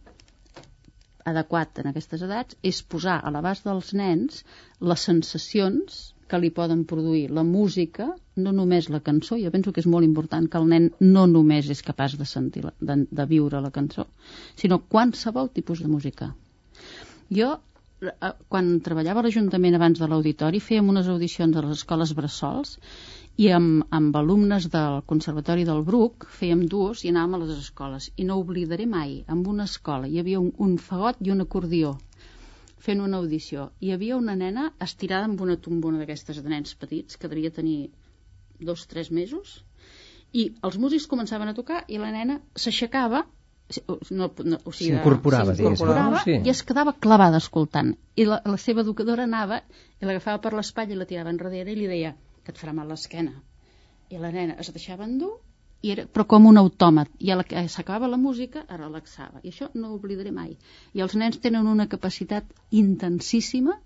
adequat 1.28 1.80
en 1.82 1.90
aquestes 1.90 2.22
edats 2.24 2.56
és 2.62 2.82
posar 2.82 3.18
a 3.20 3.32
l'abast 3.34 3.66
dels 3.68 3.92
nens 3.94 4.44
les 4.80 5.04
sensacions 5.10 5.98
que 6.28 6.40
li 6.40 6.50
poden 6.52 6.84
produir 6.84 7.30
la 7.32 7.42
música, 7.42 8.10
no 8.36 8.52
només 8.52 8.90
la 8.92 9.00
cançó, 9.00 9.38
jo 9.40 9.50
penso 9.50 9.72
que 9.72 9.80
és 9.80 9.88
molt 9.88 10.04
important 10.04 10.48
que 10.50 10.60
el 10.60 10.68
nen 10.68 10.90
no 11.00 11.24
només 11.26 11.70
és 11.72 11.80
capaç 11.82 12.18
de 12.20 12.26
sentir, 12.28 12.66
la, 12.66 12.74
de, 12.80 12.98
de 13.20 13.26
viure 13.30 13.62
la 13.64 13.72
cançó, 13.72 14.06
sinó 14.60 14.82
qualsevol 14.94 15.48
tipus 15.56 15.80
de 15.84 15.88
música. 15.88 16.34
Jo, 17.32 17.56
quan 18.52 18.66
treballava 18.86 19.20
a 19.20 19.26
l'Ajuntament 19.26 19.76
abans 19.76 19.98
de 19.98 20.06
l'auditori, 20.10 20.60
fèiem 20.62 20.90
unes 20.92 21.08
audicions 21.10 21.56
a 21.56 21.62
les 21.64 21.80
escoles 21.80 22.12
bressols 22.14 22.76
i 23.42 23.48
amb, 23.54 23.86
amb 23.98 24.16
alumnes 24.20 24.68
del 24.74 25.00
Conservatori 25.12 25.64
del 25.66 25.82
Bruc 25.88 26.26
fèiem 26.38 26.64
duos 26.74 27.02
i 27.04 27.10
anàvem 27.12 27.34
a 27.34 27.40
les 27.42 27.56
escoles. 27.56 28.10
I 28.16 28.26
no 28.28 28.38
oblidaré 28.42 28.86
mai, 28.86 29.22
en 29.34 29.42
una 29.54 29.66
escola 29.70 30.10
hi 30.10 30.20
havia 30.22 30.42
un, 30.42 30.52
un 30.66 30.76
fagot 30.78 31.18
i 31.26 31.34
un 31.34 31.42
acordió 31.46 31.96
fent 32.86 33.02
una 33.02 33.18
audició. 33.18 33.70
Hi 33.82 33.90
havia 33.94 34.18
una 34.18 34.36
nena 34.38 34.68
estirada 34.86 35.26
amb 35.26 35.40
una 35.46 35.58
tombona 35.68 35.98
d'aquestes 35.98 36.38
de 36.42 36.52
nens 36.54 36.76
petits, 36.78 37.18
que 37.18 37.30
devia 37.30 37.50
tenir 37.50 37.90
dos 38.70 38.86
tres 38.90 39.10
mesos, 39.10 39.62
i 40.32 40.52
els 40.68 40.78
músics 40.78 41.08
començaven 41.10 41.50
a 41.50 41.56
tocar 41.56 41.82
i 41.88 41.98
la 41.98 42.12
nena 42.14 42.38
s'aixecava 42.54 43.24
no, 44.10 44.30
no, 44.44 44.58
o 44.64 44.72
sigui, 44.72 44.94
S'incorporava, 44.94 45.54
s'incorporava 45.56 46.14
no? 46.16 46.22
Sí. 46.24 46.38
i 46.44 46.52
es 46.52 46.62
quedava 46.68 46.94
clavada 47.06 47.40
escoltant. 47.42 47.92
I 48.16 48.24
la, 48.28 48.40
la 48.44 48.56
seva 48.60 48.84
educadora 48.84 49.26
anava 49.28 49.60
i 50.00 50.08
l'agafava 50.08 50.40
per 50.44 50.54
l'espatlla 50.56 50.96
i 50.96 51.00
la 51.00 51.08
tirava 51.10 51.34
enrere 51.34 51.74
i 51.74 51.76
li 51.76 51.90
deia 51.90 52.14
que 52.44 52.54
et 52.54 52.60
farà 52.60 52.72
mal 52.76 52.88
l'esquena. 52.88 53.34
I 54.08 54.20
la 54.22 54.32
nena 54.32 54.56
es 54.62 54.72
deixava 54.72 55.04
endur 55.04 55.34
i 55.84 55.92
era, 55.94 56.06
però 56.10 56.24
com 56.32 56.48
un 56.50 56.58
autòmat. 56.58 57.10
I 57.22 57.30
a 57.30 57.36
la 57.38 57.44
que 57.46 57.66
s'acabava 57.70 58.08
la 58.10 58.18
música 58.20 58.64
es 58.64 58.78
relaxava. 58.80 59.42
I 59.44 59.52
això 59.52 59.68
no 59.74 59.92
ho 59.92 59.98
oblidaré 59.98 60.32
mai. 60.34 60.56
I 60.96 61.04
els 61.04 61.14
nens 61.20 61.38
tenen 61.44 61.68
una 61.70 61.86
capacitat 61.92 62.48
intensíssima 62.70 63.76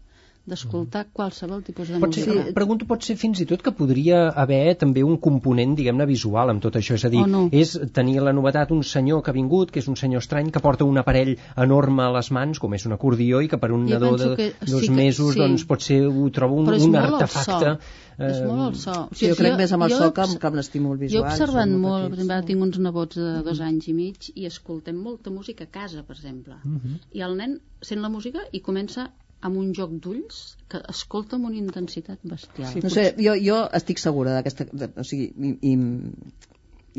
d'escoltar 0.46 1.06
qualsevol 1.14 1.62
tipus 1.62 1.88
de 1.88 2.00
Pot 2.02 2.14
ser, 2.14 2.26
música. 2.26 2.46
sí. 2.48 2.52
Pregunto, 2.56 2.86
pot 2.90 3.02
ser 3.06 3.14
fins 3.16 3.40
i 3.40 3.46
tot 3.46 3.62
que 3.62 3.70
podria 3.78 4.28
haver 4.30 4.74
també 4.76 5.04
un 5.06 5.16
component, 5.22 5.76
diguem-ne, 5.78 6.06
visual 6.06 6.50
amb 6.50 6.62
tot 6.64 6.74
això. 6.80 6.94
És 6.98 7.04
a 7.04 7.10
dir, 7.12 7.22
no. 7.30 7.44
és 7.52 7.76
tenir 7.94 8.18
la 8.20 8.32
novetat 8.34 8.72
un 8.74 8.82
senyor 8.82 9.22
que 9.22 9.30
ha 9.30 9.34
vingut, 9.36 9.70
que 9.70 9.78
és 9.78 9.88
un 9.88 9.94
senyor 9.96 10.20
estrany, 10.24 10.50
que 10.50 10.60
porta 10.60 10.84
un 10.84 10.98
aparell 10.98 11.36
enorme 11.56 12.02
a 12.02 12.10
les 12.16 12.30
mans, 12.34 12.58
com 12.58 12.74
és 12.74 12.86
un 12.86 12.92
acordió, 12.98 13.40
i 13.40 13.48
que 13.48 13.58
per 13.58 13.70
un 13.72 13.86
Jo 13.86 13.98
nadó 14.00 14.16
de 14.18 14.34
que 14.36 14.48
dos 14.66 14.80
sí 14.80 14.88
que- 14.88 14.94
mesos, 14.94 15.34
sí. 15.34 15.38
doncs 15.40 15.64
potser 15.64 16.06
ho 16.08 16.30
trobo 16.30 16.56
un, 16.56 16.68
un 16.74 16.96
artefacte... 16.96 17.78
És 18.22 18.42
molt 18.44 18.60
el 18.68 18.74
so. 18.76 18.92
O 19.10 19.14
Sí, 19.16 19.26
jo 19.30 19.34
crec 19.38 19.56
més 19.56 19.72
amb 19.72 19.82
el 19.86 19.90
jo 19.90 19.96
so 19.98 20.10
que 20.14 20.20
amb, 20.20 20.36
que 20.38 20.46
amb 20.46 20.56
l'estímul 20.58 20.98
Jo 20.98 21.00
visual. 21.00 21.24
he 21.24 21.32
observat 21.32 21.68
molt, 21.70 22.10
per 22.10 22.18
exemple, 22.18 22.42
tinc 22.50 22.62
uns 22.62 22.78
nebots 22.78 23.16
de 23.16 23.42
dos 23.42 23.60
anys 23.64 23.88
i 23.88 23.94
mig 23.96 24.28
i 24.34 24.44
escoltem 24.46 24.94
molta 25.00 25.30
música 25.32 25.64
a 25.64 25.70
casa, 25.72 26.02
per 26.04 26.14
exemple. 26.18 26.54
Mhm. 26.62 26.98
I 27.14 27.22
el 27.24 27.34
nen 27.38 27.56
sent 27.80 28.02
la 28.04 28.10
música 28.12 28.44
i 28.52 28.60
comença 28.60 29.08
amb 29.42 29.58
un 29.58 29.72
joc 29.76 29.92
d'ulls 30.04 30.40
que 30.70 30.80
escolta 30.92 31.36
amb 31.36 31.50
una 31.50 31.58
intensitat 31.58 32.22
bestial. 32.22 32.72
Sí. 32.72 32.82
No 32.84 32.90
sé, 32.94 33.06
jo, 33.18 33.36
jo 33.42 33.60
estic 33.78 34.02
segura 34.02 34.36
d'aquesta... 34.38 34.68
O 35.02 35.04
sigui, 35.06 35.28
i, 35.36 35.52
i, 35.72 36.42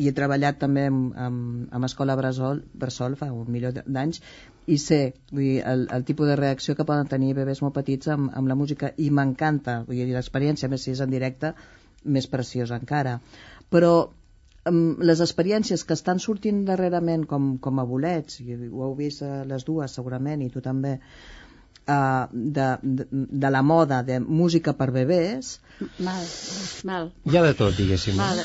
i 0.04 0.10
he 0.10 0.16
treballat 0.18 0.58
també 0.62 0.88
amb, 0.90 1.14
amb, 1.26 1.68
amb 1.74 1.88
Escola 1.88 2.16
Bressol, 2.20 2.64
Bressol 2.74 3.18
fa 3.20 3.30
un 3.34 3.52
milió 3.54 3.72
d'anys 3.76 4.22
i 4.66 4.80
sé 4.82 5.00
vull 5.32 5.44
dir, 5.44 5.62
el, 5.70 5.86
el 5.94 6.06
tipus 6.08 6.32
de 6.32 6.38
reacció 6.40 6.76
que 6.76 6.88
poden 6.88 7.10
tenir 7.12 7.36
bebès 7.38 7.62
molt 7.62 7.76
petits 7.78 8.10
amb, 8.14 8.32
amb 8.34 8.50
la 8.50 8.58
música 8.58 8.94
i 8.98 9.10
m'encanta, 9.12 9.82
vull 9.88 10.02
dir, 10.02 10.10
l'experiència, 10.16 10.72
més 10.72 10.86
si 10.86 10.96
és 10.96 11.04
en 11.04 11.14
directe, 11.14 11.54
més 12.04 12.28
preciosa 12.32 12.80
encara. 12.80 13.20
Però 13.74 13.94
les 14.72 15.20
experiències 15.20 15.84
que 15.84 15.96
estan 15.98 16.22
sortint 16.24 16.64
darrerament 16.66 17.26
com, 17.28 17.58
com 17.60 17.80
a 17.80 17.86
bolets, 17.88 18.40
i 18.40 18.56
ho 18.56 18.84
heu 18.86 18.94
vist 18.96 19.24
a 19.28 19.44
les 19.48 19.66
dues 19.68 19.96
segurament, 20.00 20.42
i 20.42 20.50
tu 20.54 20.62
també, 20.64 20.98
uh, 21.88 22.28
de, 22.32 22.68
de, 22.82 23.08
de 23.12 23.50
la 23.52 23.62
moda 23.62 24.02
de 24.04 24.20
música 24.20 24.74
per 24.74 24.92
bebès, 24.92 25.60
Mal, 26.00 26.22
mal. 26.86 27.08
Hi 27.28 27.36
ha 27.36 27.42
de 27.44 27.54
tot, 27.58 27.74
diguéssim. 27.76 28.16
mal. 28.16 28.38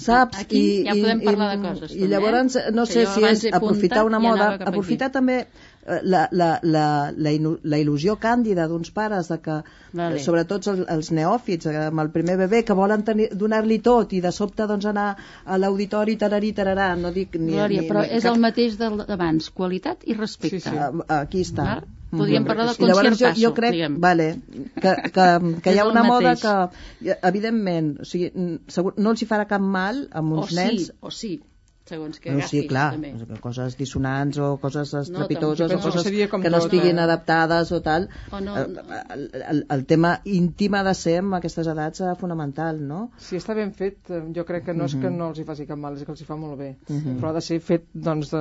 saps? 0.00 0.38
Aquí 0.40 0.82
ja 0.86 0.94
podem 0.96 1.20
parlar 1.22 1.50
de 1.52 1.58
coses, 1.62 1.92
I 1.92 1.98
també, 2.00 2.08
llavors, 2.14 2.56
eh? 2.56 2.70
no 2.74 2.86
sé 2.88 3.04
si 3.06 3.22
és 3.28 3.44
aprofitar 3.54 4.02
una 4.08 4.18
i 4.18 4.24
moda, 4.24 4.46
cap 4.56 4.62
aquí. 4.62 4.68
aprofitar 4.72 5.10
també 5.12 5.36
eh, 5.44 6.00
la, 6.02 6.24
la, 6.32 6.48
la, 6.64 6.86
la, 7.14 7.30
inu- 7.36 7.58
la 7.62 7.78
il·lusió 7.78 8.16
càndida 8.18 8.66
d'uns 8.66 8.90
pares 8.96 9.28
de 9.30 9.38
que, 9.44 9.60
Vale. 9.92 10.16
eh, 10.16 10.24
sobretot 10.24 10.66
els, 10.72 10.82
els 10.96 11.12
neòfits, 11.20 11.68
eh, 11.70 11.76
amb 11.92 12.00
el 12.00 12.10
primer 12.16 12.38
bebè, 12.40 12.64
que 12.64 12.74
volen 12.80 13.04
donar-li 13.44 13.78
tot 13.84 14.16
i 14.16 14.24
de 14.24 14.32
sobte 14.32 14.66
doncs, 14.66 14.88
anar 14.90 15.12
a 15.44 15.60
l'auditori 15.60 16.16
tararí, 16.16 16.52
tararà, 16.56 16.94
no 16.96 17.12
dic 17.12 17.36
ni... 17.38 17.52
Glòria, 17.52 17.84
ni, 17.84 17.88
però 17.92 18.02
ni 18.08 18.16
és 18.18 18.24
cap- 18.24 18.34
el 18.34 18.40
mateix 18.48 18.80
d'abans, 18.80 19.50
qualitat 19.50 20.02
i 20.08 20.14
respecte. 20.18 20.58
Sí, 20.58 20.70
sí. 20.70 20.76
Ah, 20.76 21.20
aquí 21.20 21.44
està. 21.46 21.74
Val? 21.76 21.88
Podríem 22.10 22.44
parlar 22.48 22.66
del 22.74 22.88
llavors 22.90 23.20
jo, 23.20 23.30
jo 23.38 23.50
crec 23.54 23.72
diguem. 23.76 23.98
vale, 24.02 24.26
que, 24.82 24.94
que, 25.14 25.26
que 25.62 25.74
hi 25.74 25.78
ha 25.78 25.86
una 25.88 26.02
moda 26.06 26.34
mateix. 26.34 26.42
que, 26.42 27.16
evidentment, 27.30 27.92
o 28.02 28.08
sigui, 28.08 28.32
segur, 28.68 28.94
no 28.98 29.12
els 29.14 29.22
hi 29.22 29.28
farà 29.30 29.46
cap 29.50 29.62
mal 29.62 30.02
amb 30.20 30.34
O 30.34 30.42
uns 30.42 30.50
sí, 30.50 30.56
nens 30.58 30.90
o 31.00 31.12
sí, 31.14 31.32
segons 31.90 32.20
que 32.22 32.30
no, 32.32 32.40
sí, 32.46 32.62
agafis, 32.62 32.68
clar, 32.70 32.86
també. 32.94 33.40
coses 33.42 33.76
dissonants 33.78 34.38
o 34.38 34.52
coses 34.62 34.94
estrepitoses 35.02 35.68
també 35.68 35.80
o 35.80 35.84
que 35.84 35.90
coses 35.90 36.30
com 36.30 36.42
que 36.42 36.50
no 36.50 36.58
tot, 36.60 36.66
estiguin 36.70 36.98
eh? 36.98 37.02
adaptades 37.04 37.72
o 37.76 37.80
tal. 37.84 38.08
O 38.32 38.40
no- 38.40 38.56
el, 38.56 39.30
el, 39.50 39.64
el, 39.76 39.84
tema 39.90 40.14
íntim 40.24 40.74
ha 40.78 40.82
de 40.86 40.94
ser 40.94 41.18
amb 41.20 41.34
aquestes 41.40 41.66
edats 41.72 42.00
eh, 42.00 42.14
fonamental, 42.20 42.78
no? 42.86 43.00
Si 43.18 43.36
està 43.40 43.54
ben 43.58 43.72
fet, 43.76 43.98
eh, 44.10 44.22
jo 44.36 44.44
crec 44.48 44.64
que 44.70 44.74
no 44.76 44.86
és 44.88 44.94
que 45.00 45.10
no 45.10 45.30
els 45.32 45.40
hi 45.42 45.44
faci 45.48 45.66
cap 45.68 45.78
mal, 45.78 45.96
és 45.98 46.04
que 46.06 46.12
els 46.14 46.20
hi 46.22 46.28
fa 46.28 46.36
molt 46.40 46.58
bé. 46.58 46.70
Però 46.88 47.30
ha 47.30 47.34
de 47.36 47.42
ser 47.44 47.60
fet 47.60 47.86
doncs, 47.94 48.30
de, 48.30 48.40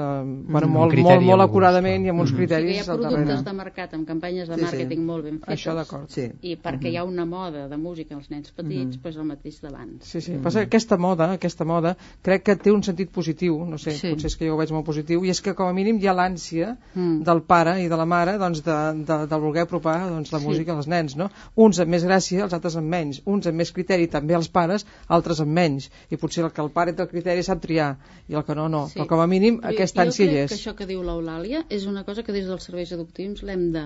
bueno, 0.50 0.68
molt, 0.68 0.91
criteri, 0.93 1.16
molt, 1.20 1.26
molt 1.32 1.41
amb 1.41 1.50
acuradament 1.50 2.06
i 2.06 2.10
amb 2.14 2.22
uns 2.24 2.30
sigui 2.34 2.45
que 2.47 2.54
hi 2.54 2.56
criteris 2.56 2.82
ha 2.89 2.93
productes 2.93 3.26
darrere. 3.26 3.43
de 3.50 3.54
mercat 3.64 3.93
amb 3.97 4.08
campanyes 4.08 4.47
de 4.50 4.56
Sí, 4.56 4.60
sí. 4.60 4.66
màrqueting 4.66 5.06
molt 5.06 5.24
ben 5.26 5.39
fetes 5.39 5.56
Això 5.56 5.76
d'acord. 5.76 6.10
Sí. 6.10 6.28
i 6.41 6.56
perquè 6.58 6.91
hi 6.91 6.97
ha 6.97 7.04
una 7.04 7.26
moda 7.26 7.68
de 7.70 7.78
música 7.78 8.16
als 8.16 8.30
nens 8.30 8.52
petits, 8.52 8.97
Mhm. 8.97 9.02
doncs 9.04 9.18
el 9.18 9.26
mateix 9.26 9.62
d'abans. 9.62 10.04
Sí, 10.06 10.22
sí. 10.22 10.38
Passa 10.43 10.60
que 10.60 10.66
aquesta 10.66 10.97
moda, 10.97 11.32
aquesta 11.34 11.66
moda, 11.66 11.95
crec 12.22 12.43
que 12.43 12.56
té 12.56 12.72
un 12.72 12.84
sentit 12.84 13.10
positiu, 13.12 13.39
no 13.48 13.78
sé, 13.78 13.92
Sí. 13.92 14.10
potser 14.12 14.28
és 14.28 14.36
que 14.38 14.46
jo 14.48 14.54
ho 14.56 14.58
veig 14.58 14.72
molt 14.72 14.86
positiu, 14.86 15.24
i 15.26 15.30
és 15.30 15.40
que 15.42 15.54
com 15.56 15.68
a 15.68 15.74
mínim 15.74 15.98
hi 16.02 16.08
ha 16.08 16.14
l'ànsia 16.14 16.78
Mm. 16.96 17.24
del 17.24 17.42
pare 17.44 17.82
i 17.84 17.88
de 17.88 17.96
la 17.98 18.06
mare 18.06 18.38
doncs, 18.38 18.64
de, 18.64 18.76
de, 19.06 19.18
de 19.28 19.36
voler 19.40 19.62
apropar 19.62 20.10
doncs, 20.10 20.32
la 20.32 20.40
Sí. 20.40 20.46
música 20.46 20.76
als 20.76 20.88
nens, 20.88 21.16
no? 21.16 21.30
Uns 21.56 21.80
amb 21.80 21.90
més 21.92 22.04
gràcia, 22.06 22.44
els 22.44 22.54
altres 22.54 22.76
amb 22.76 22.88
menys, 22.88 23.22
uns 23.26 23.48
amb 23.48 23.58
més 23.58 23.72
criteri 23.72 24.08
també 24.08 24.34
els 24.36 24.50
pares, 24.50 24.86
altres 25.08 25.40
amb 25.40 25.52
menys, 25.52 25.90
i 26.10 26.18
potser 26.18 26.44
el 26.44 26.52
que 26.52 26.62
el 26.62 26.70
pare 26.72 26.94
té 26.94 27.02
el 27.02 27.08
criteri 27.10 27.44
sap 27.44 27.62
triar, 27.62 27.98
i 28.28 28.34
el 28.36 28.44
que 28.44 28.56
no, 28.56 28.68
no, 28.70 28.88
Sí. 28.90 29.00
però 29.00 29.08
com 29.08 29.20
a 29.20 29.28
mínim 29.28 29.60
Jo- 29.62 29.68
aquesta 29.70 30.02
ànsia 30.04 30.24
hi 30.26 30.28
Jo 30.28 30.34
crec 30.34 30.44
és. 30.44 30.50
que 30.52 30.56
això 30.70 30.76
que 30.76 30.86
diu 30.86 31.02
l'Eulàlia 31.04 31.66
és 31.70 31.86
una 31.86 32.04
cosa 32.04 32.24
que 32.24 32.32
des 32.34 32.46
dels 32.48 32.64
serveis 32.64 32.92
educatius 32.92 33.44
l'hem 33.44 33.72
de, 33.72 33.86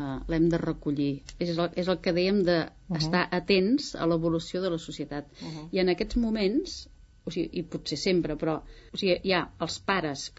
de 0.50 0.58
recollir. 0.58 1.22
És 1.40 1.58
el, 1.58 1.70
és 1.76 1.88
el 1.88 2.00
que 2.00 2.14
dèiem 2.14 2.44
d'estar 2.44 2.74
Uh-huh. 2.90 2.98
uh 2.98 3.12
-huh. 3.14 3.28
atents 3.38 3.96
a 3.96 4.06
l'evolució 4.06 4.62
de 4.62 4.70
la 4.70 4.78
societat. 4.78 5.26
Uh. 5.42 5.46
-huh. 5.48 5.68
I 5.72 5.80
en 5.80 5.90
aquests 5.90 6.16
moments, 6.18 6.90
o 7.26 7.32
sigui, 7.32 7.50
i 7.60 7.64
potser 7.76 7.98
sempre, 7.98 8.36
però 8.40 8.58
o 8.94 8.98
sigui, 8.98 9.20
hi 9.24 9.34
ha 9.34 9.44
els 9.66 9.78
pares 9.92 10.32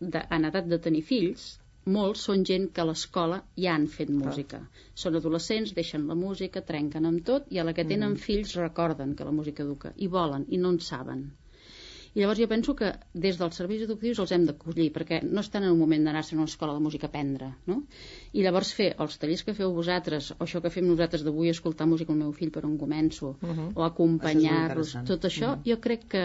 de, 0.00 0.20
en 0.36 0.44
edat 0.50 0.66
de 0.72 0.78
tenir 0.88 1.02
fills, 1.10 1.46
molts 1.96 2.24
són 2.28 2.44
gent 2.44 2.68
que 2.74 2.82
a 2.82 2.86
l'escola 2.88 3.36
ja 3.64 3.74
han 3.74 3.86
fet 3.96 4.10
música. 4.10 4.58
Són 5.02 5.16
adolescents, 5.20 5.72
deixen 5.76 6.06
la 6.10 6.16
música, 6.18 6.62
trenquen 6.70 7.06
amb 7.06 7.24
tot, 7.24 7.46
i 7.54 7.58
a 7.62 7.64
la 7.64 7.72
que 7.72 7.84
tenen 7.84 8.12
Mm. 8.16 8.22
fills 8.26 8.54
recorden 8.58 9.14
que 9.14 9.24
la 9.24 9.34
música 9.40 9.62
educa, 9.62 9.92
i 9.96 10.08
volen, 10.08 10.46
i 10.48 10.58
no 10.58 10.70
en 10.74 10.80
saben. 10.80 11.22
I 12.16 12.22
llavors 12.22 12.40
jo 12.40 12.48
penso 12.48 12.72
que 12.76 12.94
des 13.12 13.36
dels 13.36 13.58
serveis 13.60 13.82
educatius 13.84 14.22
els 14.22 14.30
hem 14.32 14.46
d'acollir, 14.48 14.86
perquè 14.94 15.18
no 15.22 15.42
estan 15.44 15.66
en 15.66 15.74
un 15.74 15.80
moment 15.82 16.06
d'anar-se 16.06 16.32
a 16.32 16.38
una 16.38 16.48
escola 16.48 16.72
de 16.72 16.80
música 16.80 17.04
a 17.06 17.10
aprendre, 17.12 17.50
no? 17.68 17.82
I 18.32 18.44
llavors 18.46 18.70
fer 18.78 18.94
els 19.04 19.18
tallers 19.20 19.44
que 19.44 19.54
feu 19.58 19.74
vosaltres, 19.76 20.30
o 20.38 20.46
això 20.46 20.62
que 20.64 20.72
fem 20.72 20.86
nosaltres 20.88 21.26
d'avui, 21.26 21.50
escoltar 21.52 21.86
música 21.90 22.14
al 22.14 22.22
meu 22.22 22.32
fill 22.38 22.54
per 22.54 22.64
on 22.64 22.78
començo, 22.80 23.34
Uh 23.36 23.52
-huh. 23.52 23.68
o 23.74 23.84
acompanyar-los, 23.84 24.96
tot 25.04 25.28
això, 25.28 25.60
jo 25.64 25.76
crec 25.80 26.08
que 26.08 26.24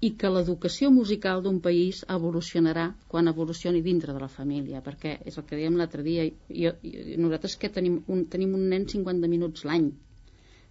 i 0.00 0.10
que 0.16 0.28
l'educació 0.32 0.90
musical 0.90 1.42
d'un 1.44 1.60
país 1.60 2.04
evolucionarà 2.08 2.94
quan 3.06 3.28
evolucioni 3.28 3.82
dintre 3.82 4.14
de 4.16 4.20
la 4.20 4.28
família, 4.28 4.82
perquè 4.82 5.18
és 5.24 5.36
el 5.38 5.44
que 5.44 5.56
dèiem 5.56 5.76
l'altre 5.76 6.02
dia, 6.02 6.24
jo, 6.48 6.72
jo, 6.82 7.02
nosaltres 7.18 7.56
que 7.56 7.68
tenim 7.68 8.02
un, 8.08 8.24
tenim 8.26 8.54
un 8.54 8.68
nen 8.68 8.86
50 8.88 9.28
minuts 9.28 9.64
l'any, 9.64 9.92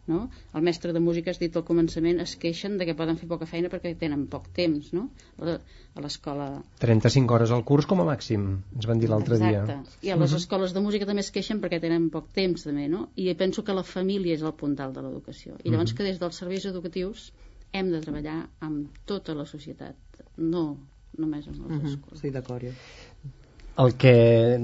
no? 0.09 0.19
El 0.57 0.65
mestre 0.65 0.93
de 0.95 1.01
música, 1.03 1.31
has 1.31 1.39
dit 1.41 1.55
al 1.55 1.65
començament, 1.67 2.19
es 2.23 2.35
queixen 2.41 2.77
de 2.79 2.87
que 2.89 2.95
poden 2.97 3.19
fer 3.19 3.29
poca 3.31 3.47
feina 3.49 3.71
perquè 3.71 3.93
tenen 3.99 4.25
poc 4.31 4.49
temps, 4.57 4.91
no? 4.95 5.07
A 5.39 6.03
l'escola... 6.03 6.49
35 6.83 7.37
hores 7.37 7.53
al 7.55 7.63
curs 7.69 7.87
com 7.89 8.03
a 8.03 8.07
màxim, 8.09 8.47
ens 8.75 8.89
van 8.89 9.01
dir 9.01 9.09
l'altre 9.11 9.39
dia. 9.41 9.63
Exacte. 9.63 9.97
I 10.07 10.13
a 10.15 10.19
les 10.19 10.35
escoles 10.39 10.75
de 10.75 10.83
música 10.85 11.07
també 11.09 11.25
es 11.25 11.31
queixen 11.35 11.61
perquè 11.63 11.81
tenen 11.83 12.09
poc 12.13 12.31
temps, 12.35 12.65
també, 12.67 12.87
no? 12.91 13.07
I 13.15 13.31
penso 13.39 13.65
que 13.65 13.75
la 13.77 13.85
família 13.87 14.37
és 14.37 14.45
el 14.45 14.55
puntal 14.59 14.95
de 14.95 15.05
l'educació. 15.05 15.57
I 15.63 15.73
llavors 15.73 15.95
que 15.97 16.07
des 16.07 16.21
dels 16.21 16.41
serveis 16.43 16.67
educatius 16.69 17.29
hem 17.71 17.91
de 17.93 18.01
treballar 18.01 18.39
amb 18.65 19.03
tota 19.09 19.37
la 19.37 19.45
societat, 19.49 20.23
no 20.37 20.65
només 21.19 21.47
amb 21.49 21.69
les 21.69 21.93
escoles. 21.93 22.17
Estic 22.19 22.33
d'acord. 22.33 23.37
El 23.79 23.93
que 23.95 24.13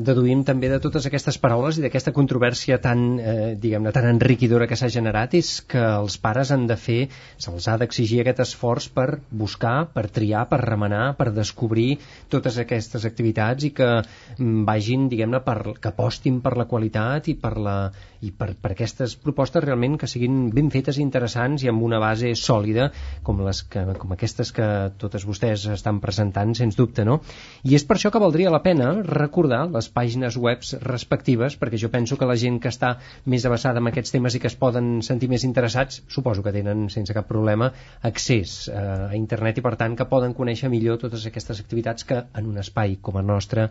deduïm 0.07 0.41
també 0.47 0.67
de 0.67 0.79
totes 0.83 1.05
aquestes 1.07 1.37
paraules 1.39 1.77
i 1.79 1.83
d'aquesta 1.85 2.11
controvèrsia 2.15 2.81
tan, 2.83 3.03
eh, 3.19 3.53
diguem-ne, 3.61 3.93
tan 3.95 4.07
enriquidora 4.09 4.67
que 4.67 4.75
s'ha 4.75 4.89
generat 4.91 5.37
és 5.39 5.61
que 5.71 5.79
els 5.79 6.17
pares 6.19 6.51
han 6.51 6.65
de 6.67 6.75
fer, 6.75 6.97
se'ls 7.39 7.67
ha 7.71 7.77
d'exigir 7.79 8.19
aquest 8.21 8.41
esforç 8.43 8.89
per 8.97 9.21
buscar, 9.31 9.87
per 9.93 10.07
triar, 10.17 10.45
per 10.51 10.59
remenar, 10.65 11.15
per 11.15 11.29
descobrir 11.31 11.99
totes 12.29 12.59
aquestes 12.59 13.05
activitats 13.07 13.69
i 13.69 13.71
que 13.77 13.87
mm, 14.01 14.65
vagin, 14.67 15.07
diguem-ne, 15.11 15.39
per, 15.45 15.57
que 15.79 15.93
apostin 15.93 16.41
per 16.43 16.57
la 16.59 16.67
qualitat 16.67 17.31
i 17.31 17.37
per, 17.39 17.53
la, 17.55 17.77
i 18.19 18.33
per, 18.35 18.51
per 18.59 18.73
aquestes 18.75 19.15
propostes 19.15 19.63
realment 19.63 19.95
que 20.01 20.11
siguin 20.11 20.49
ben 20.55 20.73
fetes 20.73 20.99
i 20.99 21.05
interessants 21.05 21.63
i 21.63 21.71
amb 21.71 21.87
una 21.87 22.01
base 22.03 22.33
sòlida 22.35 22.89
com, 23.23 23.39
les 23.47 23.63
que, 23.63 23.85
com 24.01 24.11
aquestes 24.17 24.51
que 24.55 24.69
totes 24.99 25.23
vostès 25.23 25.69
estan 25.71 26.03
presentant, 26.03 26.51
sens 26.57 26.75
dubte, 26.75 27.07
no? 27.07 27.21
I 27.63 27.79
és 27.79 27.87
per 27.87 27.95
això 27.95 28.11
que 28.11 28.19
valdria 28.19 28.51
la 28.51 28.63
pena 28.65 28.91
recordar 29.05 29.65
les 29.71 29.87
pàgines 29.93 30.37
webs 30.41 30.73
respectives, 30.83 31.57
perquè 31.61 31.79
jo 31.81 31.91
penso 31.93 32.17
que 32.17 32.29
la 32.29 32.37
gent 32.39 32.59
que 32.61 32.71
està 32.73 32.95
més 33.31 33.45
avançada 33.45 33.81
en 33.81 33.91
aquests 33.91 34.15
temes 34.15 34.35
i 34.35 34.41
que 34.43 34.49
es 34.51 34.57
poden 34.59 34.99
sentir 35.05 35.29
més 35.31 35.45
interessats, 35.47 36.01
suposo 36.11 36.43
que 36.45 36.53
tenen 36.55 36.87
sense 36.93 37.13
cap 37.13 37.29
problema 37.29 37.71
accés 38.01 38.65
eh, 38.69 39.11
a 39.11 39.15
internet 39.17 39.61
i 39.61 39.65
per 39.65 39.75
tant 39.81 39.95
que 39.95 40.09
poden 40.09 40.33
conèixer 40.37 40.71
millor 40.73 40.99
totes 41.01 41.27
aquestes 41.29 41.61
activitats 41.61 42.07
que 42.07 42.23
en 42.33 42.49
un 42.49 42.57
espai 42.63 42.97
com 43.01 43.21
el 43.21 43.29
nostre 43.29 43.69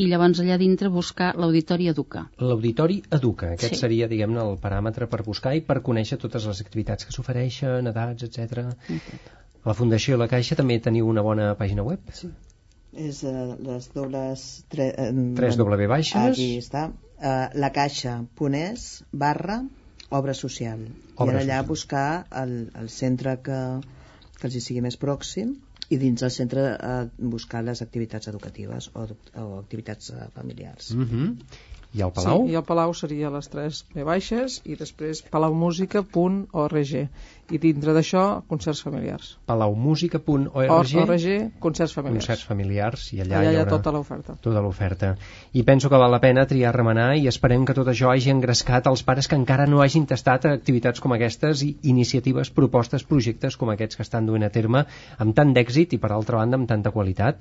i 0.02 0.08
llavors 0.10 0.40
allà 0.42 0.56
dintre 0.60 0.90
buscar 0.92 1.32
l'Auditori 1.38 1.88
Educa. 1.92 2.24
L'Auditori 2.42 3.00
Educa, 3.18 3.52
aquest 3.56 3.76
Sí. 3.76 3.80
seria, 3.84 4.08
diguem-ne, 4.10 4.40
el 4.50 4.56
paràmetre 4.62 5.06
per 5.12 5.22
buscar 5.26 5.54
i 5.58 5.60
per 5.68 5.80
conèixer 5.88 6.18
totes 6.22 6.46
les 6.50 6.62
activitats 6.64 7.06
que 7.06 7.14
s'ofereixen, 7.14 7.86
edats, 7.92 8.24
etc. 8.28 8.72
La 9.64 9.74
Fundació 9.78 10.16
La 10.18 10.26
Caixa 10.32 10.56
també 10.58 10.80
teniu 10.82 11.06
una 11.08 11.22
bona 11.22 11.52
pàgina 11.60 11.84
web? 11.86 12.00
Sí. 12.12 12.30
És 12.92 13.22
uh, 13.24 13.54
les 13.64 13.86
dobles... 13.94 14.42
Tre, 14.68 14.88
eh, 14.98 15.12
3W 15.38 15.86
baixes. 15.88 16.32
Aquí 16.34 16.48
està. 16.60 16.88
Uh, 17.22 17.46
la 17.62 17.70
caixa 17.72 18.18
ponés 18.36 19.04
barra 19.12 19.62
obra 20.10 20.34
social. 20.34 20.82
Obra 21.16 21.32
I 21.32 21.36
ara 21.36 21.44
allà 21.44 21.60
social. 21.62 21.68
buscar 21.68 22.08
el, 22.42 22.56
el 22.82 22.90
centre 22.92 23.38
que, 23.46 23.60
que 24.40 24.48
els 24.50 24.58
hi 24.58 24.60
sigui 24.66 24.82
més 24.84 24.98
pròxim 25.00 25.54
i 25.92 25.98
dins 26.00 26.24
del 26.24 26.32
centre 26.34 26.64
eh, 26.74 26.94
buscar 27.34 27.62
les 27.66 27.82
activitats 27.84 28.30
educatives 28.32 28.90
o, 28.94 29.06
o 29.44 29.46
activitats 29.58 30.12
eh, 30.14 30.30
familiars. 30.38 30.94
Mm 30.96 31.38
I 31.94 32.00
el 32.00 32.12
Palau? 32.16 32.46
Sí, 32.46 32.52
i 32.52 32.56
el 32.56 32.64
Palau 32.64 32.94
seria 32.96 33.28
les 33.34 33.48
3 33.52 33.82
B 33.94 34.04
baixes 34.08 34.60
i 34.64 34.76
després 34.80 35.20
palaumusica.org 35.32 36.92
i 37.52 37.58
dintre 37.60 37.92
d'això 37.92 38.22
concerts 38.48 38.80
familiars. 38.80 39.34
palaumusica.org 39.46 40.70
ORG, 40.72 41.26
concerts 41.60 41.92
familiars. 41.92 42.24
concerts 42.26 42.44
familiars 42.48 43.02
i 43.12 43.20
allà, 43.20 43.40
Allà 43.42 43.50
hi 43.52 43.56
ha 43.56 43.64
haurà 43.64 43.70
tota 43.74 43.92
l'oferta. 43.92 44.36
tota 44.40 44.62
l'oferta. 44.64 45.10
I 45.52 45.62
penso 45.62 45.90
que 45.90 45.96
val 46.00 46.10
la 46.10 46.20
pena 46.20 46.46
triar 46.46 46.72
remenar 46.74 47.16
i 47.18 47.26
esperem 47.28 47.66
que 47.66 47.74
tot 47.74 47.88
això 47.92 48.08
hagi 48.14 48.30
engrescat 48.30 48.86
els 48.86 49.02
pares 49.02 49.28
que 49.28 49.36
encara 49.36 49.66
no 49.66 49.82
hagin 49.82 50.06
tastat 50.06 50.46
activitats 50.46 51.00
com 51.00 51.12
aquestes 51.12 51.62
i 51.62 51.76
iniciatives, 51.82 52.50
propostes, 52.50 53.04
projectes 53.04 53.56
com 53.56 53.68
aquests 53.68 53.96
que 53.96 54.02
estan 54.02 54.24
duent 54.26 54.44
a 54.44 54.50
terme 54.50 54.86
amb 55.18 55.34
tant 55.36 55.52
d'èxit 55.52 55.92
i 55.92 55.98
per 55.98 56.12
altra 56.12 56.38
banda 56.38 56.56
amb 56.56 56.68
tanta 56.68 56.90
qualitat 56.90 57.36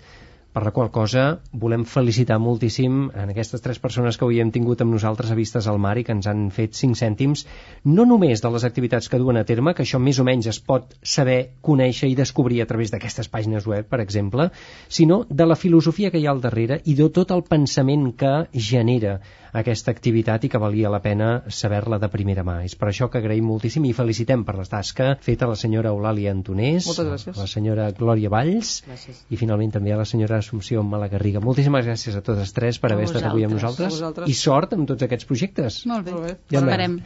per 0.51 0.63
la 0.65 0.71
qual 0.75 0.89
cosa 0.91 1.23
volem 1.63 1.85
felicitar 1.87 2.37
moltíssim 2.43 3.05
en 3.15 3.31
aquestes 3.31 3.63
tres 3.63 3.79
persones 3.79 4.17
que 4.17 4.25
avui 4.27 4.41
hem 4.43 4.51
tingut 4.51 4.83
amb 4.83 4.91
nosaltres 4.91 5.31
a 5.31 5.37
Vistes 5.39 5.67
al 5.71 5.79
Mar 5.79 5.95
i 5.99 6.03
que 6.07 6.11
ens 6.15 6.27
han 6.27 6.49
fet 6.51 6.75
5 6.75 6.99
cèntims, 6.99 7.45
no 7.85 8.05
només 8.09 8.43
de 8.43 8.51
les 8.51 8.65
activitats 8.67 9.07
que 9.07 9.19
duen 9.21 9.39
a 9.39 9.45
terme, 9.47 9.73
que 9.73 9.85
això 9.85 9.99
més 9.99 10.19
o 10.19 10.27
menys 10.27 10.49
es 10.51 10.59
pot 10.59 10.91
saber, 11.01 11.39
conèixer 11.61 12.11
i 12.11 12.17
descobrir 12.19 12.61
a 12.61 12.67
través 12.67 12.91
d'aquestes 12.91 13.31
pàgines 13.31 13.67
web, 13.67 13.87
per 13.87 14.01
exemple, 14.03 14.49
sinó 14.89 15.23
de 15.29 15.47
la 15.47 15.55
filosofia 15.55 16.11
que 16.11 16.19
hi 16.19 16.27
ha 16.27 16.35
al 16.35 16.43
darrere 16.43 16.81
i 16.83 16.97
de 16.99 17.07
tot 17.09 17.31
el 17.31 17.47
pensament 17.47 18.11
que 18.19 18.33
genera 18.71 19.19
aquesta 19.53 19.91
activitat 19.91 20.45
i 20.45 20.49
que 20.49 20.59
valia 20.61 20.89
la 20.89 21.01
pena 21.01 21.43
saber-la 21.47 21.99
de 21.99 22.09
primera 22.09 22.43
mà. 22.47 22.61
És 22.65 22.75
per 22.75 22.89
això 22.89 23.09
que 23.11 23.19
agraïm 23.19 23.45
moltíssim 23.45 23.85
i 23.85 23.93
felicitem 23.93 24.43
per 24.47 24.55
la 24.55 24.65
tasca 24.65 25.15
feta 25.21 25.45
a 25.45 25.49
la 25.51 25.55
senyora 25.59 25.89
Eulàlia 25.91 26.31
Antonés, 26.31 26.87
a 26.99 27.03
la 27.03 27.47
senyora 27.47 27.89
Glòria 27.91 28.29
Valls 28.29 28.83
Gràcies. 28.87 29.23
i 29.29 29.37
finalment 29.37 29.71
també 29.71 29.91
a 29.93 29.97
la 29.97 30.05
senyora 30.05 30.37
Assumpció 30.37 30.83
Malagarriga. 30.83 31.39
Moltíssimes 31.43 31.85
gràcies 31.85 32.15
a 32.15 32.21
totes 32.21 32.53
tres 32.53 32.79
per 32.79 32.91
A 32.91 32.93
haver 32.95 33.05
estat 33.09 33.23
avui 33.31 33.43
amb 33.43 33.53
nosaltres 33.53 33.93
vosaltres. 33.93 34.29
i 34.29 34.33
sort 34.33 34.73
amb 34.73 34.87
tots 34.87 35.03
aquests 35.03 35.25
projectes. 35.25 35.85
Molt 35.85 36.05
bé, 36.05 36.11
Molt 36.11 36.25
bé. 36.27 36.37
Ja 36.51 36.59
esperem. 36.59 36.99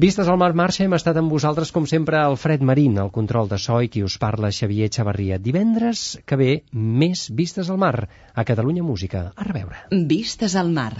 Vistes 0.00 0.28
al 0.32 0.38
Mar 0.40 0.54
Marxa 0.56 0.84
hem 0.84 0.94
estat 0.96 1.16
amb 1.20 1.30
vosaltres 1.30 1.70
com 1.72 1.86
sempre 1.86 2.16
Alfred 2.16 2.62
Marín, 2.64 2.96
el 2.98 3.10
control 3.10 3.48
de 3.50 3.58
so 3.58 3.80
i 3.84 3.88
qui 3.92 4.02
us 4.02 4.16
parla 4.18 4.50
Xavier 4.50 4.88
Xavarria. 4.88 5.36
Divendres 5.38 6.18
que 6.24 6.36
ve 6.40 6.62
més 6.72 7.28
Vistes 7.30 7.68
al 7.70 7.76
Mar 7.78 8.08
a 8.34 8.44
Catalunya 8.44 8.82
Música. 8.82 9.32
A 9.36 9.44
reveure. 9.44 9.76
Vistes 9.90 10.54
al 10.56 10.70
mar. 10.70 10.94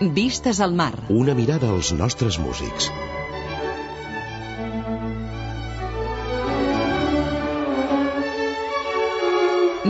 Vistes 0.00 0.60
al 0.60 0.74
mar. 0.74 0.94
Una 1.08 1.34
mirada 1.34 1.70
als 1.70 1.92
nostres 1.92 2.38
músics. 2.38 2.90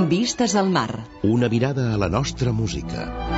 Vistes 0.08 0.54
al 0.54 0.70
mar. 0.70 1.04
Una 1.22 1.48
mirada 1.48 1.92
a 1.94 1.98
la 1.98 2.08
nostra 2.08 2.52
música. 2.52 3.37